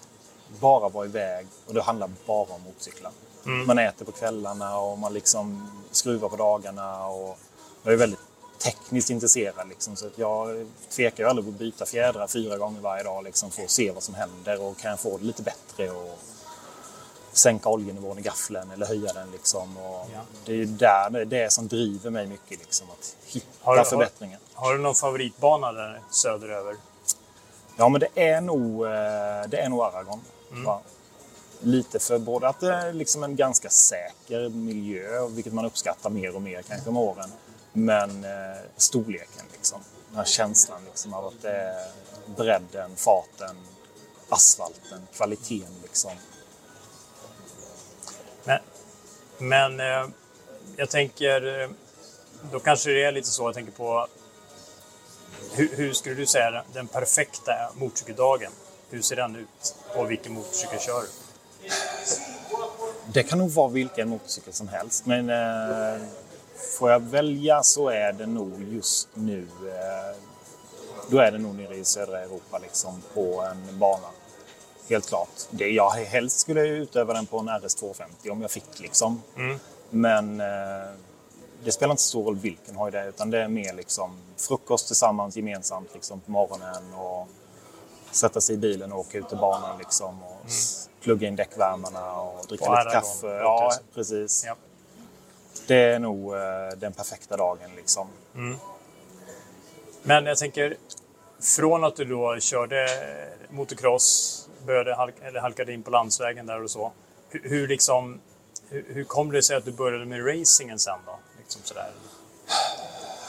bara 0.59 0.89
vara 0.89 1.05
iväg 1.05 1.47
och 1.67 1.73
det 1.73 1.81
handlar 1.81 2.09
bara 2.25 2.53
om 2.53 2.61
motorcyklar. 2.61 3.11
Man 3.67 3.79
äter 3.79 4.05
på 4.05 4.11
kvällarna 4.11 4.77
och 4.79 4.97
man 4.97 5.13
liksom 5.13 5.69
skruvar 5.91 6.29
på 6.29 6.35
dagarna 6.35 7.07
och 7.07 7.37
jag 7.83 7.93
är 7.93 7.97
väldigt 7.97 8.24
tekniskt 8.59 9.09
intresserad 9.09 9.69
liksom, 9.69 9.95
så 9.95 10.07
att 10.07 10.17
jag 10.17 10.65
tvekar 10.89 11.23
ju 11.23 11.29
aldrig 11.29 11.45
på 11.45 11.51
att 11.51 11.59
byta 11.59 11.85
fjädrar 11.85 12.27
fyra 12.27 12.57
gånger 12.57 12.81
varje 12.81 13.03
dag 13.03 13.23
liksom, 13.23 13.51
för 13.51 13.63
att 13.63 13.69
se 13.69 13.91
vad 13.91 14.03
som 14.03 14.15
händer 14.15 14.61
och 14.61 14.77
kan 14.77 14.89
jag 14.91 14.99
få 14.99 15.17
det 15.17 15.23
lite 15.25 15.43
bättre 15.43 15.91
och 15.91 16.19
sänka 17.31 17.69
oljenivån 17.69 18.19
i 18.19 18.21
gaffeln 18.21 18.71
eller 18.71 18.85
höja 18.85 19.13
den 19.13 19.31
liksom. 19.31 19.77
Och 19.77 20.07
Ja. 20.13 20.19
Det 20.45 20.53
är 20.61 20.65
där 20.65 21.09
det 21.09 21.21
är 21.21 21.25
det 21.25 21.53
som 21.53 21.67
driver 21.67 22.09
mig 22.09 22.27
mycket 22.27 22.59
liksom, 22.59 22.87
att 22.89 23.15
hitta 23.25 23.47
Har 23.61 23.73
du- 23.73 23.79
har- 23.79 23.85
förbättringen. 23.85 24.39
Har 24.53 24.73
du 24.73 24.79
någon 24.79 24.95
favoritbana 24.95 25.71
där 25.71 26.01
söderöver? 26.11 26.75
Ja, 27.77 27.89
men 27.89 28.01
det 28.01 28.21
är 28.29 28.41
nog, 28.41 28.85
eh, 28.85 28.91
det 29.47 29.57
är 29.57 29.69
nog 29.69 29.81
Aragon. 29.81 30.21
Mm. 30.51 30.63
Ja. 30.63 30.81
Lite 31.59 31.99
för 31.99 32.17
både 32.19 32.47
att 32.47 32.59
det 32.59 32.73
är 32.73 32.93
liksom 32.93 33.23
en 33.23 33.35
ganska 33.35 33.69
säker 33.69 34.49
miljö, 34.49 35.27
vilket 35.27 35.53
man 35.53 35.65
uppskattar 35.65 36.09
mer 36.09 36.35
och 36.35 36.41
mer 36.41 36.61
kanske 36.61 36.91
med 36.91 37.01
åren. 37.01 37.31
Men 37.77 38.23
eh, 38.23 38.61
storleken, 38.77 39.45
liksom. 39.51 39.81
Den 40.09 40.17
här 40.17 40.25
känslan 40.25 40.85
liksom, 40.85 41.13
av 41.13 41.25
att 41.27 41.41
det 41.41 41.51
är 41.51 41.87
bredden, 42.37 42.95
farten, 42.95 43.55
asfalten, 44.29 45.07
kvaliteten. 45.13 45.73
Liksom. 45.83 46.11
Men, 48.43 48.59
men 49.37 49.79
eh, 49.79 50.07
jag 50.77 50.89
tänker, 50.89 51.61
eh, 51.61 51.69
då 52.51 52.59
kanske 52.59 52.89
det 52.89 53.03
är 53.03 53.11
lite 53.11 53.27
så, 53.27 53.43
jag 53.47 53.53
tänker 53.53 53.71
på 53.71 54.07
hur, 55.53 55.75
hur 55.75 55.93
skulle 55.93 56.15
du 56.15 56.25
säga 56.25 56.51
den- 56.51 56.65
den 56.73 56.87
perfekta 56.87 57.71
motorcykeldagen? 57.75 58.51
Hur 58.89 59.01
ser 59.01 59.15
den 59.15 59.35
ut? 59.35 59.75
Och 59.95 60.11
vilken 60.11 60.33
motorcykel 60.33 60.79
kör 60.79 61.01
du? 61.01 61.07
Det 63.13 63.23
kan 63.23 63.39
nog 63.39 63.51
vara 63.51 63.67
vilken 63.67 64.09
motorcykel 64.09 64.53
som 64.53 64.67
helst, 64.67 65.05
men 65.05 65.29
eh, 65.29 66.01
får 66.77 66.91
jag 66.91 66.99
välja 66.99 67.63
så 67.63 67.89
är 67.89 68.13
det 68.13 68.25
nog 68.25 68.63
just 68.71 69.07
nu 69.13 69.47
eh, 69.67 70.17
då 71.09 71.17
är 71.19 71.31
det 71.31 71.37
nog 71.37 71.55
nere 71.55 71.75
i 71.75 71.85
södra 71.85 72.19
Europa 72.21 72.57
liksom, 72.57 73.01
på 73.13 73.41
en 73.41 73.79
bana. 73.79 74.07
Helt 74.89 75.07
klart. 75.07 75.29
Det 75.49 75.69
jag 75.69 75.89
helst 75.89 76.39
skulle 76.39 76.59
jag 76.59 76.67
utöva 76.69 77.13
den 77.13 77.25
på 77.25 77.39
en 77.39 77.49
RS250 77.49 78.29
om 78.31 78.41
jag 78.41 78.51
fick. 78.51 78.79
Liksom. 78.79 79.21
Men 79.89 80.39
eh, 80.41 80.45
det 81.63 81.71
spelar 81.71 81.91
inte 81.91 82.03
så 82.03 82.09
stor 82.09 82.23
roll 82.23 82.35
vilken 82.35 82.75
hoj 82.75 82.91
det 82.91 82.99
är, 82.99 83.07
utan 83.07 83.29
det 83.29 83.43
är 83.43 83.47
mer 83.47 83.73
liksom, 83.73 84.17
frukost 84.37 84.87
tillsammans 84.87 85.35
gemensamt 85.35 85.89
liksom, 85.93 86.19
på 86.19 86.31
morgonen 86.31 86.93
och 86.93 87.27
sätta 88.11 88.41
sig 88.41 88.55
i 88.55 88.57
bilen 88.57 88.91
och 88.93 88.99
åka 88.99 89.17
ut 89.17 89.29
till 89.29 89.37
banan 89.37 89.77
liksom, 89.77 90.23
och 90.23 90.41
s- 90.47 90.89
plugga 91.01 91.27
in 91.27 91.35
däckvärmarna 91.35 92.21
och 92.21 92.45
dricka 92.47 92.65
På 92.65 92.71
lite 92.71 92.83
kaffe. 92.91 93.27
Ja, 93.27 93.71
precis. 93.93 94.43
Ja. 94.47 94.55
Det 95.67 95.75
är 95.75 95.99
nog 95.99 96.35
eh, 96.35 96.41
den 96.77 96.93
perfekta 96.93 97.37
dagen. 97.37 97.75
Liksom. 97.75 98.07
Men 100.03 100.25
jag 100.25 100.37
tänker, 100.37 100.77
från 101.41 101.83
att 101.83 101.95
du 101.95 102.05
då 102.05 102.39
körde 102.39 102.87
motocross, 103.49 104.49
började 104.65 104.95
halka, 104.95 105.27
eller 105.27 105.39
halkade 105.39 105.73
in 105.73 105.83
på 105.83 105.91
landsvägen 105.91 106.45
där 106.45 106.63
och 106.63 106.71
så. 106.71 106.91
Hur, 107.29 107.49
hur, 107.49 107.67
liksom, 107.67 108.19
hur, 108.69 108.85
hur 108.87 109.03
kom 109.03 109.31
det 109.31 109.43
sig 109.43 109.55
att 109.55 109.65
du 109.65 109.71
började 109.71 110.05
med 110.05 110.27
racingen 110.27 110.79
sen 110.79 110.99
då? 111.05 111.19
Liksom 111.37 111.61
sådär. 111.63 111.91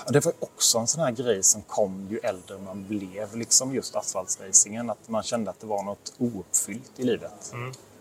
Det 0.09 0.25
var 0.25 0.35
också 0.41 0.79
en 0.79 0.87
sån 0.87 1.01
här 1.01 1.11
grej 1.11 1.43
som 1.43 1.63
kom 1.63 2.07
ju 2.11 2.19
äldre 2.19 2.59
man 2.59 2.87
blev, 2.87 3.37
liksom 3.37 3.75
just 3.75 3.97
asfaltsracingen. 3.97 4.91
Att 4.91 5.09
man 5.09 5.23
kände 5.23 5.51
att 5.51 5.61
det 5.61 5.67
var 5.67 5.83
något 5.83 6.13
ouppfyllt 6.19 6.93
i 6.97 7.05
livet. 7.05 7.53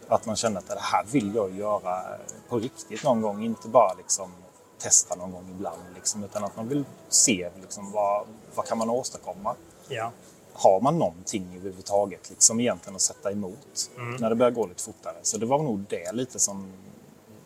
Att 0.08 0.26
man 0.26 0.36
kände 0.36 0.60
att 0.60 0.68
det 0.68 0.80
här 0.80 1.06
vill 1.12 1.36
jag 1.36 1.56
göra 1.56 2.04
på 2.50 2.60
riktigt 2.60 3.04
någon 3.04 3.22
gång, 3.22 3.44
inte 3.44 3.68
bara 3.68 3.94
liksom 3.94 4.32
testa 4.78 5.16
någon 5.16 5.32
gång 5.32 5.50
ibland. 5.52 5.82
Liksom, 5.96 6.24
utan 6.24 6.44
att 6.44 6.56
man 6.56 6.68
vill 6.68 6.84
se 7.10 7.50
liksom, 7.62 7.92
vad, 7.92 8.26
vad 8.56 8.66
kan 8.66 8.78
man 8.78 8.90
åstadkomma. 8.90 9.56
Ja. 9.88 10.12
Har 10.54 10.82
man 10.82 11.00
någonting 11.00 11.48
överhuvudtaget 11.56 12.30
liksom, 12.30 12.60
egentligen 12.60 12.96
att 12.96 13.02
sätta 13.02 13.32
emot 13.32 13.92
när 14.20 14.30
det 14.30 14.36
börjar 14.36 14.52
gå 14.52 14.68
lite 14.68 14.84
fortare. 14.84 15.16
Så 15.22 15.38
det 15.38 15.46
var 15.46 15.60
nog 15.60 15.86
det 15.90 16.12
lite 16.12 16.40
som 16.40 16.74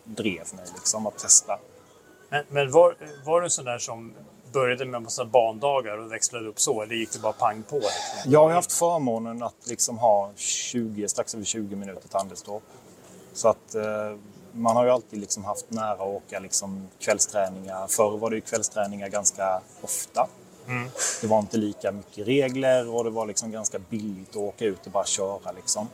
drev 0.03 0.47
mig, 0.55 0.65
liksom, 0.75 1.07
att 1.07 1.17
testa. 1.17 1.59
Men, 2.29 2.45
men 2.49 2.71
var, 2.71 2.95
var 3.25 3.41
du 3.41 3.49
sån 3.49 3.65
där 3.65 3.77
som 3.77 4.13
började 4.51 4.85
med 4.85 5.01
massa 5.01 5.25
bandagar 5.25 5.97
och 5.97 6.11
växlade 6.11 6.47
upp 6.47 6.59
så? 6.59 6.81
Eller 6.81 6.95
gick 6.95 7.13
det 7.13 7.19
bara 7.19 7.33
pang 7.33 7.63
på? 7.63 7.81
Jag 8.25 8.43
har 8.43 8.51
haft 8.51 8.71
förmånen 8.71 9.43
att 9.43 9.67
liksom 9.67 9.97
ha 9.97 10.31
20, 10.35 11.07
strax 11.07 11.35
över 11.35 11.45
20 11.45 11.75
minuter 11.75 12.07
till 12.07 12.17
Anderstorp. 12.17 12.63
Så 13.33 13.47
att 13.47 13.75
eh, 13.75 14.15
man 14.51 14.75
har 14.75 14.85
ju 14.85 14.91
alltid 14.91 15.19
liksom 15.19 15.45
haft 15.45 15.71
nära 15.71 15.91
att 15.91 15.99
åka 15.99 16.39
liksom 16.39 16.87
kvällsträningar. 16.99 17.87
Förr 17.87 18.17
var 18.17 18.29
det 18.29 18.35
ju 18.35 18.41
kvällsträningar 18.41 19.07
ganska 19.07 19.61
ofta. 19.81 20.27
Det 21.21 21.27
var 21.27 21.39
inte 21.39 21.57
lika 21.57 21.91
mycket 21.91 22.27
regler 22.27 22.95
och 22.95 23.03
det 23.03 23.09
var 23.09 23.25
liksom 23.25 23.51
ganska 23.51 23.79
billigt 23.79 24.29
att 24.29 24.35
åka 24.35 24.65
ut 24.65 24.85
och 24.85 24.91
bara 24.91 25.05
köra. 25.05 25.51
Liksom. 25.51 25.87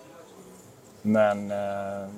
Men 1.02 1.52
eh, 1.52 2.10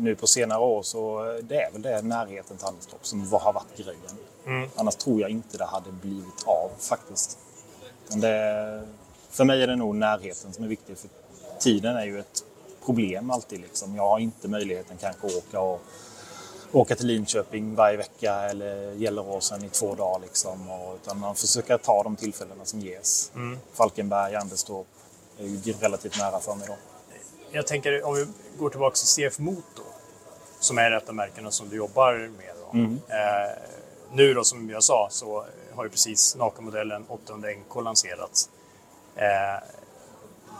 nu 0.00 0.16
på 0.16 0.26
senare 0.26 0.58
år 0.58 0.82
så 0.82 1.24
det 1.42 1.62
är 1.62 1.70
väl 1.70 1.82
det 1.82 2.02
närheten 2.02 2.56
till 2.56 2.66
Anderstorp 2.66 3.06
som 3.06 3.32
har 3.32 3.52
varit 3.52 3.76
grejen. 3.76 4.68
Annars 4.74 4.96
tror 4.96 5.20
jag 5.20 5.30
inte 5.30 5.58
det 5.58 5.64
hade 5.64 5.92
blivit 5.92 6.44
av 6.46 6.70
faktiskt. 6.78 7.38
Det, 8.08 8.82
för 9.30 9.44
mig 9.44 9.62
är 9.62 9.66
det 9.66 9.76
nog 9.76 9.94
närheten 9.94 10.52
som 10.52 10.64
är 10.64 10.68
viktig. 10.68 10.98
För 10.98 11.08
tiden 11.58 11.96
är 11.96 12.04
ju 12.04 12.20
ett 12.20 12.44
problem 12.84 13.30
alltid. 13.30 13.60
Liksom. 13.60 13.96
Jag 13.96 14.08
har 14.08 14.18
inte 14.18 14.48
möjligheten 14.48 14.96
kanske 15.00 15.26
att 15.26 15.34
åka, 15.34 15.60
och, 15.60 15.80
åka 16.72 16.96
till 16.96 17.06
Linköping 17.06 17.74
varje 17.74 17.96
vecka 17.96 18.34
eller 18.34 18.94
Gelleråsen 18.94 19.64
i 19.64 19.68
två 19.68 19.94
dagar. 19.94 20.20
Liksom. 20.20 20.70
Och, 20.70 20.94
utan 20.94 21.18
man 21.18 21.34
försöker 21.34 21.78
ta 21.78 22.02
de 22.02 22.16
tillfällena 22.16 22.64
som 22.64 22.80
ges. 22.80 23.32
Falkenberg, 23.72 24.34
Anderstorp 24.34 24.86
är 25.38 25.44
ju 25.44 25.72
relativt 25.72 26.18
nära 26.18 26.40
för 26.40 26.54
mig 26.54 26.66
då. 26.68 26.74
Jag 27.52 27.66
tänker 27.66 28.04
om 28.04 28.14
vi 28.14 28.26
går 28.58 28.70
tillbaka 28.70 28.96
till 28.96 29.06
CF 29.06 29.38
Motor, 29.38 29.84
som 30.60 30.78
är 30.78 30.90
ett 30.90 31.08
av 31.08 31.14
märkena 31.14 31.50
som 31.50 31.68
du 31.68 31.76
jobbar 31.76 32.12
med. 32.12 32.54
Då. 32.60 32.78
Eh, 33.14 33.50
nu 34.12 34.34
då, 34.34 34.44
som 34.44 34.70
jag 34.70 34.82
sa, 34.82 35.08
så 35.10 35.44
har 35.74 35.84
ju 35.84 35.90
precis 35.90 36.36
Naka-modellen 36.36 37.04
800 37.08 37.48
NK 37.50 37.84
lanserats. 37.84 38.48
Eh, 39.16 39.62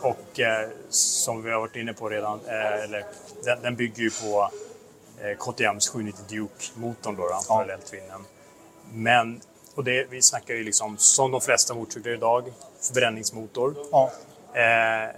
och 0.03 0.41
eh, 0.41 0.69
som 0.89 1.43
vi 1.43 1.51
har 1.51 1.61
varit 1.61 1.77
inne 1.77 1.93
på 1.93 2.09
redan, 2.09 2.41
eh, 2.47 2.85
eller, 2.85 3.05
den, 3.45 3.63
den 3.63 3.77
bygger 3.77 4.03
ju 4.03 4.11
på 4.11 4.51
eh, 5.21 5.37
KTMs 5.37 5.89
790 5.89 6.25
Duke-motorn, 6.29 7.17
då, 7.17 7.23
då, 7.23 7.41
parallelltvinnen. 7.49 8.25
Men, 8.93 9.41
och 9.75 9.85
det, 9.85 10.07
vi 10.11 10.23
snackar 10.23 10.55
ju 10.55 10.65
liksom, 10.65 10.99
som 10.99 11.31
de 11.31 11.41
flesta 11.41 11.75
motorcyklar 11.75 12.13
idag, 12.13 12.53
förbränningsmotor. 12.81 13.75
Ja, 13.93 14.11
Eh, 14.55 15.11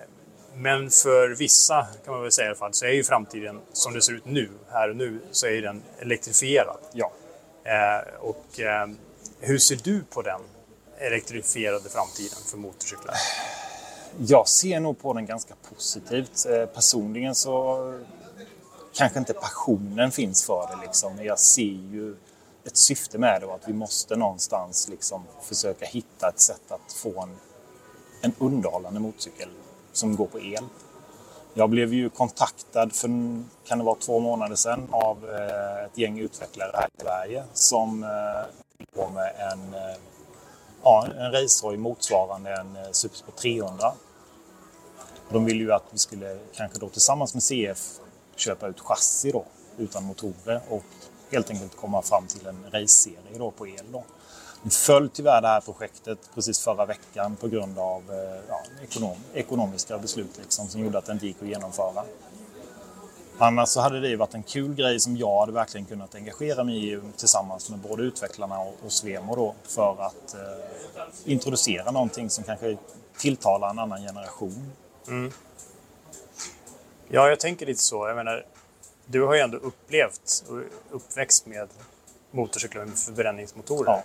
men 0.54 0.90
för 0.90 1.28
vissa, 1.28 1.86
kan 2.04 2.14
man 2.14 2.22
väl 2.22 2.32
säga 2.32 2.44
i 2.46 2.48
alla 2.48 2.56
fall, 2.56 2.74
så 2.74 2.84
är 2.84 2.90
ju 2.90 3.04
framtiden 3.04 3.60
som 3.72 3.92
det 3.94 4.02
ser 4.02 4.12
ut 4.12 4.24
nu, 4.24 4.50
här 4.70 4.90
och 4.90 4.96
nu, 4.96 5.20
så 5.30 5.46
är 5.46 5.62
den 5.62 5.82
elektrifierad. 5.98 6.78
ja. 6.92 7.12
Eh, 7.64 8.20
och 8.20 8.60
eh, 8.60 8.88
hur 9.40 9.58
ser 9.58 9.76
du 9.76 10.04
på 10.04 10.22
den 10.22 10.40
elektrifierade 10.98 11.88
framtiden 11.88 12.38
för 12.50 12.56
motorcyklar? 12.58 13.14
Jag 14.18 14.48
ser 14.48 14.80
nog 14.80 14.98
på 15.00 15.12
den 15.12 15.26
ganska 15.26 15.54
positivt. 15.68 16.46
Eh, 16.48 16.66
Personligen 16.66 17.34
så 17.34 17.78
kanske 18.94 19.18
inte 19.18 19.32
passionen 19.32 20.10
finns 20.10 20.44
för 20.46 20.68
det. 20.70 20.86
Liksom. 20.86 21.24
Jag 21.24 21.38
ser 21.38 21.62
ju 21.62 22.16
ett 22.64 22.76
syfte 22.76 23.18
med 23.18 23.40
det 23.40 23.46
var 23.46 23.54
att 23.54 23.68
vi 23.68 23.72
måste 23.72 24.16
någonstans 24.16 24.88
liksom 24.88 25.24
försöka 25.42 25.86
hitta 25.86 26.28
ett 26.28 26.40
sätt 26.40 26.72
att 26.72 26.92
få 26.92 27.22
en, 27.22 27.36
en 28.20 28.32
underhållande 28.38 29.00
motorcykel 29.00 29.48
som 29.92 30.16
går 30.16 30.26
på 30.26 30.40
el. 30.40 30.64
Jag 31.54 31.70
blev 31.70 31.94
ju 31.94 32.10
kontaktad 32.10 32.92
för, 32.92 33.08
kan 33.64 33.78
det 33.78 33.84
vara 33.84 33.96
två 33.96 34.20
månader 34.20 34.56
sedan, 34.56 34.88
av 34.90 35.30
eh, 35.30 35.84
ett 35.84 35.98
gäng 35.98 36.18
utvecklare 36.18 36.70
här 36.74 36.88
i 36.98 37.02
Sverige 37.02 37.44
som 37.52 38.02
eh, 38.02 38.08
på 38.94 39.08
med 39.08 39.34
en, 39.52 39.74
eh, 39.74 39.96
ja, 40.82 41.06
en 41.18 41.32
racehoj 41.32 41.76
motsvarande 41.76 42.54
en 42.54 42.76
eh, 42.76 42.90
Supersport 42.92 43.36
300. 43.36 43.92
De 45.30 45.44
ville 45.44 45.64
ju 45.64 45.72
att 45.72 45.84
vi 45.90 45.98
skulle 45.98 46.38
kanske 46.52 46.78
då 46.78 46.88
tillsammans 46.88 47.34
med 47.34 47.42
CF 47.42 47.98
köpa 48.36 48.68
ut 48.68 48.80
chassi 48.80 49.32
då 49.32 49.44
utan 49.78 50.04
motorer 50.04 50.60
och 50.68 50.84
helt 51.30 51.50
enkelt 51.50 51.76
komma 51.76 52.02
fram 52.02 52.26
till 52.26 52.46
en 52.46 52.64
race-serie 52.72 53.38
då 53.38 53.50
på 53.50 53.66
el. 53.66 53.84
Då. 53.92 54.04
Föll 54.70 55.08
tyvärr 55.08 55.40
det 55.42 55.48
här 55.48 55.60
projektet 55.60 56.18
precis 56.34 56.60
förra 56.60 56.86
veckan 56.86 57.36
på 57.36 57.48
grund 57.48 57.78
av 57.78 58.02
eh, 58.10 58.40
ja, 58.48 58.62
ekonom, 58.82 59.16
ekonomiska 59.34 59.98
beslut 59.98 60.38
liksom, 60.38 60.68
som 60.68 60.80
gjorde 60.80 60.98
att 60.98 61.06
det 61.06 61.12
inte 61.12 61.26
gick 61.26 61.42
att 61.42 61.48
genomföra. 61.48 62.04
Annars 63.38 63.68
så 63.68 63.80
hade 63.80 64.00
det 64.00 64.16
varit 64.16 64.34
en 64.34 64.42
kul 64.42 64.74
grej 64.74 65.00
som 65.00 65.16
jag 65.16 65.40
hade 65.40 65.52
verkligen 65.52 65.86
kunnat 65.86 66.14
engagera 66.14 66.64
mig 66.64 66.92
i 66.92 67.00
tillsammans 67.16 67.70
med 67.70 67.78
både 67.78 68.02
utvecklarna 68.02 68.58
och, 68.58 68.74
och 68.84 68.92
Svemo 68.92 69.36
då 69.36 69.54
för 69.64 69.96
att 70.00 70.34
eh, 70.34 70.40
introducera 71.24 71.90
någonting 71.90 72.30
som 72.30 72.44
kanske 72.44 72.76
tilltalar 73.18 73.70
en 73.70 73.78
annan 73.78 74.02
generation. 74.02 74.72
Mm. 75.08 75.32
Ja, 77.08 77.28
jag 77.28 77.40
tänker 77.40 77.66
lite 77.66 77.82
så. 77.82 78.08
Jag 78.08 78.16
menar, 78.16 78.46
du 79.06 79.22
har 79.22 79.34
ju 79.34 79.40
ändå 79.40 79.58
upplevt 79.58 80.44
och 80.48 80.58
uppväxt 80.96 81.46
med 81.46 81.68
motorcyklar 82.30 82.84
med 82.84 82.98
förbränningsmotorer. 82.98 83.90
Ja. 83.90 84.02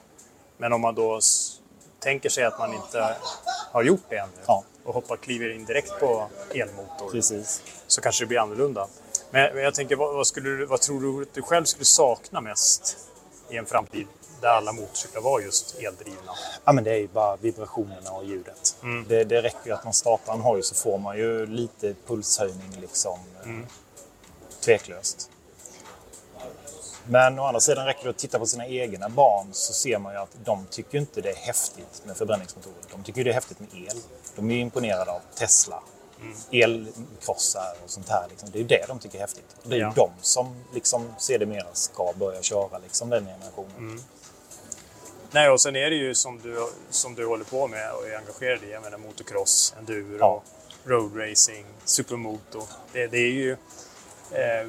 Men 0.57 0.73
om 0.73 0.81
man 0.81 0.95
då 0.95 1.19
tänker 1.99 2.29
sig 2.29 2.43
att 2.43 2.59
man 2.59 2.73
inte 2.73 3.15
har 3.71 3.83
gjort 3.83 4.01
det 4.09 4.17
ännu 4.17 4.31
Ja. 4.45 4.63
och 4.83 4.93
hoppar, 4.93 5.17
kliver 5.17 5.49
in 5.55 5.65
direkt 5.65 5.99
på 5.99 6.27
elmotor 6.55 7.11
Precis. 7.11 7.61
så 7.87 8.01
kanske 8.01 8.23
det 8.23 8.27
blir 8.27 8.39
annorlunda. 8.39 8.87
Men, 9.31 9.57
jag 9.57 9.73
tänker, 9.73 9.95
vad, 9.95 10.27
skulle 10.27 10.49
du, 10.49 10.65
vad 10.65 10.81
tror 10.81 11.01
du 11.01 11.21
att 11.21 11.33
du 11.33 11.41
själv 11.41 11.65
skulle 11.65 11.85
sakna 11.85 12.41
mest 12.41 12.97
i 13.49 13.57
en 13.57 13.65
framtid 13.65 14.07
där 14.41 14.47
alla 14.49 14.71
motorcyklar 14.71 15.21
var 15.21 15.39
just 15.39 15.75
eldrivna? 15.79 16.31
Ja, 16.65 16.71
men 16.71 16.83
det 16.83 16.91
är 16.91 16.97
ju 16.97 17.07
bara 17.07 17.35
vibrationerna 17.35 18.11
och 18.11 18.25
ljudet. 18.25 18.75
Det, 19.07 19.23
det 19.23 19.41
räcker 19.41 19.65
ju 19.65 19.71
att 19.71 19.83
man 19.83 19.93
startar 19.93 20.33
en 20.33 20.41
hoj 20.41 20.63
så 20.63 20.75
får 20.75 20.97
man 20.97 21.17
ju 21.17 21.45
lite 21.45 21.95
pulshöjning 22.07 22.77
liksom. 22.81 23.19
Tveklöst. 24.65 25.29
Men 27.09 27.39
å 27.39 27.43
andra 27.43 27.59
sidan 27.59 27.85
räcker 27.85 28.03
det 28.03 28.09
att 28.09 28.17
titta 28.17 28.39
på 28.39 28.45
sina 28.45 28.67
egna 28.67 29.09
barn 29.09 29.47
så 29.51 29.73
ser 29.73 29.97
man 29.99 30.13
ju 30.13 30.19
att 30.19 30.37
de 30.43 30.65
tycker 30.69 30.97
inte 30.97 31.21
det 31.21 31.29
är 31.29 31.35
häftigt 31.35 32.01
med 32.05 32.17
förbränningsmotorer. 32.17 32.75
De 32.91 33.03
tycker 33.03 33.23
det 33.23 33.29
är 33.29 33.33
häftigt 33.33 33.59
med 33.59 33.69
el. 33.73 33.97
De 34.35 34.49
är 34.51 34.55
ju 34.55 34.61
imponerade 34.61 35.11
av 35.11 35.19
Tesla, 35.35 35.83
elkrossar 36.51 37.75
och 37.83 37.89
sånt 37.89 38.09
här. 38.09 38.25
Liksom. 38.29 38.49
Det 38.51 38.57
är 38.57 38.61
ju 38.61 38.67
det 38.67 38.85
de 38.87 38.99
tycker 38.99 39.17
är 39.17 39.21
häftigt. 39.21 39.55
Det 39.63 39.75
är 39.75 39.79
Ja. 39.79 39.93
de 39.95 40.09
som 40.21 40.55
liksom 40.73 41.13
sedermera 41.19 41.67
ska 41.73 42.13
börja 42.13 42.41
köra 42.41 42.77
liksom, 42.77 43.09
den 43.09 43.25
generationen. 43.25 44.01
Nej, 45.31 45.49
och 45.49 45.61
sen 45.61 45.75
är 45.75 45.89
det 45.89 45.95
ju 45.95 46.15
som 46.15 46.39
du, 46.43 46.67
som 46.89 47.15
du 47.15 47.25
håller 47.27 47.45
på 47.45 47.67
med 47.67 47.91
och 47.93 48.07
är 48.07 48.17
engagerad 48.17 48.63
i. 48.63 48.71
Jag 48.71 48.83
menar 48.83 48.97
motocross, 48.97 49.75
enduro, 49.79 50.17
Ja. 50.19 50.43
roadracing, 50.85 51.65
supermoto. 51.85 52.61
Det, 52.93 53.07
det 53.07 53.17
är 53.17 53.31
ju 53.31 53.51
eh, 54.31 54.67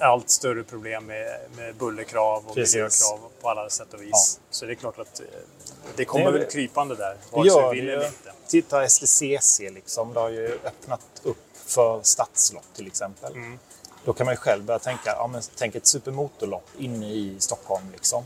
allt 0.00 0.30
större 0.30 0.64
problem 0.64 1.06
med, 1.06 1.40
med 1.56 1.74
bullerkrav 1.74 2.46
och 2.46 2.54
Precis. 2.54 2.74
miljökrav 2.74 3.18
på 3.40 3.48
alla 3.48 3.70
sätt 3.70 3.94
och 3.94 4.02
vis. 4.02 4.10
Ja. 4.12 4.46
Så 4.50 4.66
det 4.66 4.72
är 4.72 4.74
klart 4.74 4.98
att 4.98 5.20
eh, 5.20 5.26
det 5.96 6.04
kommer 6.04 6.32
Det 6.32 6.38
väl 6.38 6.50
krypande 6.50 6.94
där, 6.94 7.16
vare 7.30 7.50
sig 7.50 7.70
vi 7.72 7.80
vill 7.80 7.90
eller 7.90 8.06
inte. 8.06 8.32
Titta 8.46 8.88
STCC 8.88 9.60
liksom. 9.60 10.12
Det 10.12 10.20
har 10.20 10.30
ju 10.30 10.58
öppnat 10.64 11.00
upp 11.22 11.36
för 11.66 12.00
stadslopp 12.02 12.74
till 12.74 12.86
exempel. 12.86 13.32
Mm. 13.32 13.58
Då 14.04 14.12
kan 14.12 14.26
man 14.26 14.32
ju 14.32 14.36
själv 14.36 14.64
börja 14.64 14.78
tänka, 14.78 15.14
ja, 15.16 15.26
men 15.26 15.42
tänk 15.56 15.74
ett 15.74 15.86
supermotorlopp 15.86 16.68
inne 16.78 17.06
i 17.06 17.36
Stockholm. 17.38 17.84
Liksom. 17.92 18.24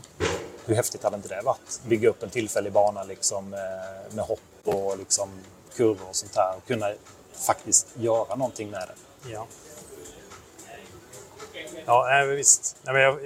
Hur 0.65 0.75
häftigt 0.75 1.03
hade 1.03 1.15
inte 1.15 1.27
det 1.27 1.41
varit? 1.41 1.81
Bygga 1.85 2.09
upp 2.09 2.23
en 2.23 2.29
tillfällig 2.29 2.71
bana 2.71 3.03
liksom, 3.03 3.49
med, 3.49 3.79
med 4.11 4.25
hopp 4.25 4.39
och 4.63 4.97
liksom, 4.97 5.29
kurvor 5.75 6.09
och 6.09 6.15
sånt 6.15 6.33
där. 6.33 6.53
Och 6.57 6.67
kunna 6.67 6.93
faktiskt 7.33 7.87
göra 7.95 8.35
någonting 8.35 8.69
med 8.69 8.87
det. 8.87 9.31
Ja. 9.31 9.47
Ja, 11.85 12.05
nej, 12.09 12.27
visst. 12.35 12.77
Nej, 12.83 12.93
men 12.93 13.01
jag, 13.03 13.19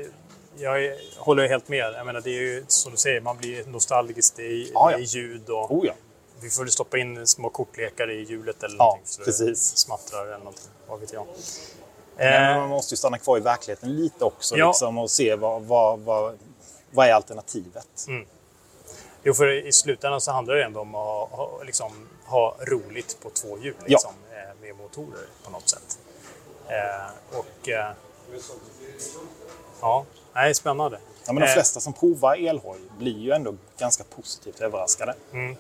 jag 0.58 0.96
håller 1.18 1.48
helt 1.48 1.68
med. 1.68 1.94
Jag 1.94 2.06
menar, 2.06 2.22
det 2.22 2.30
är 2.30 2.42
ju 2.42 2.66
som 2.68 2.92
du 2.92 2.98
säger, 2.98 3.22
man 3.22 3.38
blir 3.38 3.66
nostalgisk. 3.66 4.34
Det 4.36 4.44
är, 4.44 4.68
Ja, 4.74 4.98
ljud 5.00 5.50
och 5.50 5.72
Oh 5.72 5.86
ja. 5.88 5.94
vi 6.42 6.50
får 6.50 6.64
väl 6.64 6.72
stoppa 6.72 6.98
in 6.98 7.28
små 7.28 7.50
kortlekar 7.50 8.10
i 8.12 8.24
hjulet 8.24 8.64
eller 8.64 8.76
Ja, 8.78 8.84
någonting. 8.86 9.06
Så 9.08 9.24
precis. 9.24 9.72
det 9.72 9.78
smattrar 9.78 10.26
eller 10.26 10.38
någonting. 10.38 10.70
Vad 10.88 11.00
vet 11.00 11.14
jag. 11.14 11.26
Men 11.26 12.52
Eh, 12.52 12.58
man 12.60 12.70
måste 12.70 12.94
ju 12.94 12.98
stanna 12.98 13.18
kvar 13.18 13.38
i 13.38 13.42
verkligheten 13.42 13.96
lite 13.96 14.26
också 14.26 14.58
Ja. 14.58 14.68
liksom, 14.68 14.98
och 14.98 15.12
se 15.12 15.36
vad, 15.36 15.62
vad, 15.64 16.00
vad, 16.00 16.38
vad 16.92 17.08
är 17.08 17.14
alternativet. 17.14 18.06
jo, 19.24 19.34
för 19.34 19.68
i 19.68 19.72
slutändan 19.72 20.22
så 20.22 20.32
handlar 20.32 20.56
det 20.56 20.64
ändå 20.64 20.80
om 20.80 20.96
att 20.96 21.30
ha, 21.30 21.60
liksom, 21.66 22.08
ha 22.26 22.56
roligt 22.62 23.18
på 23.22 23.30
två 23.30 23.58
hjul 23.58 23.76
liksom, 23.86 24.12
eh, 24.32 24.62
med 24.62 24.76
motorer 24.76 25.26
på 25.44 25.52
något 25.52 25.70
sätt. 25.70 26.00
Eh, 26.68 27.38
och 27.40 27.70
eh, 27.70 27.92
ja, 29.82 30.06
nej, 30.34 30.54
spännande. 30.54 31.00
Ja, 31.26 31.34
men 31.34 31.42
de 31.42 31.50
Eh, 31.50 31.54
flesta 31.54 31.80
som 31.80 31.94
provar 31.94 32.36
elhoj 32.36 32.80
blir 32.98 33.18
ju 33.18 33.32
ändå 33.32 33.56
ganska 33.78 34.04
positivt 34.04 34.62
överraskade. 34.62 35.16
Mm. 35.32 35.56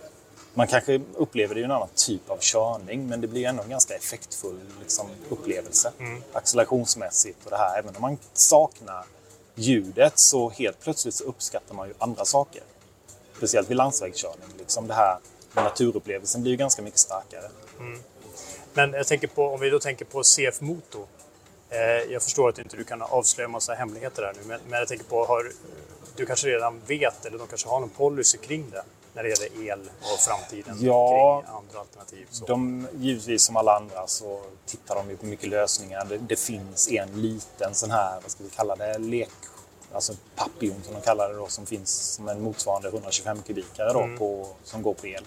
Man 0.54 0.68
kanske 0.68 1.02
upplever 1.16 1.56
det 1.56 1.62
i 1.62 1.64
en 1.64 1.72
annan 1.72 1.90
typ 1.96 2.30
av 2.30 2.38
körning, 2.40 3.08
men 3.08 3.22
det 3.22 3.28
blir 3.28 3.46
ändå 3.46 3.64
en 3.64 3.70
ganska 3.70 3.96
effektfull 3.96 4.60
liksom, 4.80 5.08
upplevelse. 5.30 5.92
Mm. 6.00 6.22
Accelerationsmässigt 6.34 7.46
och 7.46 7.52
det 7.52 7.58
här. 7.58 7.80
Även 7.80 7.96
om 7.96 8.02
man 8.02 8.18
saknar 8.34 9.06
ljudet 9.56 10.20
så 10.20 10.50
helt 10.50 10.80
plötsligt 10.80 11.16
så 11.16 11.24
uppskattar 11.24 11.76
man 11.76 11.88
ju 11.88 11.94
andra 11.98 12.26
saker. 12.26 12.64
Speciellt 13.38 13.70
vid 13.70 13.78
landsvägskörning. 13.78 14.48
Liksom 14.58 14.88
det 14.88 14.94
här 14.94 15.20
med 15.52 15.64
naturupplevelsen 15.64 16.42
blir 16.42 16.52
ju 16.52 16.58
ganska 16.58 16.82
mycket 16.82 17.00
starkare. 17.00 17.50
Men 18.74 18.94
jag 18.94 19.08
tänker 19.08 19.28
på, 19.28 19.48
om 19.48 19.60
vi 19.60 19.70
då 19.70 19.80
tänker 19.80 20.06
på 20.06 20.24
CF 20.24 20.62
Moto. 20.62 21.08
Eh, 21.70 21.80
jag 22.14 22.24
förstår 22.24 22.50
att 22.50 22.60
inte 22.60 22.78
du 22.78 22.84
kan 22.84 23.02
avslöja 23.02 23.48
massa 23.48 23.74
hemligheter 23.74 24.24
här 24.24 24.34
nu, 24.34 24.60
men, 24.70 24.80
jag 24.80 24.88
tänker 24.88 25.06
på, 25.06 25.26
har, 25.26 25.52
du 26.16 26.26
kanske 26.26 26.48
redan 26.48 26.82
vet, 26.88 27.26
eller 27.26 27.38
de 27.38 27.48
kanske 27.48 27.70
har 27.70 27.80
någon 27.80 27.90
policy 27.90 28.38
kring 28.38 28.70
det, 28.72 28.84
när 29.14 29.24
det 29.24 29.30
gäller 29.30 29.72
el 29.72 29.80
och 30.02 30.20
framtiden 30.20 30.78
Ja. 30.80 31.42
kring 31.42 31.56
andra 31.56 31.80
alternativ. 31.80 32.28
Så. 32.32 32.46
De, 32.46 32.88
givetvis 32.94 33.44
som 33.44 33.58
alla 33.58 33.76
andra 33.76 34.08
så 34.08 34.42
tittar 34.66 34.96
de 34.96 35.10
ju 35.10 35.18
på 35.18 35.26
mycket 35.26 35.50
lösningar. 35.50 36.06
Det, 36.06 36.18
det 36.18 36.40
finns 36.40 36.90
en 36.92 37.22
liten 37.22 37.76
sån 37.76 37.92
här, 37.92 38.20
vad 38.22 38.32
ska 38.32 38.44
vi 38.44 38.50
kalla 38.50 38.76
det, 38.76 38.98
lek, 38.98 39.30
alltså 39.94 40.14
papillon 40.36 40.82
som 40.86 40.94
de 40.94 41.02
kallar 41.02 41.30
det 41.30 41.36
då, 41.36 41.48
som 41.48 41.66
finns 41.66 41.90
som 41.92 42.30
en 42.30 42.42
motsvarande 42.42 42.88
125 42.88 43.42
kubikare 43.42 43.94
då, 43.94 44.18
på, 44.18 44.48
som 44.64 44.82
går 44.84 44.94
på 44.94 45.08
el. 45.08 45.24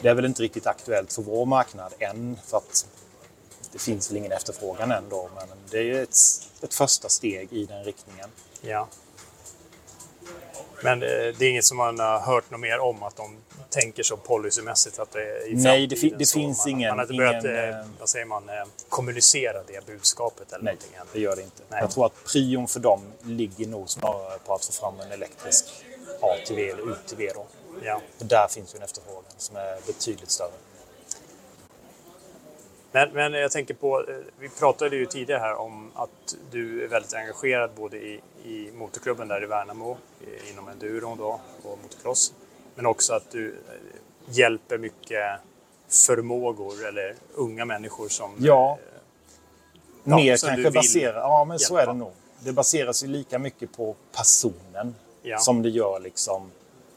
Det 0.00 0.08
är 0.08 0.14
väl 0.14 0.24
inte 0.24 0.42
riktigt 0.42 0.66
aktuellt 0.66 1.12
för 1.12 1.22
vår 1.22 1.46
marknad 1.46 1.94
än, 1.98 2.38
för 2.46 2.56
att 2.56 2.86
det 3.76 3.82
finns 3.82 4.10
väl 4.10 4.16
ingen 4.16 4.32
efterfrågan 4.32 4.92
än 4.92 5.08
då, 5.08 5.30
men 5.34 5.48
det 5.70 5.78
är 5.78 5.82
ju 5.82 6.02
ett, 6.02 6.16
ett 6.62 6.74
första 6.74 7.08
steg 7.08 7.52
i 7.52 7.64
den 7.66 7.84
riktningen. 7.84 8.28
Ja. 8.60 8.88
Men 10.82 11.02
eh, 11.02 11.08
det 11.08 11.40
är 11.44 11.50
inget 11.50 11.64
som 11.64 11.76
man 11.76 11.98
har 12.00 12.18
hört 12.20 12.50
något 12.50 12.60
mer 12.60 12.78
om, 12.78 13.02
att 13.02 13.16
de 13.16 13.36
tänker 13.70 14.02
så 14.02 14.16
policymässigt 14.16 14.98
att 14.98 15.10
det 15.12 15.46
i 15.48 15.54
Nej, 15.54 15.86
det 15.86 15.96
fi- 15.96 16.14
det 16.18 16.30
finns 16.30 16.58
man, 16.58 16.68
ingen- 16.70 16.88
Man 16.88 16.98
har 16.98 17.04
inte 17.04 17.14
börjat, 17.16 17.44
ingen, 17.44 17.56
eh, 17.56 17.68
eh, 17.80 17.86
vad 18.00 18.08
säger 18.08 18.24
man, 18.26 18.50
kommunicera 18.88 19.62
det 19.66 19.86
budskapet 19.86 20.52
eller 20.52 20.64
Nej, 20.64 20.74
någonting 20.74 20.96
än. 21.00 21.06
det 21.12 21.20
gör 21.20 21.36
det 21.36 21.42
inte. 21.42 21.62
Nej. 21.68 21.80
Jag 21.80 21.90
tror 21.90 22.06
att 22.06 22.24
prion 22.24 22.68
för 22.68 22.80
dem 22.80 23.00
ligger 23.22 23.66
nog 23.66 23.90
snarare 23.90 24.38
på 24.46 24.54
att 24.54 24.64
få 24.64 24.72
fram 24.72 25.00
en 25.00 25.12
elektrisk 25.12 25.64
ATV 26.20 26.70
eller 26.70 26.82
UTV. 26.90 27.30
Då. 27.34 27.46
Ja. 27.84 28.00
Och 28.20 28.26
där 28.26 28.48
finns 28.50 28.74
ju 28.74 28.76
en 28.76 28.82
efterfrågan 28.82 29.24
som 29.38 29.56
är 29.56 29.78
betydligt 29.86 30.30
större. 30.30 30.50
Men, 32.92 33.10
men 33.12 33.32
jag 33.32 33.50
tänker 33.50 33.74
på, 33.74 34.00
eh, 34.00 34.16
vi 34.38 34.48
pratade 34.48 34.96
ju 34.96 35.06
tidigare 35.06 35.40
här 35.40 35.54
om 35.54 35.90
att 35.94 36.36
du 36.50 36.84
är 36.84 36.88
väldigt 36.88 37.14
engagerad 37.14 37.70
både 37.76 37.96
i, 37.96 38.20
i 38.44 38.70
motorklubben 38.74 39.28
där 39.28 39.42
i 39.42 39.46
Värnamo, 39.46 39.96
eh, 40.20 40.50
inom 40.52 40.68
enduron 40.68 41.18
då 41.18 41.40
och 41.62 41.78
motocross. 41.82 42.32
Men 42.74 42.86
också 42.86 43.14
att 43.14 43.30
du 43.30 43.48
eh, 43.48 43.54
hjälper 44.28 44.78
mycket 44.78 45.40
förmågor 45.88 46.86
eller 46.88 47.14
unga 47.34 47.64
människor 47.64 48.08
som... 48.08 48.34
Ja. 48.38 48.78
Ja, 50.08 50.16
Mer 50.16 50.32
du 50.32 50.38
kanske 50.38 50.70
baserat, 50.70 51.14
ja 51.16 51.44
men 51.44 51.58
så 51.58 51.74
är 51.74 51.78
hjälpa. 51.78 51.92
det 51.92 51.98
nog. 51.98 52.12
Det 52.40 52.52
baseras 52.52 53.04
ju 53.04 53.06
lika 53.06 53.38
mycket 53.38 53.76
på 53.76 53.96
personen 54.16 54.94
Ja. 55.22 55.38
som 55.38 55.62
det 55.62 55.68
gör 55.68 56.00
liksom 56.00 56.50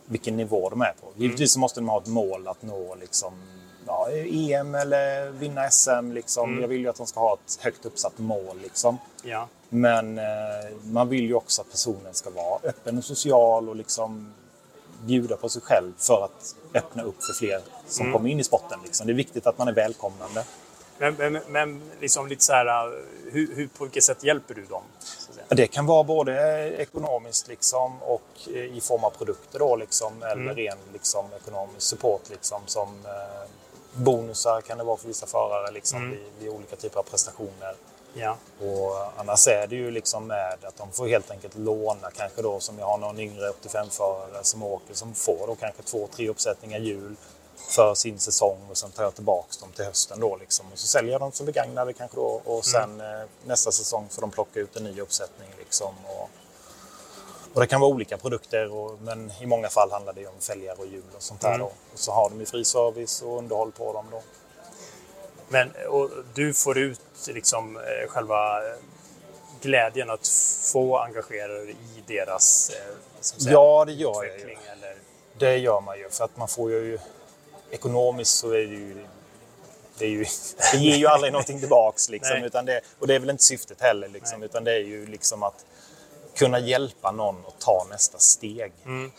vilken 0.05 0.37
nivå 0.37 0.69
de 0.69 0.81
är 0.81 0.93
på. 1.01 1.07
Givetvis 1.15 1.53
så 1.53 1.59
måste 1.59 1.79
de 1.79 1.89
ha 1.89 1.97
ett 2.01 2.07
mål 2.07 2.47
att 2.47 2.61
nå 2.61 2.95
liksom, 2.95 3.33
ja, 3.89 4.07
EM 4.11 4.75
eller 4.75 5.29
vinna 5.29 5.69
SM. 5.69 6.11
Liksom. 6.11 6.49
Mm. 6.49 6.61
Jag 6.61 6.67
vill 6.67 6.79
ju 6.81 6.89
att 6.89 6.95
de 6.95 7.07
ska 7.07 7.19
ha 7.19 7.33
ett 7.33 7.59
högt 7.61 7.85
uppsatt 7.85 8.17
mål. 8.17 8.59
Liksom. 8.63 8.97
Ja. 9.23 9.47
Men 9.69 10.17
eh, 10.17 10.23
man 10.83 11.09
vill 11.09 11.25
ju 11.25 11.33
också 11.33 11.61
att 11.61 11.71
personen 11.71 12.13
ska 12.13 12.29
vara 12.29 12.59
öppen 12.63 12.97
och 12.97 13.03
social 13.03 13.69
och 13.69 13.75
liksom 13.75 14.33
bjuda 15.05 15.37
på 15.37 15.49
sig 15.49 15.61
själv 15.61 15.93
för 15.97 16.23
att 16.25 16.55
öppna 16.73 17.03
upp 17.03 17.23
för 17.23 17.33
fler 17.33 17.61
som 17.87 18.05
Mm. 18.05 18.13
kommer 18.17 18.29
in 18.29 18.39
i 18.39 18.43
sporten. 18.43 18.79
Liksom. 18.83 19.07
Det 19.07 19.13
är 19.13 19.15
viktigt 19.15 19.47
att 19.47 19.57
man 19.57 19.67
är 19.67 19.73
välkomnande. 19.73 20.45
Men, 20.97 21.15
men, 21.15 21.39
men 21.47 21.81
liksom 22.01 22.27
lite 22.27 22.43
så 22.43 22.53
här, 22.53 22.87
uh, 22.87 22.93
hur, 23.31 23.55
hur, 23.55 23.67
på 23.67 23.83
vilket 23.83 24.03
sätt 24.03 24.23
hjälper 24.23 24.53
du 24.55 24.65
dem? 24.65 24.81
Det 25.49 25.67
kan 25.67 25.85
vara 25.85 26.03
både 26.03 26.33
ekonomiskt 26.77 27.47
liksom, 27.47 28.01
och 28.03 28.21
eh, 28.47 28.77
i 28.77 28.81
form 28.81 29.03
av 29.03 29.09
produkter 29.09 29.59
då, 29.59 29.75
liksom, 29.75 30.23
eller 30.23 30.41
Mm. 30.41 30.55
ren 30.55 30.77
liksom, 30.93 31.25
ekonomisk 31.41 31.81
support. 31.87 32.29
Liksom, 32.29 32.61
som 32.65 32.87
eh, 33.05 33.49
bonusar 33.93 34.61
kan 34.61 34.77
det 34.77 34.83
vara 34.83 34.97
för 34.97 35.07
vissa 35.07 35.25
förare 35.25 35.71
liksom, 35.71 35.97
Mm. 35.97 36.09
vid, 36.11 36.19
vid 36.39 36.49
olika 36.49 36.75
typer 36.75 36.99
av 36.99 37.03
prestationer. 37.03 37.75
Ja. 38.13 38.37
Och 38.61 39.19
annars 39.19 39.47
är 39.47 39.67
det 39.67 39.75
ju 39.75 39.91
liksom 39.91 40.27
med 40.27 40.57
att 40.63 40.77
de 40.77 40.91
får 40.91 41.07
helt 41.07 41.31
enkelt 41.31 41.55
låna 41.57 42.11
kanske 42.15 42.41
då 42.41 42.59
som 42.59 42.79
jag 42.79 42.85
har 42.85 42.97
någon 42.97 43.19
yngre 43.19 43.49
85-förare 43.51 44.43
som 44.43 44.63
åker 44.63 44.93
som 44.93 45.13
får 45.13 45.47
då 45.47 45.55
kanske 45.55 45.83
två, 45.83 46.07
tre 46.15 46.29
uppsättningar 46.29 46.79
hjul 46.79 47.15
för 47.69 47.95
sin 47.95 48.19
säsong 48.19 48.57
och 48.69 48.77
sen 48.77 48.91
tar 48.91 49.03
jag 49.03 49.15
tillbaks 49.15 49.57
dem 49.57 49.69
till 49.75 49.85
hösten 49.85 50.19
då 50.19 50.35
liksom. 50.35 50.65
Och 50.73 50.79
så 50.79 50.87
säljer 50.87 51.11
jag 51.11 51.21
dem 51.21 51.31
som 51.31 51.45
begagnade 51.45 51.93
kanske 51.93 52.17
då 52.17 52.41
och 52.45 52.65
sen 52.65 53.01
eh, 53.01 53.07
nästa 53.45 53.71
säsong 53.71 54.07
får 54.09 54.21
de 54.21 54.31
plocka 54.31 54.59
ut 54.59 54.75
en 54.75 54.83
ny 54.83 55.01
uppsättning 55.01 55.49
liksom. 55.59 55.93
Och, 56.05 56.29
och 57.53 57.61
det 57.61 57.67
kan 57.67 57.81
vara 57.81 57.91
olika 57.91 58.17
produkter 58.17 58.73
och, 58.73 59.01
men 59.01 59.31
i 59.41 59.45
många 59.45 59.69
fall 59.69 59.91
handlar 59.91 60.13
det 60.13 60.27
om 60.27 60.39
fälgar 60.39 60.75
och 60.79 60.87
hjul 60.87 61.03
och 61.15 61.23
sånt 61.23 61.41
där 61.41 61.55
Mm. 61.55 61.67
Och 61.67 61.73
så 61.95 62.11
har 62.11 62.29
de 62.29 62.39
ju 62.39 62.45
fri 62.45 62.65
service 62.65 63.21
och 63.21 63.37
underhåll 63.37 63.71
på 63.71 63.93
dem 63.93 64.05
då. 64.11 64.21
Men 65.49 65.71
du 66.33 66.53
får 66.53 66.77
ut 66.77 67.01
liksom 67.27 67.77
eh, 67.77 68.09
själva 68.09 68.67
eh, 68.67 68.75
glädjen 69.61 70.09
att 70.09 70.27
få 70.73 70.97
engagera 70.97 71.53
dig 71.53 71.69
i 71.97 72.03
deras 72.07 72.69
eh, 72.69 72.95
säga, 73.19 73.51
Ja, 73.53 73.85
det 73.85 73.93
gör 73.93 74.13
jag 74.13 74.25
ju. 74.25 74.31
utveckling 74.31 74.59
eller 74.71 74.95
Det 75.37 75.57
gör 75.57 75.81
man 75.81 75.97
ju 75.97 76.09
för 76.09 76.23
att 76.23 76.37
man 76.37 76.47
får 76.47 76.71
ju 76.71 76.99
ekonomiskt 77.71 78.35
så 78.35 78.51
är 78.51 78.57
det 78.57 78.75
ju 78.75 79.05
det, 79.97 80.05
är 80.05 80.09
ju, 80.09 80.25
det 80.71 80.77
ger 80.77 80.95
ju 80.95 81.07
aldrig 81.07 81.33
någonting 81.33 81.59
tillbaks 81.59 82.09
liksom, 82.09 82.37
utan 82.43 82.65
det, 82.65 82.81
och 82.99 83.07
det 83.07 83.15
är 83.15 83.19
väl 83.19 83.29
inte 83.29 83.43
syftet 83.43 83.81
heller 83.81 84.07
liksom, 84.07 84.43
utan 84.43 84.63
det 84.63 84.71
är 84.73 84.79
ju 84.79 85.05
liksom 85.05 85.43
att 85.43 85.65
kunna 86.39 86.59
hjälpa 86.59 87.11
någon 87.11 87.45
att 87.47 87.59
ta 87.59 87.85
nästa 87.89 88.17
steg. 88.17 88.71
Att 88.81 88.85
Mm. 88.85 89.11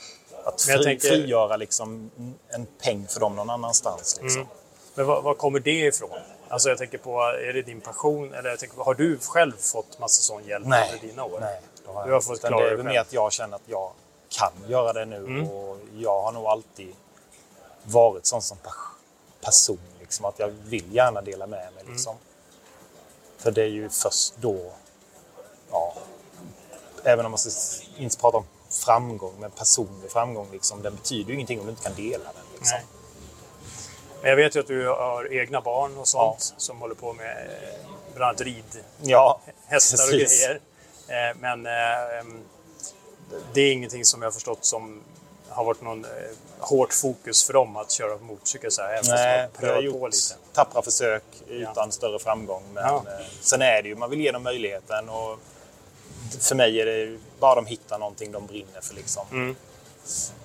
Jag 0.44 0.60
fri, 0.60 0.84
tänker- 0.84 1.08
frigöra 1.08 1.56
liksom 1.56 2.10
en 2.48 2.66
peng 2.66 3.06
för 3.08 3.20
dem 3.20 3.36
någon 3.36 3.50
annanstans. 3.50 4.18
Liksom. 4.22 4.40
Mm. 4.42 4.52
Men 4.94 5.06
var, 5.06 5.22
var 5.22 5.34
kommer 5.34 5.58
det 5.60 5.70
ifrån? 5.86 6.18
Alltså 6.48 6.68
jag 6.68 6.78
tänker 6.78 6.98
på, 6.98 7.20
är 7.22 7.52
det 7.52 7.62
din 7.62 7.80
passion 7.80 8.34
eller 8.34 8.50
jag 8.50 8.58
tänker 8.58 8.76
på, 8.76 8.82
har 8.82 8.94
du 8.94 9.18
själv 9.18 9.52
fått 9.58 9.98
massa 9.98 10.22
sån 10.22 10.44
hjälp 10.44 10.66
Nej. 10.66 10.90
under 10.94 11.08
dina 11.08 11.24
år? 11.24 11.40
Nej, 11.40 11.60
det 11.86 11.92
har 11.92 12.04
Du 12.04 12.08
jag 12.10 12.16
har 12.16 12.20
fått 12.20 12.40
klara 12.40 12.64
det 12.64 12.70
är 12.70 12.74
väl 12.76 12.86
mer 12.86 13.00
att 13.00 13.12
jag 13.12 13.32
känner 13.32 13.56
att 13.56 13.62
jag 13.66 13.90
kan 14.28 14.52
göra 14.68 14.92
det 14.92 15.04
nu 15.04 15.16
Mm. 15.16 15.48
och 15.50 15.78
jag 15.98 16.22
har 16.22 16.32
nog 16.32 16.46
alltid 16.46 16.94
varit 17.82 18.26
sån 18.26 18.42
som 18.42 18.58
person. 19.40 19.78
Liksom, 20.00 20.24
att 20.24 20.38
jag 20.38 20.48
vill 20.48 20.94
gärna 20.94 21.20
dela 21.22 21.46
med 21.46 21.60
Mm. 21.62 21.74
mig. 21.74 21.84
Liksom. 21.88 22.16
För 23.38 23.50
det 23.50 23.62
är 23.62 23.66
ju 23.68 23.88
först 23.88 24.34
då, 24.36 24.72
ja, 25.70 25.94
även 27.04 27.24
om 27.26 27.30
man 27.32 27.38
ska 27.38 27.50
inte 27.98 28.16
prata 28.18 28.36
om 28.36 28.44
framgång, 28.70 29.32
men 29.40 29.50
personlig 29.50 30.10
framgång, 30.10 30.48
liksom, 30.52 30.82
den 30.82 30.94
betyder 30.94 31.28
ju 31.28 31.34
ingenting 31.34 31.60
om 31.60 31.66
du 31.66 31.70
inte 31.70 31.82
kan 31.82 31.94
dela 31.94 32.24
den. 32.24 32.44
Liksom. 32.54 32.76
Nej. 32.78 32.84
Men 34.20 34.30
jag 34.30 34.36
vet 34.36 34.56
ju 34.56 34.60
att 34.60 34.66
du 34.66 34.88
har 34.88 35.32
egna 35.32 35.60
barn 35.60 35.96
och 35.98 36.08
sånt 36.08 36.54
som 36.56 36.80
håller 36.80 36.94
på 36.94 37.12
med 37.12 37.36
eh, 37.36 37.86
bland 38.14 38.28
annat 38.28 38.40
rid, 38.40 38.84
Ja, 39.02 39.40
hästar 39.66 40.04
och 40.04 40.10
precis. 40.10 40.46
grejer. 40.46 40.60
Eh, 41.30 41.36
Men 41.40 41.66
eh, 41.66 42.18
em, 42.20 42.40
det 43.52 43.60
är 43.60 43.72
ingenting 43.72 44.04
som 44.04 44.22
jag 44.22 44.26
har 44.26 44.32
förstått 44.32 44.64
som 44.64 45.02
har 45.48 45.64
varit 45.64 45.80
någon 45.82 46.06
hårt 46.58 46.92
fokus 46.92 47.44
för 47.44 47.52
dem 47.52 47.76
att 47.76 47.90
köra 47.90 48.18
motorcykel 48.18 48.70
så 48.70 48.82
här. 48.82 48.88
Även 48.88 49.04
fast 49.04 49.14
Nej, 49.14 49.40
har 49.40 49.48
prövat 49.48 49.76
på 49.76 49.82
gjort 49.82 50.12
lite. 50.12 50.34
tappra 50.52 50.82
försök 50.82 51.22
utan 51.48 51.92
större 51.92 52.18
framgång. 52.18 52.62
Men 52.74 52.84
Ja. 52.84 53.04
sen 53.40 53.62
är 53.62 53.82
det 53.82 53.88
ju, 53.88 53.94
man 53.96 54.10
vill 54.10 54.20
ge 54.20 54.30
dem 54.32 54.42
möjligheten. 54.42 55.08
Och 55.08 55.38
för 56.40 56.54
mig 56.54 56.80
är 56.80 56.86
det 56.86 57.18
bara 57.40 57.54
de 57.54 57.66
hittar 57.66 57.98
någonting 57.98 58.32
de 58.32 58.46
brinner 58.46 58.80
för. 58.80 58.94
Liksom. 58.94 59.26
Mm. 59.32 59.56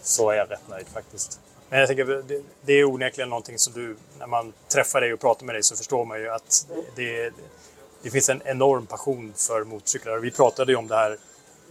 Så 0.02 0.30
är 0.30 0.36
jag 0.36 0.52
rätt 0.52 0.68
nöjd 0.70 0.88
faktiskt. 0.94 1.40
Men 1.70 1.80
jag 1.80 1.88
tänker, 1.88 2.06
det, 2.06 2.42
det 2.62 2.74
är 2.74 2.84
onekligen 2.84 3.30
någonting 3.30 3.60
som 3.60 3.74
du, 3.74 3.96
när 4.20 4.28
man 4.28 4.54
träffar 4.68 5.02
dig 5.02 5.14
och 5.14 5.20
pratar 5.20 5.46
med 5.46 5.56
dig 5.56 5.64
så 5.64 5.76
förstår 5.76 6.06
man 6.06 6.20
ju 6.20 6.30
att 6.30 6.68
det, 6.96 7.34
det 8.02 8.10
finns 8.10 8.30
en 8.30 8.42
enorm 8.46 8.86
passion 8.86 9.34
för 9.36 9.64
motorcyklar. 9.64 10.18
Vi 10.18 10.32
pratade 10.32 10.72
ju 10.72 10.78
om 10.78 10.88
det 10.88 10.96
här 10.96 11.18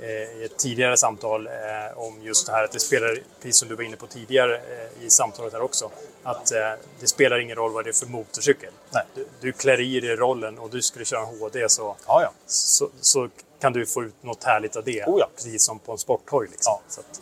eh, 0.01 0.09
i 0.09 0.45
ett 0.45 0.59
tidigare 0.59 0.97
samtal 0.97 1.47
eh, 1.47 1.99
om 1.99 2.23
just 2.23 2.47
det 2.47 2.53
här 2.53 2.65
att 2.65 2.73
det 2.73 2.81
spelar, 2.81 3.19
precis 3.41 3.57
som 3.57 3.69
du 3.69 3.75
var 3.75 3.85
inne 3.85 3.97
på 3.97 4.07
tidigare 4.07 4.57
eh, 4.57 5.05
i 5.07 5.11
samtalet 5.11 5.53
här 5.53 5.63
också, 5.63 5.91
att 6.23 6.53
eh, 6.53 6.73
det 7.01 7.07
spelar 7.07 7.39
ingen 7.39 7.57
roll 7.57 7.73
vad 7.73 7.85
det 7.85 7.91
är 7.91 7.93
för 7.93 8.07
motorcykel. 8.07 8.71
Nej. 8.91 9.05
Du, 9.15 9.27
du 9.41 9.53
klär 9.53 9.81
i 9.81 10.01
dig 10.01 10.17
rollen 10.17 10.59
och 10.59 10.71
du 10.71 10.83
skulle 10.83 11.05
köra 11.05 11.21
en 11.21 11.39
HD 11.39 11.69
så, 11.69 11.97
Ja, 12.07 12.23
ja. 12.23 12.33
så, 12.47 12.91
så 13.01 13.29
kan 13.65 13.73
du 13.73 13.87
få 13.87 14.05
ut 14.05 14.23
något 14.23 14.45
härligt 14.45 14.77
av 14.77 14.85
det. 14.85 15.05
Oh 15.05 15.21
ja. 15.21 15.31
Precis 15.35 15.65
som 15.65 15.79
på 15.79 15.93
en 15.93 15.99
sporthoj. 15.99 16.49
Liksom. 16.51 16.73
Ja. 16.73 16.83
Så 16.89 17.01
att, 17.01 17.21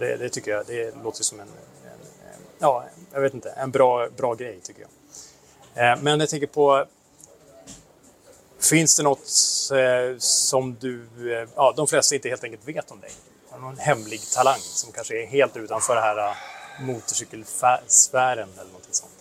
det, 0.00 0.16
det 0.16 0.28
tycker 0.28 0.50
jag, 0.50 0.66
det 0.66 0.94
låter 1.04 1.24
som 1.24 1.40
en, 1.40 1.48
en, 1.48 1.90
en 2.32 2.40
ja, 2.58 2.84
jag 3.12 3.20
vet 3.20 3.34
inte, 3.34 3.50
en 3.50 3.70
bra, 3.70 4.08
bra 4.16 4.34
grej 4.34 4.60
tycker 4.62 4.82
jag. 4.82 5.92
Eh, 5.92 6.02
men 6.02 6.20
jag 6.20 6.28
tänker 6.28 6.46
på, 6.46 6.86
finns 8.60 8.96
det 8.96 9.02
något 9.02 9.28
eh, 9.72 10.18
som 10.18 10.76
du, 10.80 11.06
eh, 11.34 11.48
ja, 11.56 11.74
de 11.76 11.86
flesta 11.86 12.14
inte 12.14 12.28
helt 12.28 12.44
enkelt 12.44 12.68
vet 12.68 12.90
om 12.90 13.00
dig? 13.00 13.10
Har 13.50 13.58
du 13.58 13.64
någon 13.64 13.78
hemlig 13.78 14.20
talang 14.34 14.60
som 14.60 14.92
kanske 14.92 15.22
är 15.22 15.26
helt 15.26 15.56
utanför 15.56 15.94
det 15.94 16.00
här 16.00 16.28
eh, 16.28 16.34
motorcykelsfären 16.80 18.48
eller 18.60 18.72
något 18.72 18.94
sånt? 18.94 19.12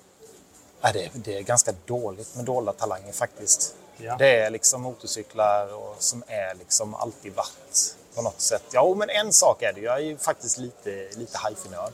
Ja, 0.82 0.92
det, 0.94 1.06
är, 1.06 1.12
det 1.14 1.38
är 1.38 1.42
ganska 1.42 1.74
dåligt 1.86 2.36
med 2.36 2.46
dolda 2.46 2.74
talanger 2.74 3.12
faktiskt. 3.12 3.76
Ja. 4.02 4.16
Det 4.20 4.36
är 4.40 4.50
liksom 4.50 4.82
motorcyklar 4.82 5.74
och, 5.74 5.96
som 6.00 6.24
är 6.28 6.56
liksom 6.56 6.96
alltid 6.96 7.34
varit 7.34 7.96
på 8.16 8.22
något 8.22 8.42
sätt. 8.42 8.64
Ja, 8.72 8.94
men 8.98 9.10
en 9.10 9.34
sak 9.34 9.62
är 9.62 9.74
det. 9.74 9.82
Jag 9.82 9.96
är 9.96 10.00
ju 10.04 10.18
faktiskt 10.18 10.58
lite, 10.58 11.10
lite 11.16 11.38
hifi-nörd. 11.48 11.94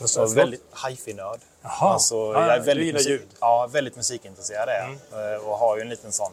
Vad 0.00 0.10
sa 0.10 0.26
du? 0.26 0.34
Väldigt 0.34 0.64
hifi-nörd. 0.88 1.40
Alltså, 1.62 2.14
Ja, 2.16 2.40
jag 2.40 2.54
är 2.54 2.58
du 2.58 2.64
väldigt, 2.64 2.86
gillar 2.86 2.98
musik, 2.98 3.10
ljud. 3.10 3.20
Mm. 3.22 3.34
ja, 3.40 3.66
väldigt 3.72 3.96
musikintresserad 3.96 4.68
är 4.68 4.96
jag. 5.12 5.32
Eh, 5.34 5.38
Och 5.48 5.58
har 5.58 5.76
ju 5.76 5.82
en 5.82 5.88
liten 5.88 6.12
sån 6.12 6.32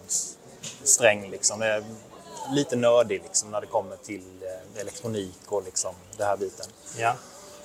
sträng 0.83 1.29
liksom. 1.29 1.59
Det 1.59 1.65
är 1.67 1.83
lite 2.51 2.75
nördig 2.75 3.21
liksom 3.23 3.51
när 3.51 3.61
det 3.61 3.67
kommer 3.67 3.95
till 3.95 4.23
eh, 4.75 4.81
elektronik 4.81 5.39
och 5.47 5.63
liksom 5.63 5.95
det 6.17 6.25
här 6.25 6.37
biten. 6.37 6.65
Ja. 6.97 7.13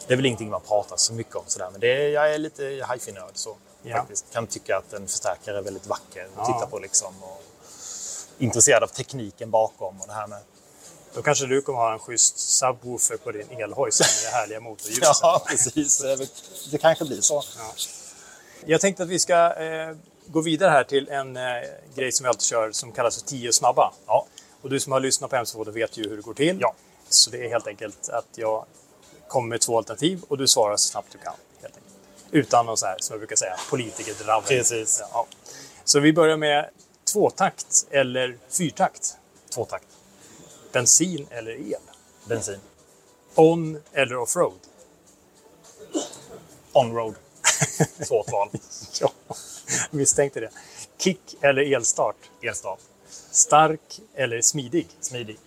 Det 0.07 0.13
är 0.15 0.17
väl 0.17 0.27
ingenting 0.27 0.51
man 0.51 0.61
pratar 0.61 0.97
så 0.97 1.13
mycket 1.13 1.37
om 1.37 1.45
sådär, 1.47 1.69
men 1.73 1.81
det 1.81 2.09
jag 2.09 2.35
är 2.35 2.39
lite 2.39 2.63
hifi-nörd 2.65 3.33
så. 3.35 3.57
Ja. 3.91 3.97
Faktiskt. 3.97 4.33
Kan 4.33 4.47
tycka 4.47 4.77
att 4.77 4.93
en 4.93 5.09
förstärkare 5.09 5.59
är 5.59 5.63
väldigt 5.63 5.87
vacker 5.87 6.25
att 6.25 6.31
Ja. 6.37 6.47
titta 6.47 6.67
på 6.67 6.79
liksom. 6.79 7.15
Och 7.23 7.43
intresserad 8.39 8.83
av 8.83 8.87
tekniken 8.89 9.51
bakom 9.51 10.01
och 10.01 10.07
det 10.07 10.13
här 10.13 10.27
med. 10.27 10.39
Då 11.15 11.23
kanske 11.23 11.47
du 11.47 11.63
kommer 11.63 11.79
ha 11.79 11.93
en 11.93 11.99
schysst 11.99 12.39
subwoofer 12.39 13.17
på 13.17 13.33
din 13.33 13.51
elhoj 13.61 13.93
som 13.93 14.05
är 14.29 14.33
härliga 14.33 14.61
motorljus. 14.61 14.99
Ja, 15.23 15.43
precis. 15.49 16.03
Det 16.71 16.79
kanske 16.79 17.05
blir 17.05 17.21
så. 17.21 17.43
Jag 18.67 18.81
tänkte 18.81 19.03
att 19.03 19.09
vi 19.09 19.19
ska 19.19 19.55
eh, 19.55 19.97
gå 20.27 20.41
vidare 20.41 20.71
här 20.71 20.85
till 20.85 21.09
en 21.09 21.37
eh, 21.37 21.43
grej 21.95 22.13
som 22.13 22.25
vi 22.25 22.29
alltid 22.29 22.43
kör 22.43 22.73
som 22.73 22.93
kallas 22.93 23.17
för 23.23 23.27
10 23.29 23.53
snabba. 23.53 23.93
Ja. 24.07 24.27
Och 24.63 24.71
du 24.71 24.81
som 24.81 24.93
har 24.93 25.01
lyssnat 25.01 25.31
på 25.31 25.37
MC-podden 25.37 25.73
vet 25.75 25.97
ju 25.97 26.09
hur 26.09 26.17
det 26.17 26.23
går 26.23 26.35
till. 26.35 26.59
Ja. 26.61 26.75
Så 27.09 27.31
det 27.31 27.45
är 27.45 27.49
helt 27.49 27.67
enkelt 27.67 28.09
att 28.09 28.27
jag 28.35 28.65
kommer 29.29 29.49
med 29.49 29.61
två 29.61 29.79
alternativ 29.79 30.23
och 30.29 30.39
du 30.39 30.49
svarar 30.49 30.77
så 30.77 30.89
snabbt 30.91 31.09
du 31.13 31.19
kan. 31.19 31.35
Utan 32.31 32.67
någon 32.67 32.77
så 32.77 32.87
här, 32.87 32.97
som 32.99 33.15
jag 33.15 33.21
brukar 33.21 33.37
säga, 33.37 33.57
politikerdravel. 33.71 34.49
Precis. 34.49 35.03
Ja. 35.13 35.27
Så 35.85 36.01
vi 36.01 36.13
börjar 36.13 36.37
med 36.37 36.71
tvåtakt 37.13 37.87
eller 37.91 38.39
fyrtakt. 38.49 39.17
Tvåtakt. 39.55 39.87
Bensin 40.73 41.27
eller 41.31 41.53
el. 41.53 41.81
Bensin. 42.29 42.61
On 43.35 43.83
eller 43.93 44.17
offroad. 44.17 44.53
Onroad. 46.73 47.15
Svårt 48.07 48.33
val. 48.33 48.49
Ja, 49.01 49.13
misstänkte 49.91 50.41
det. 50.41 50.51
Kick 50.99 51.37
eller 51.41 51.75
elstart. 51.75 52.17
Elstart. 52.43 52.81
Stark 53.31 54.01
eller 54.15 54.41
smidig. 54.41 54.89
Smidig. 55.01 55.39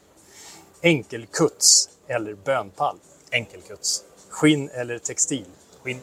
Enkelkuts 0.81 1.89
eller 2.07 2.33
bönpall. 2.33 2.97
Enkelkuts. 3.31 4.03
Skinn 4.29 4.69
eller 4.69 4.99
textil. 4.99 5.45
Skinn. 5.83 6.01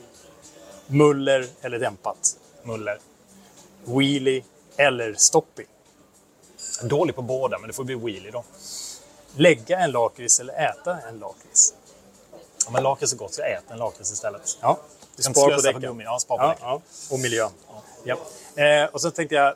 Muller 0.86 1.46
eller 1.62 1.78
dämpat. 1.78 2.36
Muller. 2.62 2.98
Wheelie 3.84 4.44
eller 4.76 5.14
stoppie. 5.14 5.66
Dålig 6.82 7.14
på 7.16 7.22
båda, 7.22 7.58
men 7.58 7.68
det 7.68 7.74
får 7.74 7.84
bli 7.84 7.94
wheelie 7.94 8.30
då. 8.30 8.44
Lägga 9.36 9.78
en 9.78 9.90
lakrits 9.90 10.40
eller 10.40 10.54
äta 10.54 10.98
en 11.08 11.18
lakrits. 11.18 11.74
Om 12.66 12.76
en 12.76 12.82
lakrits 12.82 13.12
är 13.12 13.16
gott 13.16 13.34
så 13.34 13.42
äter 13.42 13.72
en 13.72 13.78
lakrits 13.78 14.12
istället. 14.12 14.58
Ja. 14.60 14.78
Inte 15.10 15.22
spar 15.22 15.50
på 15.56 15.60
däcken. 15.62 15.80
gummi. 15.80 16.04
Ja, 16.04 16.18
spar 16.18 16.38
på 16.38 16.44
Ja, 16.44 16.48
däcken. 16.48 16.66
ja. 16.68 16.80
Och 17.10 17.18
miljön. 17.20 17.50
Ja. 18.04 18.16
Eh, 18.62 18.84
och 18.84 19.00
så 19.00 19.10
tänkte 19.10 19.34
jag, 19.34 19.54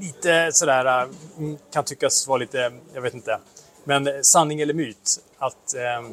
lite 0.00 0.52
sådär, 0.52 1.08
mm, 1.38 1.58
kan 1.72 1.84
tyckas 1.84 2.26
vara 2.26 2.38
lite, 2.38 2.72
jag 2.94 3.00
vet 3.00 3.14
inte, 3.14 3.38
men 3.84 4.24
sanning 4.24 4.60
eller 4.60 4.74
myt, 4.74 5.20
att 5.38 5.74
eh, 5.74 6.08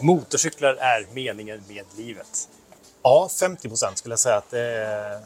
motorcyklar 0.00 0.74
är 0.74 1.06
meningen 1.12 1.62
med 1.68 1.84
livet. 1.96 2.48
Ja, 3.02 3.28
50 3.40 3.68
procent 3.68 3.98
skulle 3.98 4.12
jag 4.12 4.18
säga 4.20 4.36
att 4.36 4.50
det 4.50 4.60
är, 4.60 5.20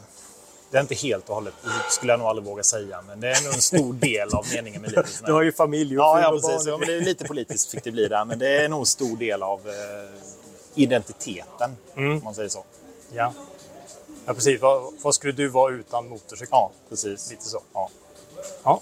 det 0.71 0.77
är 0.77 0.81
inte 0.81 0.95
helt 0.95 1.29
och 1.29 1.35
hållet. 1.35 1.53
Det 1.63 1.91
skulle 1.91 2.11
jag 2.13 2.19
nog 2.19 2.27
aldrig 2.27 2.45
våga 2.47 2.63
säga, 2.63 3.01
men 3.07 3.19
det 3.19 3.31
är 3.31 3.43
nog 3.43 3.53
en 3.53 3.61
stor 3.61 3.93
del 4.07 4.33
av 4.33 4.45
meningen 4.53 4.81
med 4.81 4.89
livet. 4.91 5.21
Du 5.25 5.33
har 5.33 5.41
ju 5.41 5.51
familj 5.51 5.99
och 5.99 6.03
Ja, 6.05 6.21
ja 6.21 6.31
precis. 6.31 6.67
Ja, 6.67 6.77
men 6.77 6.87
det 6.87 6.93
är 6.93 7.01
lite 7.01 7.25
politiskt 7.25 7.71
fick 7.71 7.83
det 7.83 7.91
bli 7.91 8.07
där, 8.07 8.25
men 8.25 8.39
det 8.39 8.57
är 8.63 8.69
nog 8.69 8.79
en 8.79 8.85
stor 8.85 9.17
del 9.17 9.43
av 9.43 9.59
eh, 9.69 9.73
identiteten, 10.75 11.77
Mm. 11.95 12.17
om 12.17 12.23
man 12.23 12.35
säger 12.35 12.49
så. 12.49 12.63
Ja. 13.11 13.33
ja, 14.25 14.33
precis. 14.33 14.61
Vad, 14.61 14.93
vad 15.01 15.15
skulle 15.15 15.33
du 15.33 15.47
vara 15.47 15.73
utan 15.73 16.09
motorcykel? 16.09 16.47
Ja, 16.51 16.71
precis. 16.89 17.29
Lite 17.31 17.45
så. 17.45 17.61
Ja. 17.73 17.89
Ja. 18.63 18.81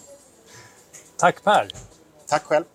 Tack 1.18 1.44
Per. 1.44 1.68
Tack 2.28 2.44
själv. 2.44 2.66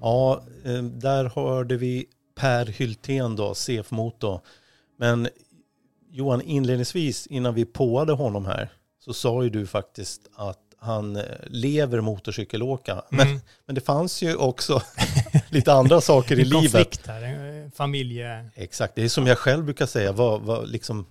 Ja, 0.00 0.42
eh, 0.64 0.82
där 0.82 1.24
hörde 1.34 1.76
vi 1.76 2.06
Per 2.34 2.66
Hyltén 2.66 3.36
då, 3.36 3.54
CF 3.54 3.90
Motor. 3.90 4.40
Men 4.98 5.28
Johan, 6.10 6.42
inledningsvis 6.42 7.26
innan 7.26 7.54
vi 7.54 7.64
påade 7.64 8.12
honom 8.12 8.46
här 8.46 8.68
så 9.04 9.12
sa 9.12 9.42
ju 9.42 9.50
du 9.50 9.66
faktiskt 9.66 10.20
att 10.34 10.58
han 10.78 11.16
eh, 11.16 11.22
lever 11.46 12.00
motorcykelåka. 12.00 13.02
Men, 13.10 13.28
Mm. 13.28 13.40
men 13.66 13.74
det 13.74 13.80
fanns 13.80 14.22
ju 14.22 14.36
också 14.36 14.82
lite 15.50 15.72
andra 15.72 16.00
saker 16.00 16.34
i 16.38 16.44
livet. 16.44 16.52
konflikt 16.72 17.06
här, 17.06 17.70
familje... 17.76 18.50
Exakt, 18.54 18.94
det 18.94 19.02
är 19.04 19.08
som 19.08 19.26
jag 19.26 19.38
själv 19.38 19.64
brukar 19.64 19.86
säga, 19.86 20.12
vad, 20.12 20.40
vad, 20.40 20.68
liksom, 20.68 21.06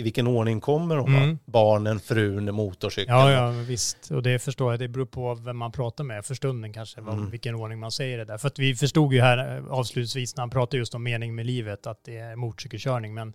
i 0.00 0.02
vilken 0.02 0.26
ordning 0.26 0.60
kommer 0.60 0.96
de? 0.96 1.14
Mm. 1.16 1.38
Barnen, 1.44 2.00
frun, 2.00 2.54
motorcykeln. 2.54 3.18
Ja, 3.18 3.30
ja, 3.32 3.50
visst. 3.50 4.10
Och 4.10 4.22
det 4.22 4.38
förstår 4.38 4.72
jag. 4.72 4.80
Det 4.80 4.88
beror 4.88 5.06
på 5.06 5.34
vem 5.34 5.56
man 5.56 5.72
pratar 5.72 6.04
med 6.04 6.24
för 6.24 6.34
stunden 6.34 6.72
kanske, 6.72 7.00
vad, 7.00 7.14
Mm. 7.14 7.30
vilken 7.30 7.54
ordning 7.54 7.78
man 7.78 7.92
säger 7.92 8.18
det 8.18 8.24
där. 8.24 8.38
För 8.38 8.48
att 8.48 8.58
vi 8.58 8.74
förstod 8.74 9.12
ju 9.12 9.20
här 9.20 9.56
eh, 9.58 9.66
avslutningsvis 9.66 10.36
när 10.36 10.42
han 10.42 10.50
pratade 10.50 10.76
just 10.76 10.94
om 10.94 11.02
mening 11.02 11.34
med 11.34 11.46
livet, 11.46 11.86
att 11.86 12.04
det 12.04 12.16
är 12.16 12.36
motorcykelkörning. 12.36 13.14
Men 13.14 13.34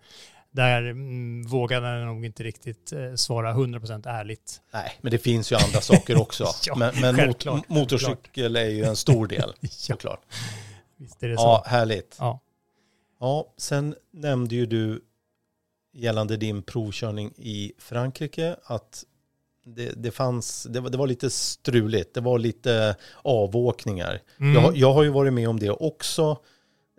där 0.52 0.82
mm, 0.84 1.48
vågade 1.48 1.88
han 1.88 2.06
nog 2.06 2.26
inte 2.26 2.44
riktigt 2.44 2.92
eh, 2.94 3.14
svara 3.16 3.54
100% 3.54 4.10
ärligt. 4.10 4.62
Nej, 4.74 4.92
men 5.02 5.12
det 5.12 5.18
finns 5.18 5.52
ju 5.52 5.56
andra 5.56 5.82
saker 5.82 6.22
också. 6.22 6.46
Ja, 6.68 6.76
men 6.76 6.94
men 7.02 7.28
mot, 7.28 7.70
motorcykel 7.70 8.56
är 8.56 8.70
ju 8.70 8.84
en 8.84 8.96
stor 8.96 9.28
del, 9.28 9.54
Ja. 9.60 9.68
såklart. 9.72 10.22
Visst 10.98 11.24
är 11.24 11.28
det 11.30 11.38
så? 11.38 11.42
Ja, 11.44 11.64
härligt. 11.68 12.16
Ja. 12.20 12.40
Ja, 13.20 13.54
sen 13.58 13.96
nämnde 14.14 14.56
ju 14.56 14.66
du 14.66 15.02
gällande 15.96 16.38
din 16.38 16.64
provkörning 16.64 17.34
i 17.38 17.72
Frankrike 17.78 18.56
att 18.64 19.04
det, 19.66 19.92
det 20.04 20.12
fanns, 20.12 20.68
det 20.70 20.80
var, 20.80 20.90
det 20.90 20.98
var 20.98 21.08
lite 21.08 21.30
struligt, 21.30 22.14
det 22.14 22.22
var 22.22 22.40
lite 22.40 22.96
avåkningar. 23.22 24.22
Mm. 24.40 24.64
Jag, 24.64 24.78
jag 24.78 24.94
har 24.94 25.04
ju 25.04 25.10
varit 25.10 25.34
med 25.34 25.50
om 25.50 25.60
det 25.60 25.70
också, 25.70 26.38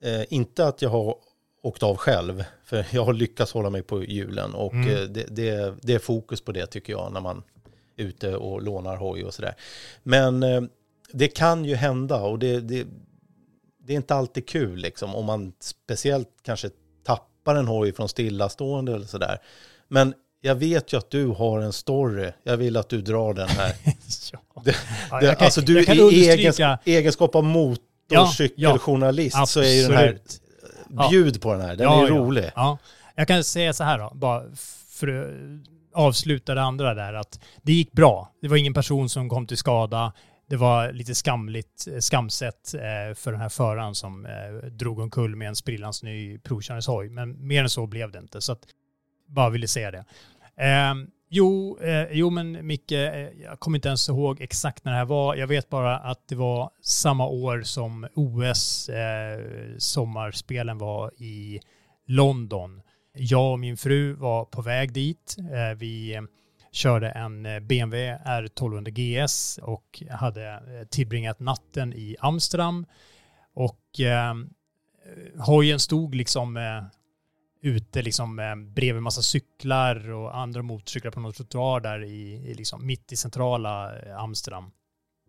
eh, 0.03 0.33
inte 0.33 0.67
att 0.67 0.83
jag 0.83 0.91
har 0.91 1.17
åkt 1.63 1.83
av 1.83 1.97
själv, 1.97 2.45
för 2.65 2.87
jag 2.93 3.05
har 3.05 3.13
lyckats 3.13 3.53
hålla 3.53 3.71
mig 3.71 3.83
på 3.83 4.05
hjulen 4.05 4.55
och 4.55 4.73
Mm. 4.73 4.89
eh, 4.89 5.01
det, 5.01 5.27
det, 5.37 5.75
det 5.83 5.95
är 5.95 5.99
fokus 5.99 6.41
på 6.41 6.53
det 6.53 6.67
tycker 6.67 6.93
jag 6.93 7.13
när 7.13 7.21
man 7.21 7.43
är 7.97 8.05
ute 8.05 8.37
och 8.37 8.63
lånar 8.63 8.97
hoj 8.97 9.25
och 9.25 9.35
sådär. 9.35 9.55
Men 10.03 10.43
eh, 10.43 10.63
det 11.13 11.29
kan 11.29 11.65
ju 11.65 11.75
hända 11.75 12.23
och 12.23 12.39
det, 12.39 12.61
det, 12.61 12.87
det 13.79 13.93
är 13.93 13.97
inte 13.97 14.15
alltid 14.15 14.49
kul 14.49 14.79
liksom 14.79 15.15
om 15.15 15.25
man 15.25 15.53
speciellt 15.61 16.29
kanske 16.43 16.71
tappar 17.47 17.59
en 17.59 17.69
hoj 17.69 17.93
från 17.93 18.09
stillastående 18.09 18.95
eller 18.95 19.07
sådär. 19.07 19.39
Men 19.89 20.15
jag 20.41 20.55
vet 20.55 20.93
ju 20.93 20.97
att 20.99 21.11
du 21.11 21.27
har 21.27 21.61
en 21.61 21.73
story. 21.73 22.33
Jag 22.45 22.57
vill 22.57 22.77
att 22.77 22.89
du 22.89 23.03
drar 23.03 23.35
den 23.35 23.49
här. 23.49 23.73
Ja. 24.33 24.39
Det, 24.65 24.77
Ja, 25.11 25.21
det, 25.21 25.35
kan- 25.35 25.45
alltså 25.45 25.61
du 25.61 25.81
i 25.83 26.29
egenskap, 26.31 26.81
egenskap 26.85 27.35
av 27.35 27.45
motorcykeljournalist 27.45 29.49
så 29.49 29.61
är 29.61 29.73
ju 29.75 29.83
den 29.83 29.97
här. 29.97 30.19
Ja. 30.91 31.09
bjud 31.11 31.43
på 31.43 31.53
den 31.53 31.61
här, 31.61 31.77
den 31.77 31.85
Ja, 31.87 32.03
är 32.07 32.09
ja. 32.09 32.15
rolig. 32.15 32.51
Ja. 32.55 32.79
Jag 33.15 33.29
kan 33.29 33.45
säga 33.45 33.73
så 33.73 33.85
här 33.85 33.99
då, 33.99 34.13
bara 34.15 34.43
för 34.89 35.09
att 35.09 35.27
avsluta 35.95 36.55
det 36.55 36.63
andra 36.63 36.95
där, 36.95 37.15
att 37.15 37.41
det 37.63 37.73
gick 37.73 37.93
bra. 37.93 38.31
Det 38.43 38.49
var 38.49 38.57
ingen 38.57 38.75
person 38.75 39.09
som 39.09 39.29
kom 39.29 39.47
till 39.47 39.57
skada. 39.57 40.13
Det 40.49 40.57
var 40.57 40.93
lite 40.93 41.15
skamligt, 41.15 41.87
eh, 41.87 41.99
skamset 41.99 42.75
eh, 42.75 43.15
för 43.15 43.33
den 43.33 43.41
här 43.41 43.49
föraren 43.49 43.95
som 43.95 44.27
eh, 44.27 44.69
drog 44.71 44.99
omkull 44.99 45.37
med 45.37 45.49
en 45.49 45.57
sprillans 45.57 46.03
ny 46.03 46.39
provkörningshoj. 46.39 47.09
Men 47.09 47.47
mer 47.47 47.63
än 47.63 47.71
så 47.71 47.87
blev 47.87 48.13
det 48.13 48.19
inte. 48.19 48.41
Så 48.41 48.53
att, 48.53 48.61
bara 49.27 49.51
ville 49.51 49.69
säga 49.69 49.91
det. 49.91 50.05
Ehm, 50.57 51.11
jo, 51.29 51.79
eh, 51.81 52.07
jo, 52.11 52.31
men 52.31 52.67
Micke, 52.67 52.93
jag 53.43 53.61
kommer 53.61 53.79
inte 53.79 53.89
ens 53.89 54.09
ihåg 54.09 54.41
exakt 54.41 54.85
när 54.85 54.93
det 54.93 54.99
här 54.99 55.05
var. 55.05 55.35
Jag 55.35 55.47
vet 55.47 55.69
bara 55.69 55.99
att 55.99 56.29
det 56.29 56.35
var 56.35 56.71
samma 56.83 57.27
år 57.27 57.63
som 57.63 58.09
OS 58.15 58.89
eh, 58.89 59.41
sommarspelen 59.79 60.79
var 60.79 61.23
i 61.23 61.61
London. 62.07 62.83
Jag 63.15 63.53
och 63.53 63.59
min 63.59 63.77
fru 63.77 64.13
var 64.13 64.45
på 64.45 64.63
väg 64.63 64.93
dit. 64.93 65.37
Eh, 65.39 65.79
vi 65.79 66.21
körde 66.77 67.11
en 67.11 67.43
BMW 67.43 68.17
R1200 68.25 68.91
GS 68.91 69.59
och 69.63 70.03
hade 70.11 70.47
eh, 70.51 70.87
tillbringat 70.89 71.41
natten 71.41 71.93
i 71.93 72.17
Amsterdam. 72.21 72.87
Och 73.55 74.01
eh, 74.01 74.35
hojen 75.39 75.81
stod 75.81 76.15
liksom 76.15 76.57
eh, 76.57 76.83
ute 77.63 78.03
liksom 78.03 78.39
eh, 78.39 78.57
bredvid 78.57 79.03
massa 79.03 79.23
cyklar 79.23 80.11
och 80.11 80.37
andra 80.37 80.63
motorcyklar 80.63 81.11
på 81.11 81.21
någon 81.21 81.33
trottoar 81.33 81.81
där 81.81 82.05
i, 82.05 82.33
i 82.51 82.55
liksom 82.55 82.87
mitt 82.87 83.13
i 83.13 83.17
centrala 83.17 83.99
eh, 83.99 84.19
Amsterdam 84.19 84.71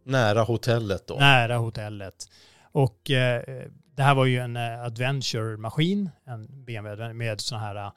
Nära 0.03 0.41
hotellet 0.41 1.07
då. 1.07 1.15
nära 1.15 1.57
hotellet. 1.57 2.29
Och 2.71 3.11
eh, 3.11 3.41
det 3.95 4.03
här 4.03 4.15
var 4.15 4.25
ju 4.25 4.39
en 4.39 4.55
eh, 4.55 4.83
adventure-maskin, 4.83 6.09
en 6.25 6.65
BMW 6.65 7.13
med 7.13 7.41
sådana 7.41 7.65
här 7.65 7.91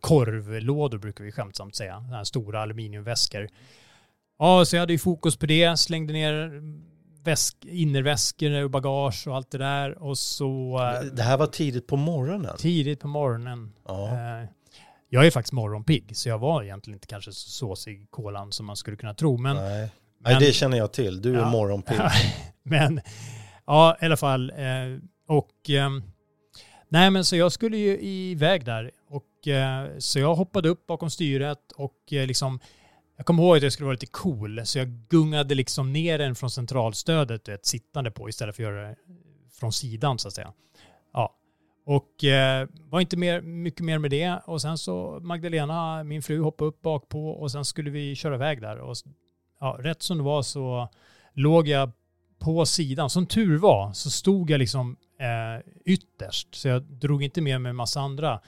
korvlådor 0.00 0.98
brukar 0.98 1.24
vi 1.24 1.32
skämtsamt 1.32 1.76
säga, 1.76 1.98
här 2.00 2.24
stora 2.24 2.62
aluminiumväskor. 2.62 3.48
Ja, 4.38 4.64
så 4.64 4.76
jag 4.76 4.80
hade 4.80 4.92
ju 4.92 4.98
fokus 4.98 5.36
på 5.36 5.46
det, 5.46 5.76
slängde 5.78 6.12
ner 6.12 6.62
väsk, 7.24 7.56
innerväskor 7.64 8.62
och 8.64 8.70
bagage 8.70 9.28
och 9.28 9.36
allt 9.36 9.50
det 9.50 9.58
där 9.58 10.02
och 10.02 10.18
så 10.18 10.78
eh, 11.02 11.06
Det 11.12 11.22
här 11.22 11.36
var 11.36 11.46
tidigt 11.46 11.86
på 11.86 11.96
morgonen. 11.96 12.56
tidigt 12.58 13.00
på 13.00 13.08
morgonen. 13.08 13.72
Ja. 13.88 14.08
Eh, 14.08 14.48
jag 15.08 15.26
är 15.26 15.30
faktiskt 15.30 15.52
morgonpigg, 15.52 16.16
så 16.16 16.28
jag 16.28 16.38
var 16.38 16.62
egentligen 16.62 16.96
inte 16.96 17.06
kanske 17.06 17.32
så 17.32 17.50
såsig 17.50 18.02
i 18.02 18.06
kolan 18.10 18.52
som 18.52 18.66
man 18.66 18.76
skulle 18.76 18.96
kunna 18.96 19.14
tro, 19.14 19.36
men 19.36 19.56
Nej. 19.56 19.90
men- 20.18 20.32
Nej, 20.32 20.46
det 20.46 20.52
känner 20.52 20.76
jag 20.78 20.92
till. 20.92 21.22
Du 21.22 21.34
är 21.34 21.38
Ja. 21.38 21.50
morgonpigg. 21.50 21.98
men 22.62 23.00
ja, 23.66 23.96
i 24.00 24.04
alla 24.04 24.16
fall. 24.16 24.50
Eh, 24.50 24.98
och 25.28 25.50
nej, 26.88 27.10
men 27.10 27.24
så 27.24 27.36
jag 27.36 27.52
skulle 27.52 27.76
ju 27.76 27.98
iväg 28.00 28.64
där 28.64 28.90
Eh, 29.48 29.98
så 29.98 30.18
jag 30.18 30.34
hoppade 30.34 30.68
upp 30.68 30.86
bakom 30.86 31.10
styret 31.10 31.72
och 31.72 32.12
eh, 32.12 32.26
liksom 32.26 32.60
jag 33.16 33.26
kommer 33.26 33.42
ihåg 33.42 33.56
att 33.56 33.62
jag 33.62 33.72
skulle 33.72 33.84
vara 33.84 33.92
lite 33.94 34.06
cool, 34.06 34.60
så 34.64 34.78
jag 34.78 34.88
gungade 34.88 35.54
liksom 35.54 35.92
ner 35.92 36.18
den 36.18 36.34
från 36.34 36.50
centralstödet, 36.50 37.44
du 37.44 37.52
vet, 37.52 37.66
sittande 37.66 38.10
på 38.10 38.28
istället 38.28 38.56
för 38.56 38.62
att 38.62 38.70
göra 38.70 38.88
det 38.88 38.96
från 39.60 39.72
sidan 39.72 40.18
så 40.18 40.28
att 40.28 40.34
säga. 40.34 40.52
Ja. 41.12 41.36
Och 41.84 42.24
eh, 42.24 42.68
var 42.90 43.00
inte 43.00 43.16
mer, 43.16 43.40
mycket 43.40 43.84
mer 43.84 43.98
med 43.98 44.10
det. 44.10 44.40
Och 44.46 44.62
sen 44.62 44.78
så 44.78 45.18
Magdalena, 45.22 46.04
min 46.04 46.22
fru, 46.22 46.40
hoppade 46.40 46.68
upp 46.68 46.82
bak 46.82 47.08
på 47.08 47.30
och 47.30 47.50
sen 47.50 47.64
skulle 47.64 47.90
vi 47.90 48.14
köra 48.14 48.34
iväg 48.34 48.60
där. 48.60 48.78
Och 48.78 48.96
ja, 49.60 49.76
rätt 49.80 50.02
som 50.02 50.18
det 50.18 50.24
var 50.24 50.42
så 50.42 50.88
låg 51.32 51.68
jag 51.68 51.90
på 52.38 52.66
sidan. 52.66 53.10
Som 53.10 53.26
tur 53.26 53.58
var 53.58 53.92
så 53.92 54.10
stod 54.10 54.50
jag 54.50 54.58
liksom 54.58 54.96
eh, 55.18 55.70
ytterst. 55.84 56.54
Så 56.54 56.68
jag 56.68 56.82
drog 56.82 57.22
inte 57.22 57.40
med 57.40 57.60
mig 57.60 57.70
en 57.70 57.76
massa 57.76 58.00
andra. 58.00 58.40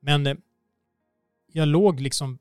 Men 0.00 0.26
eh, 0.26 0.34
jag 1.52 1.68
låg 1.68 2.00
liksom... 2.00 2.38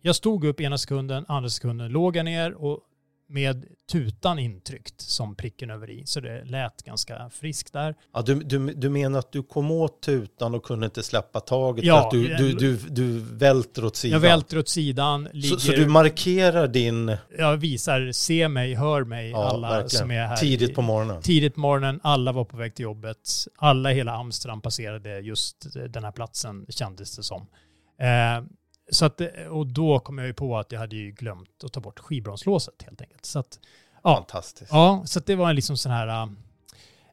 Jag 0.00 0.16
stod 0.16 0.44
upp 0.44 0.60
ena 0.60 0.78
sekunden, 0.78 1.24
andra 1.28 1.48
sekunden 1.50 1.92
låg 1.92 2.16
jag 2.16 2.24
ner 2.24 2.52
och 2.52 2.80
med 3.26 3.64
tutan 3.92 4.38
intryckt 4.38 5.00
som 5.00 5.34
pricken 5.34 5.70
över 5.70 5.90
i. 5.90 6.02
Så 6.06 6.20
det 6.20 6.44
lät 6.44 6.82
ganska 6.82 7.30
friskt 7.30 7.72
där. 7.72 7.94
Ja, 8.14 8.22
du, 8.22 8.34
du, 8.34 8.58
du 8.74 8.88
menar 8.88 9.18
att 9.18 9.32
du 9.32 9.42
kom 9.42 9.70
åt 9.70 10.02
tutan 10.02 10.54
och 10.54 10.64
kunde 10.64 10.84
inte 10.86 11.02
släppa 11.02 11.40
taget 11.40 11.84
Ja, 11.84 12.04
att 12.04 12.10
du, 12.10 12.34
du, 12.36 12.52
du, 12.52 12.76
du 12.76 13.18
välter 13.18 13.84
åt 13.84 13.96
sidan? 13.96 14.12
Jag 14.12 14.20
välter 14.20 14.58
åt 14.58 14.68
sidan, 14.68 15.28
ligger... 15.32 15.48
så, 15.48 15.60
så 15.60 15.72
du 15.72 15.86
markerar 15.86 16.68
din... 16.68 17.16
jag 17.38 17.56
visar, 17.56 18.12
se 18.12 18.48
mig, 18.48 18.74
hör 18.74 19.04
mig, 19.04 19.30
Ja, 19.30 19.44
alla 19.44 19.68
verkligen. 19.68 19.90
som 19.90 20.10
är 20.10 20.26
här. 20.26 20.36
Tidigt 20.36 20.74
på 20.74 20.82
morgonen. 20.82 21.22
Tidigt 21.22 21.54
på 21.54 21.60
morgonen, 21.60 22.00
alla 22.02 22.32
var 22.32 22.44
på 22.44 22.56
väg 22.56 22.74
till 22.74 22.82
jobbet. 22.82 23.30
Alla 23.56 23.92
i 23.92 23.94
hela 23.94 24.12
Amsterdam 24.12 24.60
passerade 24.60 25.20
just 25.20 25.66
den 25.88 26.04
här 26.04 26.12
platsen 26.12 26.66
kändes 26.68 27.16
det 27.16 27.22
som. 27.22 27.46
Eh, 28.00 28.44
så 28.90 29.04
att, 29.04 29.20
och 29.50 29.66
då 29.66 29.98
kom 29.98 30.18
jag 30.18 30.26
ju 30.26 30.34
på 30.34 30.58
att 30.58 30.72
jag 30.72 30.80
hade 30.80 30.96
ju 30.96 31.10
glömt 31.10 31.64
att 31.64 31.72
ta 31.72 31.80
bort 31.80 31.98
skivbromslåset 31.98 32.82
helt 32.82 33.00
enkelt. 33.00 33.26
Så 33.26 33.38
att, 33.38 33.58
ja, 34.02 34.14
Fantastiskt. 34.16 34.70
ja, 34.72 35.02
så 35.06 35.20
det 35.20 35.34
var 35.34 35.50
en 35.50 35.56
liksom 35.56 35.76
sån 35.76 35.92
här... 35.92 36.28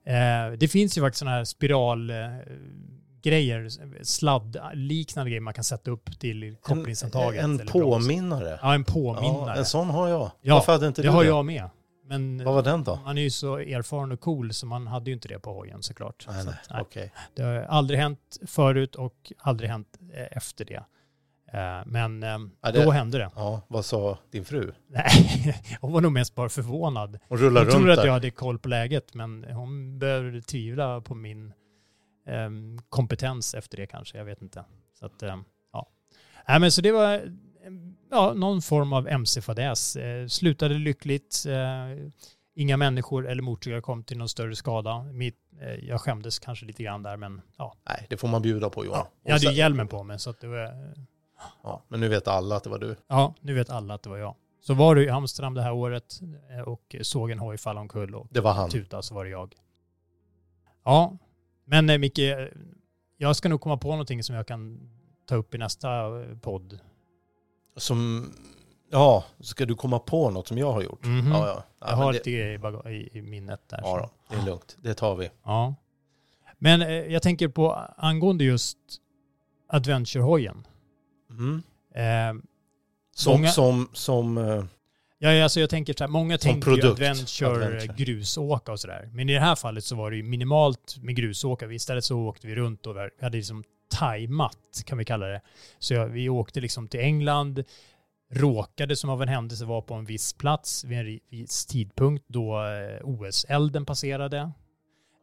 Eh, 0.04 0.52
det 0.58 0.68
finns 0.68 0.98
ju 0.98 1.02
faktiskt 1.02 1.20
såna 1.20 1.32
här 1.32 1.44
spiralgrejer, 1.44 3.64
eh, 3.64 3.70
sladd-liknande 4.02 5.30
grejer 5.30 5.42
man 5.42 5.54
kan 5.54 5.64
sätta 5.64 5.92
upp 5.92 6.20
till 6.20 6.56
kopplingshandtaget. 6.62 7.44
En, 7.44 7.52
en 7.52 7.60
eller 7.60 7.72
broms. 7.72 8.06
påminnare. 8.08 8.60
Ja, 8.62 8.74
en 8.74 8.86
Ja, 8.88 8.94
påminnare. 8.94 9.58
en 9.58 9.66
sån 9.66 9.90
har 9.90 10.08
jag. 10.08 10.32
Ja, 10.42 10.54
Varför 10.56 10.72
hade 10.72 10.88
inte 10.88 11.02
det 11.02 11.08
du 11.08 11.12
har 11.12 11.24
det? 11.24 11.30
jag 11.30 11.46
med. 11.46 11.70
Men 12.06 12.44
Vad 12.44 12.54
var 12.54 12.64
den 12.64 12.84
då? 12.84 13.00
man 13.06 13.18
är 13.18 13.22
ju 13.22 13.30
så 13.30 13.58
erfaren 13.58 14.12
och 14.12 14.20
cool 14.20 14.54
så 14.54 14.66
man 14.66 14.88
hade 14.88 15.10
ju 15.10 15.14
inte 15.14 15.28
det 15.28 15.40
på 15.40 15.54
hojen 15.54 15.84
såklart. 15.84 16.26
Nej, 16.30 16.44
så 16.44 16.50
nej. 16.50 16.56
nej. 16.70 16.82
Okej. 16.82 17.12
Det 17.36 17.44
har 17.44 17.54
aldrig 17.56 18.00
hänt 18.00 18.38
förut 18.48 18.96
och 18.96 19.32
aldrig 19.38 19.70
hänt 19.70 19.88
eh, 20.14 20.38
efter 20.38 20.66
det. 20.66 20.84
Eh, 21.54 21.82
Men 21.86 22.24
eh, 22.24 22.30
Ja, 22.62 22.72
det- 22.72 22.84
då 22.86 22.91
hände 22.91 23.18
det. 23.18 23.30
Ja, 23.36 23.62
vad 23.68 23.86
sa 23.86 24.18
din 24.32 24.45
fru? 24.45 24.72
Nej, 24.88 25.06
hon 25.82 25.91
var 25.91 26.02
nog 26.02 26.12
mest 26.12 26.36
bara 26.36 26.49
förvånad. 26.49 27.20
Hon 27.28 27.38
rullar 27.38 27.62
Hon 27.62 27.66
runt 27.66 27.76
trodde 27.78 27.91
att 27.93 27.97
där. 27.99 28.06
jag 28.06 28.14
hade 28.14 28.32
koll 28.32 28.60
på 28.60 28.70
läget 28.70 29.14
men 29.14 29.43
hon 29.43 29.99
började 29.99 30.41
tvivla 30.41 31.02
på 31.02 31.16
min 31.16 31.54
ehm, 32.28 32.80
kompetens 32.89 33.54
efter 33.56 33.78
det 33.78 33.86
kanske. 33.88 34.18
Jag 34.18 34.26
vet 34.26 34.41
inte. 34.41 34.66
Så 34.99 35.06
att, 35.06 35.24
ehm, 35.24 35.43
ja. 35.74 35.88
Nej, 36.47 36.60
men 36.60 36.72
så 36.72 36.82
det 36.82 36.91
var 36.91 37.22
ja, 38.12 38.34
någon 38.34 38.62
form 38.62 38.93
av 38.93 39.08
mc-fadäs. 39.08 39.95
Eh, 39.95 40.28
slutade 40.28 40.74
lyckligt. 40.74 41.43
Eh, 41.47 42.08
inga 42.56 42.78
människor 42.78 43.28
eller 43.28 43.41
motorcyklar 43.43 43.82
kom 43.82 44.04
till 44.04 44.18
någon 44.18 44.30
större 44.30 44.56
skada. 44.56 45.04
Mitt, 45.04 45.38
eh, 45.62 45.74
jag 45.88 46.02
skämdes 46.02 46.39
kanske 46.39 46.66
lite 46.66 46.84
grann 46.84 47.04
där 47.04 47.18
men 47.18 47.41
ja. 47.58 47.74
Nej, 47.89 48.06
det 48.10 48.18
får 48.18 48.28
man 48.28 48.41
bjuda 48.41 48.70
på 48.70 48.86
Johan. 48.86 48.97
ja 49.06 49.12
jag 49.24 49.34
hade 49.34 49.45
ju 49.45 49.52
hjälmen 49.52 49.88
på 49.88 50.04
mig 50.04 50.20
så 50.20 50.30
att 50.30 50.41
det 50.41 50.47
var... 50.47 50.93
Ja, 51.64 51.82
men 51.88 52.00
nu 52.00 52.08
vet 52.08 52.28
alla 52.28 52.56
att 52.56 52.64
det 52.64 52.70
var 52.70 52.80
du. 52.80 52.96
Ja, 53.08 53.34
nu 53.42 53.54
vet 53.54 53.70
alla 53.70 53.94
att 53.94 54.04
det 54.04 54.10
var 54.10 54.18
jag. 54.18 54.36
Så 54.62 54.74
var 54.74 54.96
du 54.96 55.06
i 55.06 55.10
Amsterdam 55.10 55.54
det 55.54 55.62
här 55.62 55.72
året 55.74 56.20
eh, 56.52 56.60
och 56.62 56.96
såg 57.02 57.32
en 57.32 57.39
hoj 57.39 57.58
falla 57.58 57.82
omkull 57.82 58.16
och 58.16 58.28
Det 58.30 58.42
var 58.42 58.54
han. 58.54 58.70
tuta 58.70 59.02
så 59.02 59.16
var 59.16 59.24
det 59.26 59.30
jag. 59.32 59.56
Ja, 60.84 61.18
men 61.66 61.89
eh, 61.89 61.98
Micke, 61.98 62.20
eh, 62.20 62.48
jag 63.18 63.36
ska 63.36 63.50
nog 63.50 63.62
komma 63.62 63.78
på 63.78 63.89
någonting 63.92 64.24
som 64.24 64.36
jag 64.36 64.48
kan 64.48 64.89
ta 65.26 65.36
upp 65.36 65.56
i 65.56 65.58
nästa 65.58 65.89
podd. 66.42 66.80
Som, 67.78 68.32
ja, 68.92 69.24
ska 69.39 69.66
du 69.66 69.76
komma 69.76 70.00
på 70.00 70.30
något 70.30 70.48
som 70.48 70.58
jag 70.58 70.72
har 70.72 70.82
gjort? 70.82 71.06
Mhm. 71.06 71.32
Ja, 71.32 71.48
ja. 71.48 71.54
ja 71.56 71.64
Jag 71.80 71.89
men 71.89 71.98
har 71.98 72.12
det, 72.12 72.18
lite 72.18 72.32
grejer 72.32 72.54
i, 72.54 72.58
baga- 72.58 72.89
i, 72.92 73.10
i 73.18 73.22
minnet 73.22 73.70
där. 73.70 73.80
Ja, 73.84 73.98
då, 74.30 74.36
det 74.36 74.42
är 74.42 74.46
lugnt. 74.46 74.78
Det 74.82 74.94
tar 74.94 75.16
vi. 75.16 75.30
ja. 75.44 75.76
Men 76.58 76.82
eh, 76.82 76.88
jag 76.89 77.22
tänker 77.24 77.48
på 77.48 77.74
angående 77.98 78.44
just 78.44 78.78
Adventure-hojen. 79.68 80.68
Mm. 81.32 81.64
Eh, 81.96 82.42
Som, 83.16 83.34
Många- 83.34 83.50
som, 83.50 83.90
som, 83.94 84.38
eh, 84.38 84.64
Ja, 85.24 85.44
alltså 85.44 85.60
jag 85.60 85.70
tänker 85.70 85.94
så 85.98 86.04
här, 86.04 86.12
många 86.12 86.38
tänker 86.38 86.72
ju 86.72 86.78
produkt, 86.82 87.02
adventure, 87.02 87.66
adventure. 87.66 87.94
grusåka 88.06 88.72
och 88.72 88.80
sådär. 88.80 89.10
Men 89.14 89.30
i 89.30 89.34
det 89.34 89.40
här 89.40 89.56
fallet 89.56 89.84
så 89.84 89.96
var 89.96 90.12
det 90.12 90.18
ju 90.18 90.24
minimalt 90.24 90.98
med 91.02 91.16
grusåka. 91.16 91.72
Istället 91.72 92.04
så 92.06 92.20
åkte 92.20 92.48
vi 92.48 92.56
runt 92.56 92.88
och 92.88 92.96
vi 92.96 93.10
hade 93.22 93.38
liksom 93.38 93.64
tajmat, 93.92 94.58
kan 94.86 94.98
vi 94.98 95.06
kalla 95.06 95.26
det. 95.28 95.42
Så 95.80 95.94
jag, 95.94 96.08
vi 96.08 96.30
åkte 96.30 96.62
liksom 96.62 96.88
till 96.88 97.00
England, 97.00 97.64
råkade 98.34 98.96
som 98.96 99.10
av 99.10 99.22
en 99.22 99.28
händelse 99.28 99.66
vara 99.66 99.82
på 99.82 99.94
en 99.94 100.06
viss 100.06 100.34
plats 100.34 100.84
vid 100.84 100.98
en 101.00 101.20
viss 101.30 101.66
tidpunkt 101.66 102.26
då 102.28 102.66
eh, 102.66 103.00
OS-elden 103.08 103.86
passerade. 103.86 104.52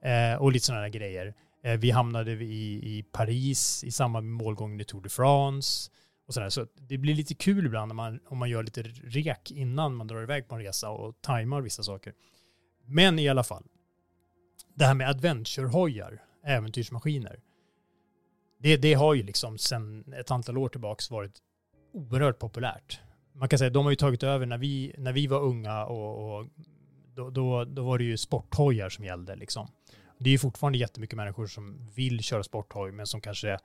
Eh, 0.05 0.43
och 0.43 0.53
lite 0.53 0.67
sådana 0.67 0.89
grejer. 0.89 1.35
Eh, 1.63 1.79
vi 1.79 1.91
hamnade 1.91 2.33
i, 2.33 2.99
i 2.99 3.03
Paris 3.03 3.85
i 3.85 3.91
samband 3.91 4.27
med 4.27 4.45
målgången 4.45 4.81
i 4.81 4.85
Tour 4.85 5.03
de 5.03 5.09
France. 5.09 5.91
Och 6.27 6.35
sådär. 6.35 6.49
Så 6.49 6.67
det 6.75 6.99
blir 6.99 7.15
lite 7.15 7.35
kul 7.35 7.67
ibland 7.67 7.89
när 7.89 7.95
man, 7.95 8.21
om 8.27 8.39
man 8.39 8.51
gör 8.51 8.63
lite 8.63 8.83
rek 8.83 9.51
innan 9.51 9.95
man 9.95 10.07
drar 10.07 10.23
iväg 10.23 10.49
på 10.49 10.55
en 10.55 10.63
resa 10.63 10.91
och 10.91 11.21
tajmar 11.21 11.61
vissa 11.61 11.83
saker. 11.83 12.15
Men 12.87 13.19
i 13.19 13.29
alla 13.29 13.45
fall, 13.45 13.65
det 14.75 14.85
här 14.85 14.95
med 14.95 15.09
adventure-hojar, 15.09 16.19
äventyrsmaskiner, 16.45 17.41
det, 18.59 18.77
det 18.77 18.95
har 18.95 19.15
ju 19.15 19.23
liksom 19.23 19.59
sedan 19.59 20.13
ett 20.13 20.31
antal 20.31 20.59
år 20.59 20.69
tillbaka 20.69 21.15
varit 21.15 21.43
oerhört 21.93 22.39
populärt. 22.39 23.01
Man 23.35 23.49
kan 23.49 23.59
säga 23.59 23.67
att 23.67 23.75
de 23.75 23.85
har 23.85 23.93
ju 23.93 23.97
tagit 23.97 24.23
över 24.23 24.47
när 24.47 24.59
vi, 24.59 24.95
när 24.99 25.13
vi 25.13 25.27
var 25.27 25.41
unga 25.41 25.85
och, 25.85 26.39
och 26.39 26.47
då, 27.15 27.31
då, 27.31 27.65
då 27.65 27.85
var 27.85 27.99
det 27.99 28.05
ju 28.05 28.17
sporthojar 28.17 28.89
som 28.89 29.05
gällde 29.05 29.37
liksom. 29.37 29.69
Det 30.19 30.31
är 30.31 30.33
ju 30.33 30.39
fortfarande 30.39 30.79
jättemycket 30.79 31.17
människor 31.17 31.47
som 31.47 31.91
vill 31.95 32.23
köra 32.23 32.43
sporthoj 32.43 32.93
men 32.93 33.07
som 33.07 33.21
kanske 33.21 33.59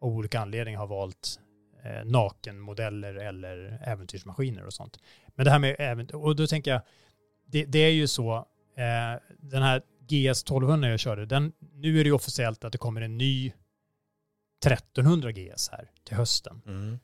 av 0.00 0.08
olika 0.08 0.40
anledningar 0.40 0.78
har 0.78 0.86
valt 0.86 1.40
eh, 1.84 2.04
nakenmodeller 2.04 3.14
eller 3.14 3.78
äventyrsmaskiner 3.84 4.64
och 4.64 4.72
sånt. 4.72 4.98
Men 5.34 5.44
det 5.44 5.50
här 5.50 5.58
med 5.58 5.76
äventyr, 5.78 6.14
och 6.14 6.36
då 6.36 6.46
tänker 6.46 6.70
jag, 6.70 6.80
det, 7.46 7.64
det 7.64 7.78
är 7.78 7.90
ju 7.90 8.08
så, 8.08 8.36
eh, 8.76 9.20
den 9.38 9.62
här 9.62 9.82
GS 10.00 10.42
1200 10.42 10.88
jag 10.88 11.00
körde, 11.00 11.26
den, 11.26 11.52
nu 11.58 12.00
är 12.00 12.04
det 12.04 12.08
ju 12.08 12.14
officiellt 12.14 12.64
att 12.64 12.72
det 12.72 12.78
kommer 12.78 13.00
en 13.00 13.18
ny 13.18 13.52
1300 14.66 15.32
GS 15.32 15.68
här 15.72 15.90
till 16.04 16.16
hösten. 16.16 16.62
mm 16.66 16.98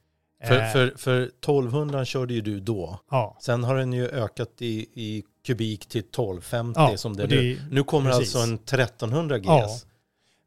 för, 0.47 0.59
Eh, 0.59 0.73
för, 0.73 0.93
för 0.97 1.23
1200 1.23 2.05
körde 2.05 2.35
ju 2.35 2.41
du 2.41 2.61
då. 2.61 3.01
ja, 3.11 3.39
Sen 3.41 3.65
har 3.65 3.77
den 3.77 3.93
ju 3.93 4.09
ökat 4.09 4.63
i, 4.63 4.87
i 4.95 5.25
kubik 5.47 5.87
till 5.87 6.01
1250 6.01 6.81
Ja, 6.81 6.97
som 6.97 7.17
det 7.17 7.27
det 7.27 7.37
nu. 7.37 7.61
Nu 7.71 7.85
kommer 7.85 8.11
precis. 8.11 8.37
alltså 8.37 8.53
en 8.53 8.55
1300 8.55 9.39
GS. 9.39 9.47
Ja. 9.47 9.79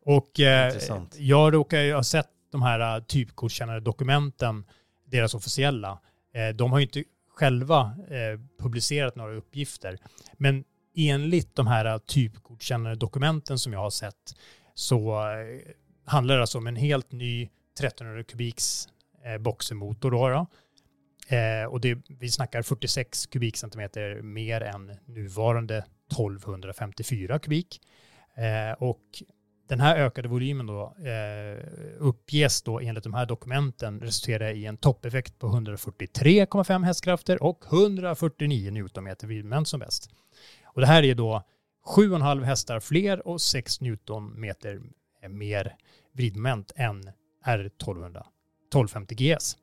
Och 0.06 0.40
eh, 0.40 0.74
jag 1.18 1.54
råkar 1.54 1.80
ju 1.80 1.94
ha 1.94 2.04
sett 2.04 2.28
de 2.52 2.62
här 2.62 2.98
uh, 2.98 3.04
typgodkännande 3.04 3.82
dokumenten, 3.82 4.66
deras 5.06 5.34
officiella. 5.34 6.00
Eh, 6.34 6.56
de 6.56 6.72
har 6.72 6.80
ju 6.80 6.86
inte 6.86 7.04
själva 7.36 7.82
eh, 8.10 8.40
publicerat 8.60 9.16
några 9.16 9.36
uppgifter. 9.36 9.98
Men 10.34 10.64
enligt 10.96 11.56
de 11.56 11.68
här 11.68 11.86
uh, 11.94 11.98
typgodkännande 11.98 12.96
dokumenten 12.96 13.60
som 13.60 13.74
jag 13.74 13.80
har 13.80 13.90
sett 13.90 14.36
så 14.74 15.12
eh, 15.12 15.72
handlar 16.06 16.36
det 16.36 16.42
alltså 16.42 16.58
om 16.58 16.68
en 16.68 16.76
helt 16.76 17.12
ny 17.12 17.44
1300 17.80 18.24
kubiks 18.24 18.88
eh, 19.26 19.38
boxermotor. 19.38 20.12
Då, 20.12 20.30
då. 20.30 20.48
Eh, 21.36 21.66
och 21.66 21.82
det, 21.82 21.98
vi 22.20 22.32
snackar 22.32 22.62
46 22.62 23.26
kubikcentimeter 23.26 24.22
mer 24.22 24.62
än 24.62 24.98
nuvarande 25.06 25.78
1254 25.78 27.40
kubik. 27.40 27.82
Eh, 28.36 28.84
och 28.84 29.02
den 29.68 29.80
här 29.80 29.98
ökade 29.98 30.28
volymen 30.28 30.66
då 30.66 30.96
eh, 31.06 31.66
uppges 32.00 32.62
då 32.62 32.80
enligt 32.80 33.04
de 33.04 33.14
här 33.14 33.26
dokumenten 33.26 34.00
resultera 34.00 34.52
i 34.52 34.66
en 34.66 34.78
toppeffekt 34.78 35.40
på 35.40 35.48
143,5 35.48 36.84
hästkrafter 36.86 37.44
och 37.44 37.64
149 37.70 38.72
newtonmeter 38.72 39.28
vid 39.28 39.68
som 39.68 39.80
bäst. 39.80 40.10
Och 40.66 40.82
det 40.82 40.88
här 40.88 41.04
är 41.04 41.16
då 41.16 41.44
7,5 41.98 42.44
hästar 42.44 42.80
fler 42.80 43.28
och 43.28 43.42
6 43.42 43.82
newtonmeter 43.82 44.82
mer 45.30 45.76
vridmoment 46.14 46.72
än 46.76 47.12
R1200, 47.46 48.24
1250 48.72 49.16
GS. 49.16 49.58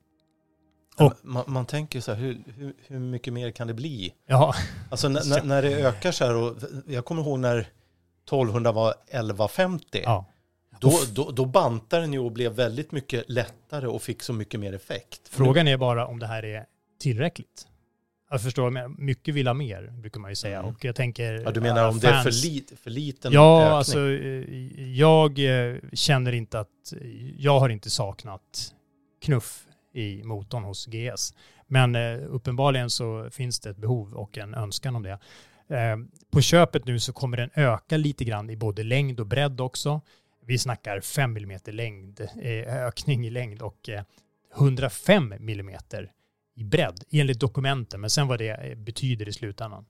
Ja, 0.97 1.13
man, 1.21 1.43
man 1.47 1.65
tänker 1.65 2.01
så 2.01 2.13
här, 2.13 2.19
hur, 2.19 2.37
hur, 2.57 2.73
hur 2.87 2.99
mycket 2.99 3.33
mer 3.33 3.51
kan 3.51 3.67
det 3.67 3.73
bli? 3.73 4.13
Ja, 4.27 4.55
Alltså 4.89 5.09
när, 5.09 5.61
det 5.61 5.73
ökar 5.75 6.11
så 6.11 6.25
här, 6.25 6.35
och 6.35 6.57
jag 6.87 7.05
kommer 7.05 7.21
ihåg 7.21 7.39
när 7.39 7.59
1200 7.59 8.71
var 8.71 8.93
1150, 9.07 10.01
ja. 10.03 10.25
då, 10.79 10.99
då, 11.13 11.31
då 11.31 11.45
bantade 11.45 12.01
den 12.01 12.13
ju 12.13 12.19
och 12.19 12.31
blev 12.31 12.51
väldigt 12.51 12.91
mycket 12.91 13.29
lättare 13.29 13.87
och 13.87 14.01
fick 14.01 14.21
så 14.23 14.33
mycket 14.33 14.59
mer 14.59 14.73
effekt. 14.73 15.21
Frågan 15.29 15.67
är 15.67 15.77
bara 15.77 16.07
om 16.07 16.19
det 16.19 16.27
här 16.27 16.45
är 16.45 16.65
tillräckligt. 16.99 17.65
Jag 18.31 18.41
förstår, 18.41 18.87
mycket 19.01 19.33
vill 19.33 19.47
ha 19.47 19.53
mer, 19.53 19.81
brukar 20.01 20.19
man 20.19 20.31
ju 20.31 20.35
säga. 20.35 20.59
Mm. 20.59 20.71
Och 20.71 20.85
jag 20.85 20.95
tänker... 20.95 21.33
Ja, 21.33 21.51
du 21.51 21.61
menar 21.61 21.89
om 21.89 21.99
det 21.99 22.07
är 22.07 22.13
för, 22.13 22.23
fans- 22.23 22.43
lit, 22.43 22.73
för 22.83 22.89
liten 22.89 23.31
Ja, 23.33 23.61
ökning? 23.61 23.77
alltså 23.77 23.99
eh, 23.99 24.97
jag 24.97 25.39
eh, 25.39 25.75
känner 25.93 26.31
inte 26.31 26.59
att, 26.59 26.93
jag 27.37 27.59
har 27.59 27.69
inte 27.69 27.89
saknat 27.89 28.73
knuff 29.19 29.67
i 29.93 30.23
motorn 30.23 30.63
hos 30.63 30.85
GS. 30.85 31.33
Men 31.67 31.95
eh, 31.95 32.19
uppenbarligen 32.29 32.89
så 32.89 33.29
finns 33.31 33.59
det 33.59 33.69
ett 33.69 33.77
behov 33.77 34.13
och 34.13 34.37
en 34.37 34.53
önskan 34.53 34.95
om 34.95 35.03
det. 35.03 35.19
Eh, 35.75 35.97
På 36.31 36.41
köpet 36.41 36.85
nu 36.85 36.99
så 36.99 37.13
kommer 37.13 37.37
den 37.37 37.49
öka 37.53 37.97
lite 37.97 38.23
grann 38.23 38.49
i 38.49 38.55
både 38.55 38.83
längd 38.83 39.19
och 39.19 39.27
bredd 39.27 39.61
också. 39.61 40.01
Vi 40.45 40.57
snackar 40.57 41.01
5 41.01 41.37
mm 41.37 41.59
längd, 41.65 42.21
eh, 42.41 42.75
ökning 42.75 43.27
i 43.27 43.29
längd 43.29 43.61
och 43.61 43.89
eh, 43.89 44.03
105 44.57 45.31
mm 45.31 45.69
i 46.55 46.63
bredd 46.63 47.03
enligt 47.11 47.39
dokumenten, 47.39 48.01
men 48.01 48.09
sen 48.09 48.27
vad 48.27 48.39
det 48.39 48.49
eh, 48.49 48.75
betyder 48.75 49.29
i 49.29 49.33
slutändan. 49.33 49.85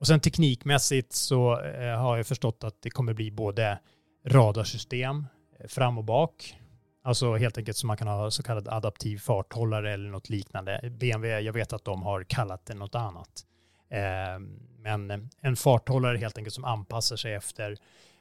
Och 0.00 0.06
sen 0.06 0.20
teknikmässigt 0.20 1.12
så 1.12 1.60
eh, 1.62 1.98
har 1.98 2.16
jag 2.16 2.26
förstått 2.26 2.64
att 2.64 2.82
det 2.82 2.90
kommer 2.90 3.14
bli 3.14 3.30
både 3.30 3.78
radarsystem 4.26 5.26
eh, 5.58 5.68
fram 5.68 5.98
och 5.98 6.04
bak. 6.04 6.54
Alltså 7.02 7.36
helt 7.36 7.58
enkelt 7.58 7.76
så 7.76 7.86
man 7.86 7.96
kan 7.96 8.08
ha 8.08 8.30
så 8.30 8.42
kallad 8.42 8.68
adaptiv 8.68 9.18
farthållare 9.18 9.92
eller 9.92 10.10
något 10.10 10.28
liknande. 10.28 10.80
BMW, 10.82 11.40
jag 11.40 11.52
vet 11.52 11.72
att 11.72 11.84
de 11.84 12.02
har 12.02 12.24
kallat 12.24 12.66
det 12.66 12.74
något 12.74 12.94
annat. 12.94 13.46
Ehm, 13.90 14.58
men 14.78 15.30
en 15.40 15.56
farthållare 15.56 16.18
helt 16.18 16.38
enkelt 16.38 16.54
som 16.54 16.64
anpassar 16.64 17.16
sig 17.16 17.34
efter 17.34 17.76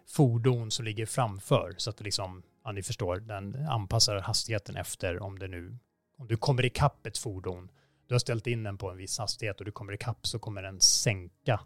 fordon 0.07 0.71
som 0.71 0.85
ligger 0.85 1.05
framför. 1.05 1.73
Så 1.77 1.89
att 1.89 1.97
det 1.97 2.03
liksom, 2.03 2.43
ja 2.63 2.71
ni 2.71 2.83
förstår, 2.83 3.19
den 3.19 3.67
anpassar 3.69 4.19
hastigheten 4.19 4.75
efter 4.75 5.23
om 5.23 5.39
det 5.39 5.47
nu 5.47 5.77
om 6.19 6.27
du 6.27 6.37
kommer 6.37 6.65
ikapp 6.65 7.05
ett 7.05 7.17
fordon, 7.17 7.69
du 8.07 8.13
har 8.13 8.19
ställt 8.19 8.47
in 8.47 8.63
den 8.63 8.77
på 8.77 8.89
en 8.89 8.97
viss 8.97 9.19
hastighet 9.19 9.59
och 9.59 9.65
du 9.65 9.71
kommer 9.71 9.93
ikapp 9.93 10.27
så 10.27 10.39
kommer 10.39 10.61
den 10.61 10.81
sänka 10.81 11.59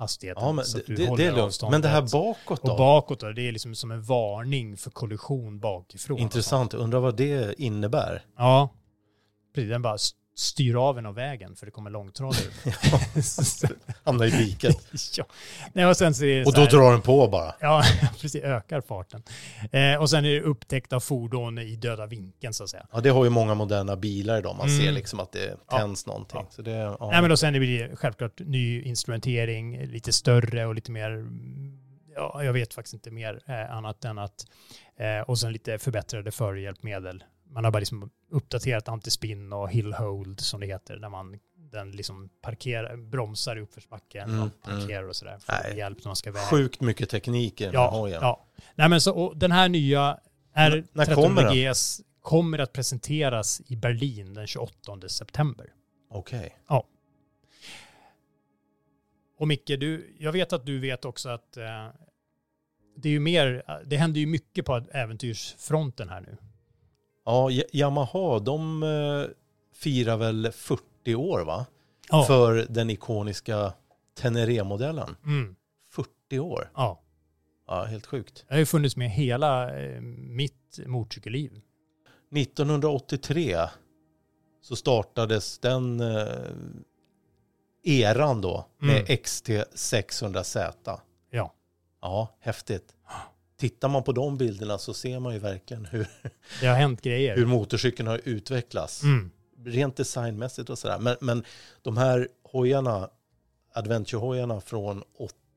hastigheten. 0.00 0.44
Ja, 0.44 0.52
men 0.52 0.64
så 0.64 0.78
att 0.78 0.86
du 0.86 0.94
det, 0.94 1.06
håller 1.06 1.22
det 1.24 1.28
är 1.28 1.32
lugnt. 1.32 1.46
avståndet. 1.46 1.72
Men 1.72 1.82
det 1.82 1.88
här 1.88 2.02
bakåt 2.12 2.62
då? 2.62 2.72
Och 2.72 2.78
bakåt 2.78 3.20
då, 3.20 3.32
det 3.32 3.48
är 3.48 3.52
liksom 3.52 3.74
som 3.74 3.90
en 3.90 4.02
varning 4.02 4.76
för 4.76 4.90
kollision 4.90 5.60
bakifrån. 5.60 6.18
Intressant. 6.18 6.74
Undrar 6.74 7.00
vad 7.00 7.16
det 7.16 7.60
innebär. 7.60 8.24
Ja, 8.36 8.68
precis. 9.54 9.70
Den 9.70 9.82
bara 9.82 9.98
styr 10.40 10.74
av 10.74 10.98
en 10.98 11.06
av 11.06 11.14
vägen 11.14 11.56
för 11.56 11.66
det 11.66 11.72
kommer 11.72 11.90
långtradare. 11.90 12.44
Hamnar 14.04 14.26
i 14.26 14.30
diket. 14.30 14.76
ja. 15.16 15.24
Nej, 15.72 15.86
och 15.86 15.96
sen 15.96 16.14
så 16.14 16.24
är 16.24 16.46
Och 16.46 16.54
då 16.54 16.60
här- 16.60 16.70
drar 16.70 16.92
den 16.92 17.00
på 17.02 17.28
bara. 17.28 17.54
Ja, 17.60 17.82
precis. 18.20 18.42
Ökar 18.44 18.80
farten. 18.80 19.22
Eh, 19.72 20.00
och 20.00 20.10
sen 20.10 20.24
är 20.24 20.30
det 20.30 20.40
upptäckta 20.40 21.00
fordon 21.00 21.58
i 21.58 21.76
döda 21.76 22.06
vinkeln 22.06 22.54
så 22.54 22.64
att 22.64 22.70
säga. 22.70 22.86
Ja, 22.92 23.00
det 23.00 23.10
har 23.10 23.24
ju 23.24 23.30
många 23.30 23.54
moderna 23.54 23.96
bilar 23.96 24.38
idag. 24.38 24.56
Man 24.56 24.68
Mm. 24.68 24.80
ser 24.84 24.92
liksom 24.92 25.20
att 25.20 25.32
det 25.32 25.56
tänds 25.70 26.06
någonting. 26.06 26.40
Ja. 26.40 26.46
Så 26.50 26.62
det, 26.62 26.70
ja. 26.70 27.08
Nej, 27.12 27.20
men 27.20 27.30
då 27.30 27.36
sen 27.36 27.52
blir 27.52 27.88
det 27.88 27.96
självklart 27.96 28.40
ny 28.40 28.82
instrumentering, 28.82 29.86
lite 29.86 30.12
större 30.12 30.66
och 30.66 30.74
lite 30.74 30.90
mer, 30.92 31.26
ja, 32.14 32.44
jag 32.44 32.52
vet 32.52 32.74
faktiskt 32.74 32.94
inte 32.94 33.10
mer 33.10 33.40
eh, 33.46 33.76
annat 33.76 34.04
än 34.04 34.18
att, 34.18 34.46
eh, 35.00 35.20
och 35.30 35.38
sen 35.38 35.52
lite 35.52 35.78
förbättrade 35.78 36.30
förhjälpmedel. 36.30 37.24
Man 37.50 37.64
har 37.64 37.70
bara 37.70 37.78
liksom 37.78 38.10
uppdaterat 38.30 38.88
antispinn 38.88 39.52
och 39.52 39.70
hill 39.70 39.92
hold 39.92 40.40
som 40.40 40.60
det 40.60 40.66
heter, 40.66 40.96
där 40.96 41.08
man 41.08 41.38
den 41.72 41.90
liksom 41.90 42.28
parkerar, 42.42 42.96
bromsar 42.96 43.56
i 43.56 43.60
uppförsbacken 43.60 44.30
Mm, 44.30 44.42
och 44.42 44.62
parkerar 44.62 45.08
och 45.08 45.16
sådär. 45.16 45.38
För 45.38 45.52
Nej. 45.64 45.78
hjälp 45.78 45.98
när 45.98 46.08
man 46.08 46.16
ska 46.16 46.30
iväg. 46.30 46.42
Sjukt 46.42 46.80
mycket 46.80 47.08
teknik 47.08 47.60
i 47.60 47.64
den 47.64 47.72
Ja, 47.74 47.90
hojen. 47.90 48.18
ja. 48.22 48.46
Nej, 48.74 48.88
men 48.88 49.00
så, 49.00 49.14
och 49.14 49.36
den 49.36 49.52
här 49.52 49.68
nya 49.68 50.18
N- 50.54 50.88
när 50.92 51.14
kommer 51.14 51.42
den? 51.42 51.52
R13GS 51.52 52.00
kommer 52.20 52.58
att 52.58 52.72
presenteras 52.72 53.62
i 53.66 53.76
Berlin 53.76 54.34
den 54.34 54.46
28 54.46 55.08
september. 55.08 55.72
Okej. 56.10 56.56
Och 59.38 59.48
Micke, 59.48 59.66
du, 59.66 60.16
jag 60.18 60.32
vet 60.32 60.52
att 60.52 60.66
du 60.66 60.78
vet 60.78 61.04
också 61.04 61.28
att 61.28 61.56
eh, 61.56 61.88
det 62.96 63.08
är 63.08 63.12
ju 63.12 63.20
mer, 63.20 63.62
det 63.86 63.96
händer 63.96 64.20
ju 64.20 64.26
mycket 64.26 64.64
på 64.64 64.76
äventyrsfronten 64.92 66.08
här 66.08 66.20
nu. 66.20 66.36
Ja, 67.24 67.50
Yamaha, 67.72 68.38
de 68.38 68.82
eh, 68.82 69.24
firar 69.74 70.16
väl 70.16 70.52
40 70.52 71.14
år 71.14 71.40
va? 71.44 71.66
Ja. 72.10 72.24
För 72.24 72.66
den 72.68 72.90
ikoniska 72.90 73.72
Teneré-modellen. 74.20 75.16
Mm. 75.26 75.56
40 75.90 76.38
år. 76.38 76.70
ja. 76.74 77.00
Ja, 77.66 77.84
helt 77.84 78.06
sjukt. 78.06 78.44
Det 78.48 78.54
har 78.54 78.58
ju 78.58 78.66
funnits 78.66 78.96
med 78.96 79.10
hela 79.10 79.78
eh, 79.80 80.00
mitt 80.00 80.78
motorcykelliv. 80.86 81.60
1983 82.36 83.58
så 84.62 84.76
startades 84.76 85.58
den 85.58 86.00
eh, 86.00 86.26
eran 87.84 88.40
då 88.40 88.66
med 88.78 88.94
Mm. 88.96 89.04
XT600Z. 89.06 90.72
Ja. 91.30 91.52
Ja, 92.02 92.36
häftigt. 92.40 92.94
Tittar 93.60 93.88
man 93.88 94.02
på 94.02 94.12
de 94.12 94.38
bilderna 94.38 94.78
så 94.78 94.94
ser 94.94 95.20
man 95.20 95.32
ju 95.32 95.38
verkligen 95.38 95.84
hur, 95.84 96.06
Det 96.60 96.66
har 96.66 96.74
hänt 96.76 97.02
grejer. 97.02 97.36
hur 97.36 97.46
motorcykeln 97.46 98.08
har 98.08 98.20
utvecklats. 98.24 99.02
Mm. 99.02 99.30
Rent 99.64 99.96
designmässigt 99.96 100.70
och 100.70 100.78
sådär. 100.78 100.98
Men, 100.98 101.16
men 101.20 101.44
de 101.82 101.96
här 101.96 102.28
hojarna, 102.44 103.08
adventure-hojarna 103.74 104.60
från 104.60 105.02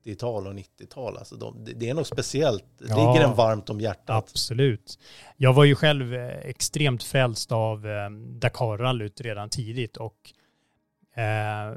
80-tal 0.04 0.46
och 0.46 0.54
90-tal, 0.54 1.16
alltså 1.16 1.36
de, 1.36 1.64
det- 1.76 1.90
är 1.90 1.94
något 1.94 2.06
speciellt. 2.06 2.64
Det 2.78 2.84
Ja. 2.88 3.12
ligger 3.12 3.28
en 3.28 3.34
varmt 3.36 3.70
om 3.70 3.80
hjärtat. 3.80 4.10
Absolut. 4.30 4.98
Jag 5.36 5.52
var 5.52 5.64
ju 5.64 5.74
själv 5.74 6.14
eh, 6.14 6.28
extremt 6.38 7.02
frälst 7.02 7.52
av 7.52 7.86
eh, 7.86 8.10
Dakar-rallyt 8.10 9.20
redan 9.20 9.48
tidigt 9.50 9.96
och 9.96 10.32
eh, 11.16 11.76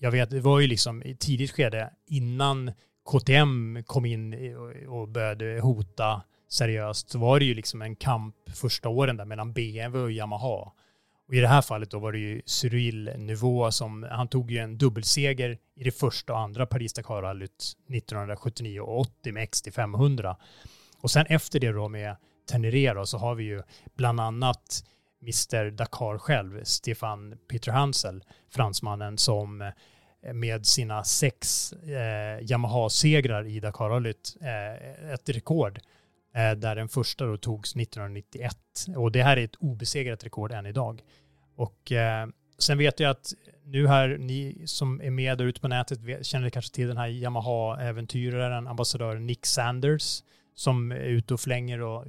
jag 0.00 0.10
vet, 0.10 0.30
det 0.30 0.40
var 0.40 0.60
ju 0.60 0.66
liksom 0.66 1.02
i 1.02 1.16
tidigt 1.16 1.50
skede 1.50 1.90
innan 2.06 2.72
KTM 3.06 3.82
kom 3.86 4.04
in 4.04 4.56
och- 4.88 5.08
började 5.08 5.60
hota 5.60 6.22
seriöst 6.48 7.10
så 7.10 7.18
var 7.18 7.38
det 7.38 7.44
ju 7.44 7.54
liksom 7.54 7.82
en 7.82 7.96
kamp 7.96 8.34
första 8.54 8.88
åren 8.88 9.16
där 9.16 9.24
mellan 9.24 9.52
BMW 9.52 10.04
och 10.04 10.12
Yamaha. 10.12 10.72
Och 11.28 11.34
i 11.34 11.40
det 11.40 11.48
här 11.48 11.62
fallet 11.62 11.90
då 11.90 11.98
var 11.98 12.12
det 12.12 12.18
ju 12.18 12.42
Cyril 12.46 13.10
Nivå 13.16 13.72
som, 13.72 14.06
han 14.10 14.28
tog 14.28 14.50
ju 14.50 14.58
en 14.58 14.78
dubbelseger 14.78 15.58
i 15.74 15.84
det 15.84 15.90
första 15.90 16.32
och 16.32 16.38
andra 16.38 16.66
Paris-Dakar-rallyt 16.66 17.76
1979 17.88 18.80
och 18.80 19.00
80 19.00 19.32
med 19.32 19.48
XT500. 19.48 20.36
Och 21.00 21.10
sen 21.10 21.26
efter 21.28 21.60
det 21.60 21.72
då 21.72 21.88
med 21.88 22.16
Teneré 22.50 22.92
då, 22.94 23.06
så 23.06 23.18
har 23.18 23.34
vi 23.34 23.44
ju 23.44 23.62
bland 23.96 24.20
annat 24.20 24.84
Mr 25.22 25.70
Dakar 25.70 26.18
själv, 26.18 26.64
Stefan 26.64 27.38
Peter 27.50 27.72
Hansel, 27.72 28.24
fransmannen 28.50 29.18
som 29.18 29.72
med 30.32 30.66
sina 30.66 31.04
sex 31.04 31.72
eh, 31.72 32.50
Yamaha-segrar 32.50 33.46
i 33.46 33.60
Dakarrallyt, 33.60 34.36
eh, 34.40 35.12
ett 35.12 35.28
rekord, 35.28 35.80
eh, 36.34 36.52
där 36.52 36.76
den 36.76 36.88
första 36.88 37.26
då 37.26 37.36
togs 37.36 37.76
1991. 37.76 38.56
Och 38.96 39.12
det 39.12 39.22
här 39.22 39.36
är 39.36 39.44
ett 39.44 39.56
obesegrat 39.56 40.24
rekord 40.24 40.52
än 40.52 40.66
idag. 40.66 41.02
Och 41.56 41.92
eh, 41.92 42.26
sen 42.58 42.78
vet 42.78 43.00
jag 43.00 43.10
att 43.10 43.32
nu 43.64 43.86
här, 43.86 44.16
ni 44.18 44.62
som 44.66 45.00
är 45.00 45.10
med 45.10 45.38
där 45.38 45.44
ute 45.44 45.60
på 45.60 45.68
nätet 45.68 46.00
vet, 46.00 46.26
känner 46.26 46.50
kanske 46.50 46.74
till 46.74 46.88
den 46.88 46.96
här 46.96 47.08
Yamaha-äventyraren, 47.08 48.68
ambassadören 48.68 49.26
Nick 49.26 49.46
Sanders, 49.46 50.22
som 50.54 50.92
är 50.92 50.96
ute 50.96 51.34
och 51.34 51.40
flänger 51.40 51.80
och 51.80 52.04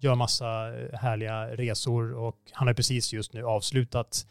gör 0.00 0.14
massa 0.14 0.78
eh, 0.78 0.98
härliga 0.98 1.56
resor 1.56 2.14
och 2.14 2.36
han 2.52 2.66
har 2.66 2.74
precis 2.74 3.12
just 3.12 3.32
nu 3.32 3.44
avslutat 3.44 4.26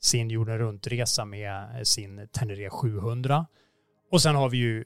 sin 0.00 0.30
jorden 0.30 0.58
runt-resa 0.58 1.24
med 1.24 1.76
eh, 1.76 1.82
sin 1.82 2.28
Tenere 2.32 2.70
700. 2.70 3.46
Och 4.10 4.22
sen 4.22 4.34
har 4.34 4.50
vi 4.50 4.56
ju 4.56 4.84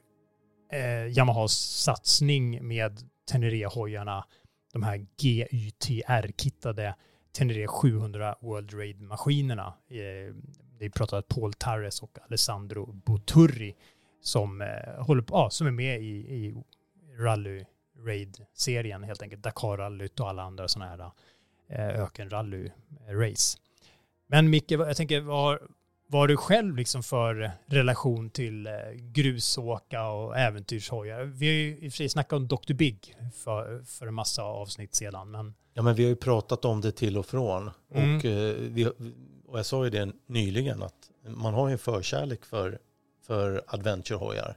eh, 0.73 1.07
Yamahas 1.19 1.53
satsning 1.53 2.67
med 2.67 3.01
Tenere-hojarna, 3.31 4.25
de 4.73 4.83
här 4.83 5.07
GYTR-kittade 5.17 6.95
Tenere 7.33 7.67
700 7.67 8.37
World 8.41 8.75
Raid-maskinerna. 8.75 9.75
Eh, 9.89 10.35
det 10.79 10.91
Paul 11.29 11.53
Tarres 11.53 12.03
och 12.03 12.19
Alessandro 12.29 12.93
Boturri 12.93 13.75
som, 14.21 14.61
eh, 14.61 15.05
håller 15.05 15.23
på, 15.23 15.37
ah, 15.37 15.51
som 15.51 15.67
är 15.67 15.71
med 15.71 16.03
i, 16.03 16.15
i 16.15 16.55
Rally 17.19 17.65
Raid-serien 17.99 19.03
helt 19.03 19.23
enkelt. 19.23 19.43
Dakar-rallyt 19.43 20.21
och 20.21 20.29
alla 20.29 20.43
andra 20.43 20.69
sådana 20.69 20.91
här 20.91 21.11
eh, 21.69 22.05
ökenrally-race. 22.05 23.59
Men 24.29 24.51
Micke, 24.51 24.71
jag 24.71 24.97
tänker, 24.97 25.21
vad 25.21 25.59
vad 26.07 26.21
har 26.23 26.29
du 26.29 26.37
själv 26.37 26.77
liksom 26.77 27.03
för 27.03 27.51
relation 27.67 28.31
till 28.31 28.67
eh, 28.67 28.73
grusåka 28.95 30.09
och 30.09 30.39
äventyrshojar? 30.39 31.25
Vi 31.25 31.47
har 31.47 31.55
ju 31.55 31.79
i 31.79 31.89
och 31.89 31.93
för 31.93 31.97
sig 31.97 32.09
snackat 32.09 32.33
om 32.33 32.49
Dr. 32.49 32.73
Big 32.73 33.17
för, 33.45 33.83
för 33.85 34.07
en 34.07 34.15
massa 34.15 34.43
avsnitt 34.43 34.95
sedan, 34.95 35.31
men 35.31 35.55
Ja, 35.77 35.83
men 35.83 35.95
vi 35.95 36.03
har 36.03 36.09
ju 36.09 36.17
pratat 36.17 36.65
om 36.65 36.81
det 36.81 36.93
till 36.93 37.19
och 37.19 37.27
från. 37.27 37.71
Mm. 37.95 38.17
Och, 38.17 38.25
eh, 38.25 38.55
vi, 38.59 38.87
och 39.47 39.59
jag 39.59 39.67
sa 39.67 39.85
ju 39.85 39.91
det 39.91 40.13
nyligen 40.27 40.83
att 40.83 41.11
man 41.29 41.55
har 41.55 41.69
ju 41.69 41.73
en 41.73 41.79
förkärlek 41.79 42.45
för, 42.45 42.79
för 43.27 43.63
adventure-hojar 43.67 44.57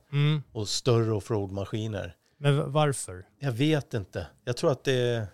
och 0.51 0.67
större 0.67 1.11
offroad-maskiner. 1.11 2.15
men 2.37 2.71
varför? 2.71 3.25
Jag 3.39 3.51
vet 3.51 3.93
inte. 3.93 4.27
Jag 4.45 4.57
tror 4.57 4.71
att 4.71 4.83
det, 4.83 5.27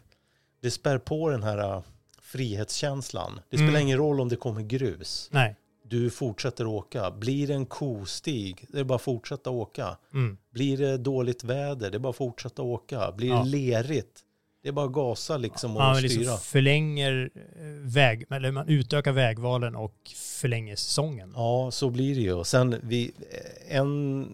det 0.61 0.71
spär 0.71 0.97
på 0.97 1.29
den 1.29 1.43
här 1.43 1.83
frihetskänslan. 2.37 3.39
Det 3.49 3.57
spelar 3.57 3.69
Mm. 3.69 3.81
ingen 3.81 3.97
roll 3.97 4.21
om 4.21 4.29
det 4.29 4.35
kommer 4.35 4.61
grus. 4.61 5.29
Nej. 5.31 5.55
Du 5.85 6.09
fortsätter 6.09 6.67
åka. 6.67 7.11
Blir 7.11 7.47
det 7.47 7.53
en 7.53 7.65
kostig, 7.65 8.65
det 8.69 8.79
är 8.79 8.83
bara 8.83 8.95
att 8.95 9.01
fortsätta 9.01 9.49
åka. 9.49 9.97
Mm. 10.13 10.37
Blir 10.51 10.77
det 10.77 10.97
dåligt 10.97 11.43
väder, 11.43 11.91
det 11.91 11.97
är 11.97 11.99
bara 11.99 12.09
att 12.09 12.15
fortsätta 12.15 12.61
åka. 12.61 13.11
Blir 13.11 13.29
Ja. 13.29 13.43
det 13.43 13.49
lerigt, 13.49 14.19
det 14.63 14.69
är 14.69 14.73
bara 14.73 14.85
att 14.85 14.93
gasa 14.93 15.37
liksom 15.37 15.71
och 15.77 15.81
Man 15.83 15.95
styra. 15.95 16.09
liksom 16.19 16.37
förlänger 16.37 17.29
eh, 17.35 17.65
väg, 17.81 18.25
eller 18.29 18.51
man 18.51 18.67
utökar 18.69 19.11
vägvalen 19.11 19.75
och 19.75 19.95
förlänger 20.41 20.75
säsongen. 20.75 21.33
Ja, 21.35 21.71
så 21.71 21.89
blir 21.89 22.15
det 22.15 22.21
ju. 22.21 22.33
Och 22.33 22.47
sen 22.47 22.75
vi, 22.83 23.11
en 23.69 24.27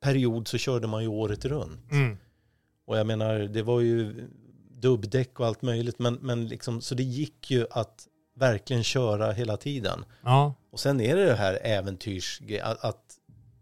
period 0.00 0.48
så 0.48 0.58
körde 0.58 0.86
man 0.86 1.02
ju 1.02 1.08
året 1.08 1.44
runt. 1.44 1.92
Mm. 1.92 2.16
Och 2.86 2.98
jag 2.98 3.06
menar, 3.06 3.38
det 3.38 3.62
var 3.62 3.80
ju 3.80 4.14
dubbdäck 4.80 5.40
och 5.40 5.46
allt 5.46 5.62
möjligt. 5.62 5.98
Men, 5.98 6.14
men 6.14 6.48
liksom, 6.48 6.80
så 6.80 6.94
det 6.94 7.02
gick 7.02 7.50
ju 7.50 7.66
att 7.70 8.06
verkligen 8.36 8.84
köra 8.84 9.32
hela 9.32 9.56
tiden. 9.56 10.04
Ja, 10.22 10.54
Och 10.72 10.80
sen 10.80 11.00
är 11.00 11.16
det 11.16 11.24
det 11.24 11.34
här 11.34 11.58
äventyrs 11.62 12.40
att, 12.62 12.84
att 12.84 13.14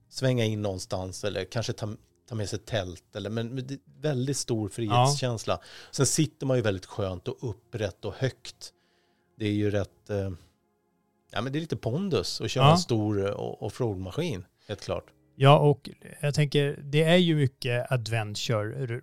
svänga 0.09 0.45
in 0.45 0.63
någonstans 0.63 1.25
eller 1.25 1.45
kanske 1.45 1.73
ta, 1.73 1.89
ta 2.29 2.35
med 2.35 2.49
sig 2.49 2.59
tält. 2.59 3.17
Eller, 3.17 3.31
men 3.31 3.67
väldigt 4.01 4.37
stor 4.37 4.69
frihetskänsla. 4.69 5.61
Sen 5.91 6.07
sitter 6.07 6.47
man 6.47 6.57
ju 6.57 6.63
väldigt 6.63 6.87
skönt 6.87 7.29
och 7.29 7.51
upprätt 7.51 8.05
och 8.05 8.15
högt. 8.15 8.73
Det 9.39 9.47
är 9.47 9.53
ju 9.53 9.71
rätt, 9.71 10.11
eh, 10.11 10.31
ja 11.33 11.41
men 11.43 11.53
det 11.53 11.59
är 11.59 11.61
lite 11.61 11.77
pondus 11.77 12.41
att 12.41 12.51
köra 12.51 12.65
Ja. 12.65 12.73
en 12.73 12.79
stor 12.79 13.27
eh, 13.27 13.35
offroad-maskin, 13.39 14.45
helt 14.69 14.81
klart. 14.81 15.05
Ja, 15.39 15.59
och 15.59 15.91
jag 16.21 16.35
tänker, 16.35 16.81
det 16.83 17.03
är 17.03 17.17
ju 17.17 17.37
mycket 17.37 17.93
adventure 17.93 19.01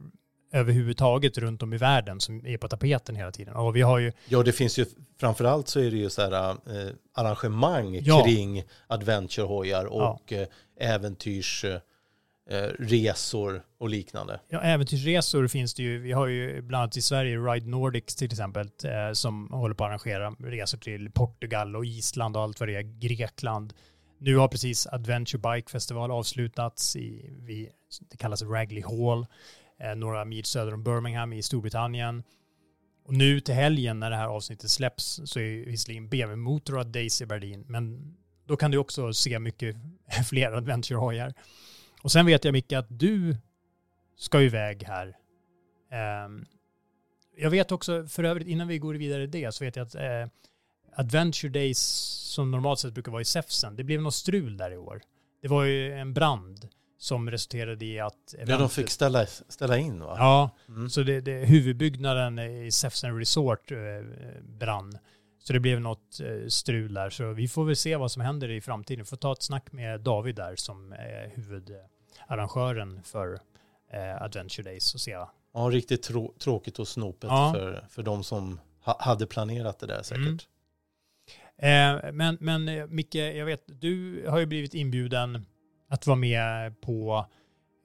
överhuvudtaget 0.53 1.37
runt 1.37 1.63
om 1.63 1.73
i 1.73 1.77
världen 1.77 2.19
som 2.19 2.45
är 2.45 2.57
på 2.57 2.67
tapeten 2.67 3.15
hela 3.15 3.31
tiden. 3.31 3.55
Och 3.55 3.75
vi 3.75 3.81
har 3.81 3.99
ju... 3.99 4.11
Ja, 4.27 4.43
det 4.43 4.51
finns 4.51 4.77
ju, 4.79 4.85
framförallt 5.19 5.67
så 5.67 5.79
är 5.79 5.91
det 5.91 5.97
ju 5.97 6.09
så 6.09 6.21
här 6.21 6.49
eh, 6.51 6.93
arrangemang 7.13 7.99
Ja. 8.03 8.23
kring 8.23 8.63
adventurehojar 8.87 9.85
och 9.85 10.33
eh, 10.33 10.47
äventyrsresor 10.79 11.81
eh, 12.49 12.69
resor 12.79 13.63
och 13.77 13.89
liknande. 13.89 14.39
Ja, 14.49 14.61
äventyrsresor 14.61 15.47
finns 15.47 15.73
det 15.73 15.83
ju. 15.83 15.99
Vi 15.99 16.11
har 16.11 16.27
ju 16.27 16.61
bland 16.61 16.81
annat 16.81 16.97
i 16.97 17.01
Sverige 17.01 17.37
Ride 17.37 17.67
Nordics 17.67 18.15
till 18.15 18.31
exempel 18.31 18.69
eh, 18.83 19.13
som 19.13 19.49
håller 19.51 19.75
på 19.75 19.83
att 19.83 19.89
arrangera 19.89 20.29
resor 20.29 20.77
till 20.77 21.11
Portugal 21.11 21.75
och 21.75 21.85
Island 21.85 22.37
och 22.37 22.43
allt 22.43 22.59
vad 22.59 22.69
det 22.69 22.75
är, 22.75 22.81
Grekland. 22.81 23.73
Nu 24.17 24.35
har 24.37 24.47
precis 24.47 24.87
Adventure 24.87 25.53
Bike 25.53 25.71
Festival 25.71 26.11
avslutats 26.11 26.95
i, 26.95 27.29
det 28.09 28.17
kallas 28.17 28.41
Ragley 28.41 28.83
Hall, 28.83 29.25
Eh, 29.83 29.95
några 29.95 30.25
mil 30.25 30.45
söder 30.45 30.73
om 30.73 30.83
Birmingham 30.83 31.33
i 31.33 31.41
Storbritannien. 31.41 32.23
Och 33.05 33.13
nu 33.13 33.39
till 33.39 33.53
helgen 33.53 33.99
när 33.99 34.09
det 34.09 34.15
här 34.15 34.27
avsnittet 34.27 34.71
släpps 34.71 35.21
så 35.25 35.39
är 35.39 35.65
visserligen 35.65 36.09
BMW 36.09 36.35
Motorrad 36.35 36.87
Days 36.87 37.21
i 37.21 37.25
Berlin, 37.25 37.65
men 37.67 38.15
då 38.45 38.57
kan 38.57 38.71
du 38.71 38.77
också 38.77 39.13
se 39.13 39.39
mycket 39.39 39.75
fler 40.29 40.51
Adventure-hojar. 40.51 41.33
Och 42.01 42.11
sen 42.11 42.25
vet 42.25 42.45
jag 42.45 42.51
Micke 42.51 42.73
att 42.73 42.87
du 42.89 43.37
ska 44.17 44.41
iväg 44.41 44.83
här. 44.83 45.17
Ehm, 45.91 46.45
jag 47.37 47.49
vet 47.49 47.71
också, 47.71 48.07
för 48.07 48.23
övrigt 48.23 48.47
innan 48.47 48.67
vi 48.67 48.77
går 48.77 48.93
vidare 48.93 49.23
i 49.23 49.27
det, 49.27 49.51
så 49.51 49.63
vet 49.63 49.75
jag 49.75 49.87
att 49.87 49.95
eh, 49.95 50.27
Adventure 50.95 51.51
Days 51.51 51.79
som 52.33 52.51
normalt 52.51 52.79
sett 52.79 52.93
brukar 52.93 53.11
vara 53.11 53.21
i 53.21 53.25
Säfsen, 53.25 53.75
det 53.75 53.83
blev 53.83 54.01
något 54.01 54.13
strul 54.13 54.57
där 54.57 54.71
i 54.71 54.77
år. 54.77 55.01
Det 55.41 55.47
var 55.47 55.63
ju 55.63 55.93
en 55.93 56.13
brand 56.13 56.67
som 57.03 57.31
resulterade 57.31 57.85
i 57.85 57.99
att... 57.99 58.13
Ja, 58.39 58.45
de 58.45 58.51
eventet- 58.51 58.71
fick 58.71 58.89
ställa, 58.89 59.25
ställa 59.25 59.77
in 59.77 59.99
va? 59.99 60.15
Ja, 60.17 60.49
Mm. 60.67 60.89
så 60.89 61.03
det, 61.03 61.21
det, 61.21 61.45
huvudbyggnaden 61.45 62.39
i 62.39 62.71
Säfsen 62.71 63.17
Resort 63.19 63.71
eh, 63.71 63.77
brann. 64.59 64.97
Så 65.39 65.53
det 65.53 65.59
blev 65.59 65.81
något 65.81 66.19
eh, 66.19 66.47
strul 66.47 66.93
där. 66.93 67.09
Så 67.09 67.31
vi 67.33 67.47
får 67.47 67.65
väl 67.65 67.75
se 67.75 67.95
vad 67.95 68.11
som 68.11 68.21
händer 68.21 68.49
i 68.51 68.61
framtiden. 68.61 69.03
Vi 69.03 69.07
får 69.07 69.17
ta 69.17 69.31
ett 69.33 69.43
snack 69.43 69.71
med 69.71 70.01
David 70.01 70.35
där 70.35 70.55
som 70.55 70.93
är 70.93 71.31
huvudarrangören 71.35 73.01
för 73.03 73.39
eh, 73.93 74.21
Adventure 74.21 74.63
Days 74.69 74.93
och 74.93 75.01
se. 75.01 75.11
Ja, 75.11 75.69
riktigt 75.71 76.09
trå- 76.09 76.33
tråkigt 76.39 76.79
och 76.79 76.87
snopet 76.87 77.29
Ja. 77.29 77.51
för, 77.55 77.85
för 77.89 78.03
de 78.03 78.23
som 78.23 78.59
ha, 78.85 78.97
hade 79.01 79.27
planerat 79.27 79.79
det 79.79 79.87
där 79.87 80.03
säkert. 80.03 80.47
Mm. 81.57 81.97
Eh, 82.05 82.11
men, 82.13 82.37
men 82.39 82.67
eh, 82.67 82.87
Micke, 82.87 83.15
jag 83.15 83.45
vet, 83.45 83.63
du 83.81 84.25
har 84.29 84.39
ju 84.39 84.45
blivit 84.45 84.73
inbjuden 84.73 85.45
att 85.93 86.07
vara 86.07 86.15
med 86.17 86.81
på 86.81 87.25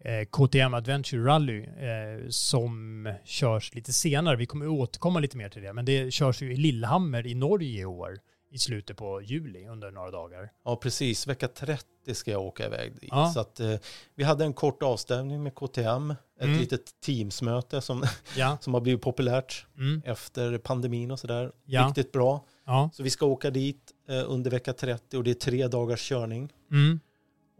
eh, 0.04 0.24
KTM 0.30 0.74
Adventure 0.74 1.22
Rally 1.24 1.62
eh, 1.64 2.28
som 2.28 3.12
körs 3.24 3.74
lite 3.74 3.92
senare. 3.92 4.36
Vi 4.36 4.46
kommer 4.46 4.68
återkomma 4.68 5.18
lite 5.20 5.36
mer 5.36 5.48
till 5.48 5.62
det, 5.62 5.72
men 5.72 5.84
det 5.84 6.10
körs 6.10 6.42
ju 6.42 6.52
i 6.52 6.56
Lillehammer 6.56 7.26
i 7.26 7.34
Norge 7.34 7.80
i 7.80 7.84
år 7.84 8.18
i 8.50 8.58
slutet 8.58 8.96
på 8.96 9.22
juli 9.22 9.66
under 9.66 9.90
några 9.90 10.10
dagar. 10.10 10.50
Ja, 10.64 10.76
precis. 10.76 11.26
Vecka 11.26 11.48
30 11.48 11.84
ska 12.14 12.30
jag 12.30 12.42
åka 12.42 12.66
iväg 12.66 12.92
dit. 13.00 13.08
Ja. 13.12 13.30
Så 13.34 13.40
att, 13.40 13.60
eh, 13.60 13.74
vi 14.14 14.24
hade 14.24 14.44
en 14.44 14.52
kort 14.52 14.82
avstämning 14.82 15.42
med 15.42 15.54
KTM, 15.54 16.10
ett 16.10 16.16
Mm. 16.44 16.58
litet 16.58 17.00
Teamsmöte 17.00 17.80
som, 17.80 18.04
Ja. 18.36 18.58
som 18.60 18.74
har 18.74 18.80
blivit 18.80 19.02
populärt 19.02 19.66
Mm. 19.78 20.02
efter 20.04 20.58
pandemin 20.58 21.10
och 21.10 21.18
sådär. 21.20 21.52
Ja. 21.64 21.86
Riktigt 21.86 22.12
bra. 22.12 22.44
Ja. 22.66 22.90
Så 22.92 23.02
vi 23.02 23.10
ska 23.10 23.26
åka 23.26 23.50
dit 23.50 23.92
eh, 24.08 24.24
under 24.30 24.50
vecka 24.50 24.72
30 24.72 25.16
och 25.16 25.24
det 25.24 25.30
är 25.30 25.34
tre 25.34 25.66
dagars 25.68 26.08
körning. 26.08 26.52
Mm. 26.70 27.00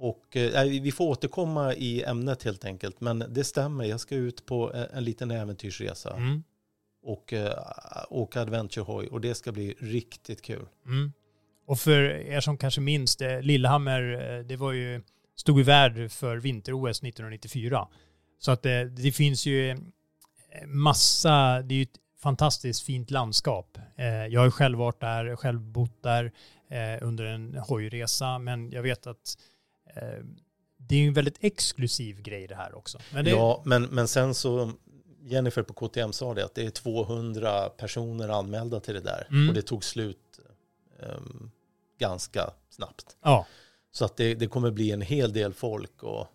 Och 0.01 0.37
eh, 0.37 0.65
vi 0.65 0.93
får 0.93 1.05
återkomma 1.09 1.75
i 1.75 2.03
ämnet 2.05 2.43
helt 2.43 2.65
enkelt. 2.65 3.01
Men 3.01 3.25
det 3.29 3.45
stämmer, 3.45 3.85
jag 3.85 4.01
ska 4.01 4.15
ut 4.15 4.47
på 4.47 4.75
eh, 4.75 4.85
en 4.93 5.05
liten 5.05 5.31
äventyrsresa 5.31 6.17
Mm. 6.17 6.43
och 7.03 7.33
eh, 7.33 7.53
åka 8.11 8.41
adventurehoj 8.41 9.07
och 9.07 9.21
det 9.21 9.35
ska 9.35 9.53
bli 9.53 9.75
riktigt 9.79 10.43
kul. 10.43 10.67
Mm. 10.87 11.13
Och 11.67 11.81
för 11.81 12.01
er 12.03 12.41
som 12.41 12.59
kanske 12.59 12.81
minns 12.81 13.17
det, 13.17 13.43
Lillehammer, 13.43 14.33
eh, 14.39 14.45
det 14.45 14.57
var 14.57 14.73
ju, 14.73 15.03
stod 15.37 15.59
ju 15.59 15.65
värd 15.65 16.11
för 16.11 16.37
vinter-OS 16.37 17.03
1994. 17.03 17.89
Så 18.39 18.51
att 18.51 18.63
det, 18.63 18.85
det 18.85 19.13
finns 19.13 19.47
ju 19.47 19.71
eh, 19.71 19.77
massa, 20.67 21.63
det 21.63 21.75
är 21.75 21.77
ju 21.77 21.83
ett 21.83 21.99
fantastiskt 22.23 22.83
fint 22.83 23.11
landskap. 23.11 23.79
Eh, 23.97 24.07
Jag 24.27 24.41
har 24.41 24.45
ju 24.45 24.51
själv 24.51 24.79
varit 24.79 25.01
där, 25.01 25.37
själv 25.37 25.61
bott 25.61 26.03
där 26.03 26.33
eh, 26.71 27.07
under 27.07 27.25
en 27.25 27.55
hojresa, 27.55 28.39
men 28.39 28.71
jag 28.71 28.83
vet 28.83 29.07
att 29.07 29.17
eh, 29.17 29.58
det 30.77 30.95
är 30.95 30.99
ju 31.01 31.09
en 31.09 31.15
väldigt 31.15 31.39
exklusiv 31.41 32.23
grej 32.23 32.47
det 32.47 32.55
här 32.55 32.75
också. 32.75 32.99
Men 33.13 33.25
det, 33.25 33.31
Ja, 33.31 33.63
men, 33.65 33.83
men 33.83 34.09
sen 34.09 34.35
så, 34.35 34.73
Jennifer 35.23 35.63
på 35.63 35.73
KTM 35.75 36.13
sa 36.13 36.35
det 36.35 36.45
att 36.45 36.55
det 36.55 36.67
är 36.67 36.71
200 36.71 37.69
personer 37.69 38.29
anmälda 38.29 38.81
till 38.81 38.95
det 38.95 39.01
där 39.01 39.27
Mm. 39.31 39.49
och 39.49 39.55
det 39.55 39.63
tog 39.63 39.85
slut 39.85 40.41
ehm, 41.03 41.51
ganska 41.99 42.51
snabbt. 42.71 43.17
ja, 43.23 43.47
Så 43.93 44.05
att 44.05 44.17
det, 44.17 44.35
det 44.35 44.47
kommer 44.47 44.71
bli 44.71 44.91
en 44.91 45.01
hel 45.03 45.33
del 45.33 45.53
folk 45.53 46.03
och 46.03 46.27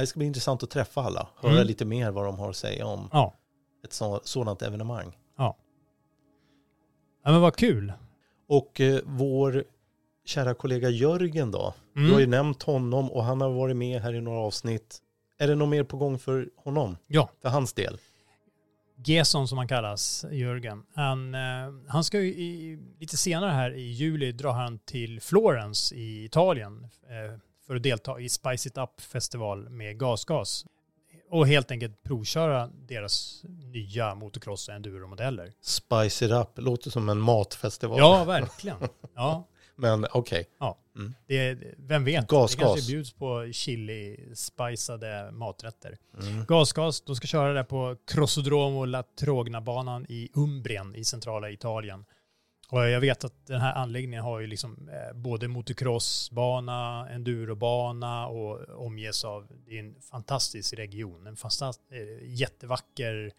det 0.00 0.06
ska 0.06 0.18
bli 0.18 0.26
intressant 0.26 0.62
att 0.62 0.70
träffa 0.70 1.00
alla, 1.02 1.28
höra 1.36 1.52
Mm. 1.52 1.66
lite 1.66 1.84
mer 1.84 2.10
vad 2.10 2.24
de 2.24 2.38
har 2.38 2.50
att 2.50 2.56
säga 2.56 2.86
om 2.86 3.08
ja. 3.12 3.34
ett 3.84 3.92
så, 3.92 4.20
sådant 4.24 4.62
evenemang. 4.62 5.18
ja 7.24 7.30
men 7.32 7.40
vad 7.40 7.56
kul. 7.56 7.92
Och 8.46 8.80
eh, 8.80 9.00
vår 9.04 9.64
kära 10.24 10.54
kollega 10.54 10.88
Jörgen 10.88 11.50
då, 11.50 11.74
Mm. 11.96 12.08
du 12.08 12.12
har 12.14 12.20
ju 12.20 12.26
nämnt 12.26 12.62
honom 12.62 13.10
och 13.12 13.24
han 13.24 13.40
har 13.40 13.50
varit 13.50 13.76
med 13.76 14.02
här 14.02 14.14
i 14.14 14.20
några 14.20 14.38
avsnitt. 14.38 14.98
Är 15.38 15.48
det 15.48 15.54
något 15.54 15.68
mer 15.68 15.84
på 15.84 15.96
gång 15.96 16.18
för 16.18 16.48
honom, 16.56 16.96
Ja, 17.06 17.28
för 17.42 17.48
hans 17.48 17.72
del? 17.72 17.98
Gesson 19.06 19.48
som 19.48 19.58
han 19.58 19.68
kallas, 19.68 20.24
Jörgen. 20.30 20.82
Han, 20.94 21.34
eh, 21.34 21.40
han 21.88 22.04
ska 22.04 22.20
ju 22.20 22.26
i, 22.28 22.78
lite 23.00 23.16
senare 23.16 23.50
här 23.50 23.74
i 23.74 23.82
juli 23.82 24.32
dra 24.32 24.52
han 24.52 24.78
till 24.78 25.20
Florence 25.20 25.94
i 25.94 26.24
Italien 26.24 26.82
eh, 27.02 27.38
för 27.66 27.76
att 27.76 27.82
delta 27.82 28.20
i 28.20 28.28
Spice 28.28 28.68
It 28.68 28.78
Up 28.78 29.00
festival 29.00 29.68
med 29.68 29.98
Gasgas. 29.98 30.66
Och 31.30 31.46
helt 31.48 31.70
enkelt 31.70 32.02
provköra 32.02 32.66
deras 32.88 33.42
nya 33.72 34.14
motocross 34.14 34.68
och 34.68 34.74
enduromodeller. 34.74 35.52
Spice 35.60 36.24
it 36.24 36.30
up, 36.32 36.48
låter 36.56 36.90
som 36.90 37.08
en 37.08 37.20
matfestival. 37.20 37.98
Ja, 37.98 38.24
verkligen. 38.24 38.76
Ja, 39.14 39.44
Men 39.76 40.06
okej, 40.12 40.48
det, 41.26 41.74
vem 41.76 42.04
vet? 42.04 42.28
Gasgas. 42.28 42.50
Det 42.50 42.64
kanske 42.64 42.92
bjuds 42.92 43.12
på 43.12 43.52
chili-spicade 43.52 45.30
maträtter. 45.32 45.98
Mm. 46.20 46.44
Gasgas, 46.44 47.00
de 47.00 47.16
ska 47.16 47.26
köra 47.26 47.52
det 47.52 47.64
på 47.64 47.96
Crossodromo 48.06 48.84
La 48.84 49.02
Trogna-banan 49.02 50.06
i 50.08 50.28
Umbrien 50.34 50.94
i 50.94 51.04
centrala 51.04 51.50
Italien. 51.50 52.04
Och 52.68 52.88
jag 52.88 53.00
vet 53.00 53.24
att 53.24 53.46
den 53.46 53.60
här 53.60 53.74
anläggningen 53.74 54.24
har 54.24 54.40
ju 54.40 54.46
liksom 54.46 54.88
eh, 54.88 55.16
både 55.16 55.48
motocrossbana, 55.48 57.08
endurobana 57.10 58.26
och 58.26 58.86
omges 58.86 59.24
av, 59.24 59.46
det 59.66 59.74
är 59.74 59.80
en 59.80 59.94
fantastisk 60.00 60.74
region, 60.74 61.26
en 61.26 61.36
fantast, 61.36 61.80
eh, 61.90 62.28
jättevacker 62.28 63.32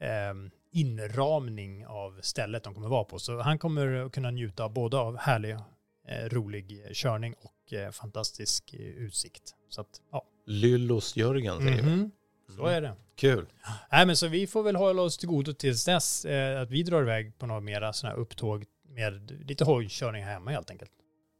eh, 0.00 0.34
inramning 0.74 1.86
av 1.86 2.20
stället 2.22 2.64
de 2.64 2.74
kommer 2.74 2.88
vara 2.88 3.04
på. 3.04 3.18
Så 3.18 3.40
han 3.40 3.58
kommer 3.58 3.94
att 4.06 4.12
kunna 4.12 4.30
njuta 4.30 4.68
både 4.68 4.98
av 4.98 5.16
härlig, 5.16 5.52
eh, 6.08 6.28
rolig 6.30 6.82
körning 6.92 7.34
och 7.34 7.72
eh, 7.72 7.90
fantastisk 7.90 8.74
eh, 8.74 8.80
utsikt. 8.80 9.54
Så 9.68 9.80
att, 9.80 10.00
ja. 10.12 10.24
Lyllos 10.46 11.16
Jörgen 11.16 11.58
säger 11.58 11.82
vi. 11.82 11.96
Mhm. 11.96 12.10
Så 12.56 12.66
är 12.66 12.80
det. 12.80 12.92
Kul. 13.16 13.46
Nej, 13.92 14.06
men 14.06 14.16
så 14.16 14.28
vi 14.28 14.46
får 14.46 14.62
väl 14.62 14.76
hålla 14.76 15.02
oss 15.02 15.18
till 15.18 15.28
godo 15.28 15.52
tills 15.52 15.84
dess 15.84 16.24
eh, 16.24 16.60
att 16.60 16.70
vi 16.70 16.82
drar 16.82 17.02
iväg 17.02 17.38
på 17.38 17.46
några 17.46 17.60
mera 17.60 17.92
sådana 17.92 18.14
här 18.14 18.22
upptåg 18.22 18.64
med 18.88 19.30
lite 19.48 19.64
hojkörning 19.64 20.24
hemma 20.24 20.50
helt 20.50 20.70
enkelt. 20.70 20.90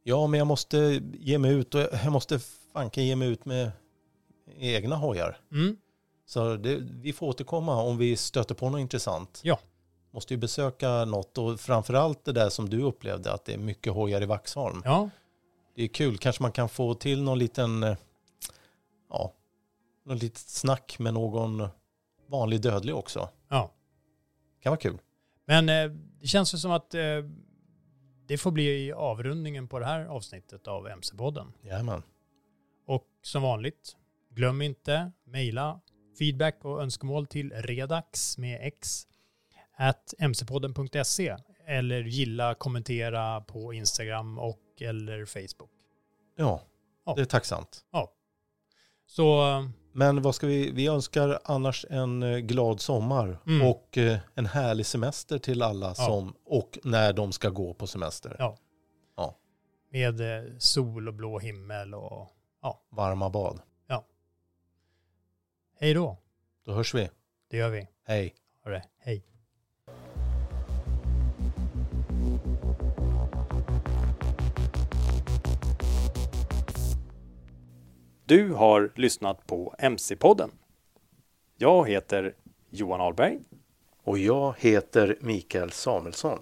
Ja, 0.03 0.27
men 0.27 0.37
jag 0.37 0.47
måste 0.47 1.01
ge 1.13 1.37
mig 1.37 1.53
ut 1.53 1.75
och 1.75 1.81
jag 1.81 2.11
måste 2.11 2.39
fanken 2.73 3.05
ge 3.05 3.15
mig 3.15 3.27
ut 3.27 3.45
med 3.45 3.71
egna 4.57 4.95
hojar. 4.95 5.37
Mm. 5.51 5.77
Så 6.25 6.55
det, 6.55 6.75
vi 6.75 7.13
får 7.13 7.27
återkomma 7.27 7.81
om 7.81 7.97
vi 7.97 8.17
stöter 8.17 8.55
på 8.55 8.69
något 8.69 8.79
intressant. 8.79 9.41
Ja. 9.43 9.59
Måste 10.11 10.33
ju 10.33 10.37
besöka 10.37 11.05
något 11.05 11.37
och 11.37 11.59
framförallt 11.59 12.25
det 12.25 12.31
där 12.31 12.49
som 12.49 12.69
du 12.69 12.81
upplevde 12.81 13.33
att 13.33 13.45
det 13.45 13.53
är 13.53 13.57
mycket 13.57 13.93
hojar 13.93 14.21
i 14.21 14.25
Vaxholm. 14.25 14.81
Ja, 14.85 15.09
Det 15.75 15.83
är 15.83 15.87
kul, 15.87 16.17
kanske 16.17 16.43
man 16.43 16.51
kan 16.51 16.69
få 16.69 16.93
till 16.93 17.23
någon 17.23 17.39
liten, 17.39 17.95
ja, 19.09 19.33
något 20.05 20.21
litet 20.21 20.37
snack 20.37 20.99
med 20.99 21.13
någon 21.13 21.67
vanlig 22.27 22.61
dödlig 22.61 22.95
också. 22.95 23.29
ja. 23.49 23.71
Kan 24.61 24.69
vara 24.71 24.79
kul. 24.79 24.97
Men 25.45 25.69
eh, 25.69 25.91
det 26.21 26.27
känns 26.27 26.53
ju 26.53 26.57
som 26.57 26.71
att 26.71 26.93
eh, 26.93 27.01
det 28.27 28.37
får 28.37 28.51
bli 28.51 28.93
avrundningen 28.93 29.67
på 29.67 29.79
det 29.79 29.85
här 29.85 30.05
avsnittet 30.05 30.67
av 30.67 30.87
MC-podden. 30.87 31.51
Jajamän. 31.61 32.03
Och 32.87 33.05
som 33.21 33.41
vanligt, 33.41 33.95
glöm 34.29 34.61
inte 34.61 35.11
mejla 35.25 35.79
feedback 36.19 36.65
och 36.65 36.81
önskemål 36.81 37.25
till 37.27 37.51
redax 37.51 38.37
med 38.37 38.59
x 38.67 39.07
at 39.77 40.13
mcpodden.se 40.19 41.35
eller 41.67 42.03
gilla, 42.03 42.55
kommentera 42.55 43.41
på 43.41 43.73
Instagram 43.73 44.39
och 44.39 44.59
eller 44.81 45.25
Facebook. 45.25 45.71
Ja, 46.37 46.61
Ja. 47.05 47.13
det 47.15 47.21
är 47.21 47.25
tacksamt. 47.25 47.81
Så 49.07 49.49
eh, 49.51 49.69
Men 49.93 50.21
vad 50.21 50.35
ska 50.35 50.47
vi, 50.47 50.71
vi 50.71 50.87
önskar 50.87 51.39
annars 51.43 51.85
en 51.89 52.23
eh, 52.23 52.37
glad 52.37 52.79
sommar 52.81 53.37
Mm. 53.47 53.67
och 53.67 53.97
eh, 53.97 54.17
en 54.35 54.45
härlig 54.45 54.85
semester 54.85 55.37
till 55.39 55.61
alla 55.61 55.95
som, 55.95 56.33
och 56.45 56.79
när 56.83 57.13
de 57.13 57.31
ska 57.31 57.49
gå 57.49 57.73
på 57.73 57.87
semester. 57.87 58.35
Ja. 58.39 58.57
Ja. 59.17 59.37
Med 59.91 60.21
eh, 60.21 60.51
sol 60.57 61.07
och 61.07 61.13
blå 61.13 61.39
himmel 61.39 61.93
och 61.93 62.29
Varma 62.91 63.29
bad. 63.29 63.59
Hej 65.79 65.93
då. 65.93 66.17
Då 66.65 66.73
hörs 66.73 66.93
vi. 66.93 67.09
Det 67.49 67.57
gör 67.57 67.69
vi. 67.69 67.87
Hej. 68.03 68.35
Ha 68.63 68.71
det. 68.71 68.83
Hej. 68.97 69.25
Du 78.25 78.53
har 78.53 78.91
lyssnat 78.95 79.47
på 79.47 79.75
MC-podden. 79.79 80.49
Jag 81.57 81.89
heter 81.89 82.35
Johan 82.69 83.01
Ahlberg. 83.01 83.39
Och 84.03 84.17
jag 84.17 84.55
heter 84.57 85.17
Mikael 85.21 85.71
Samuelsson. 85.71 86.39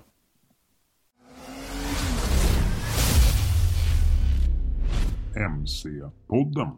MC-podden. 5.36 6.78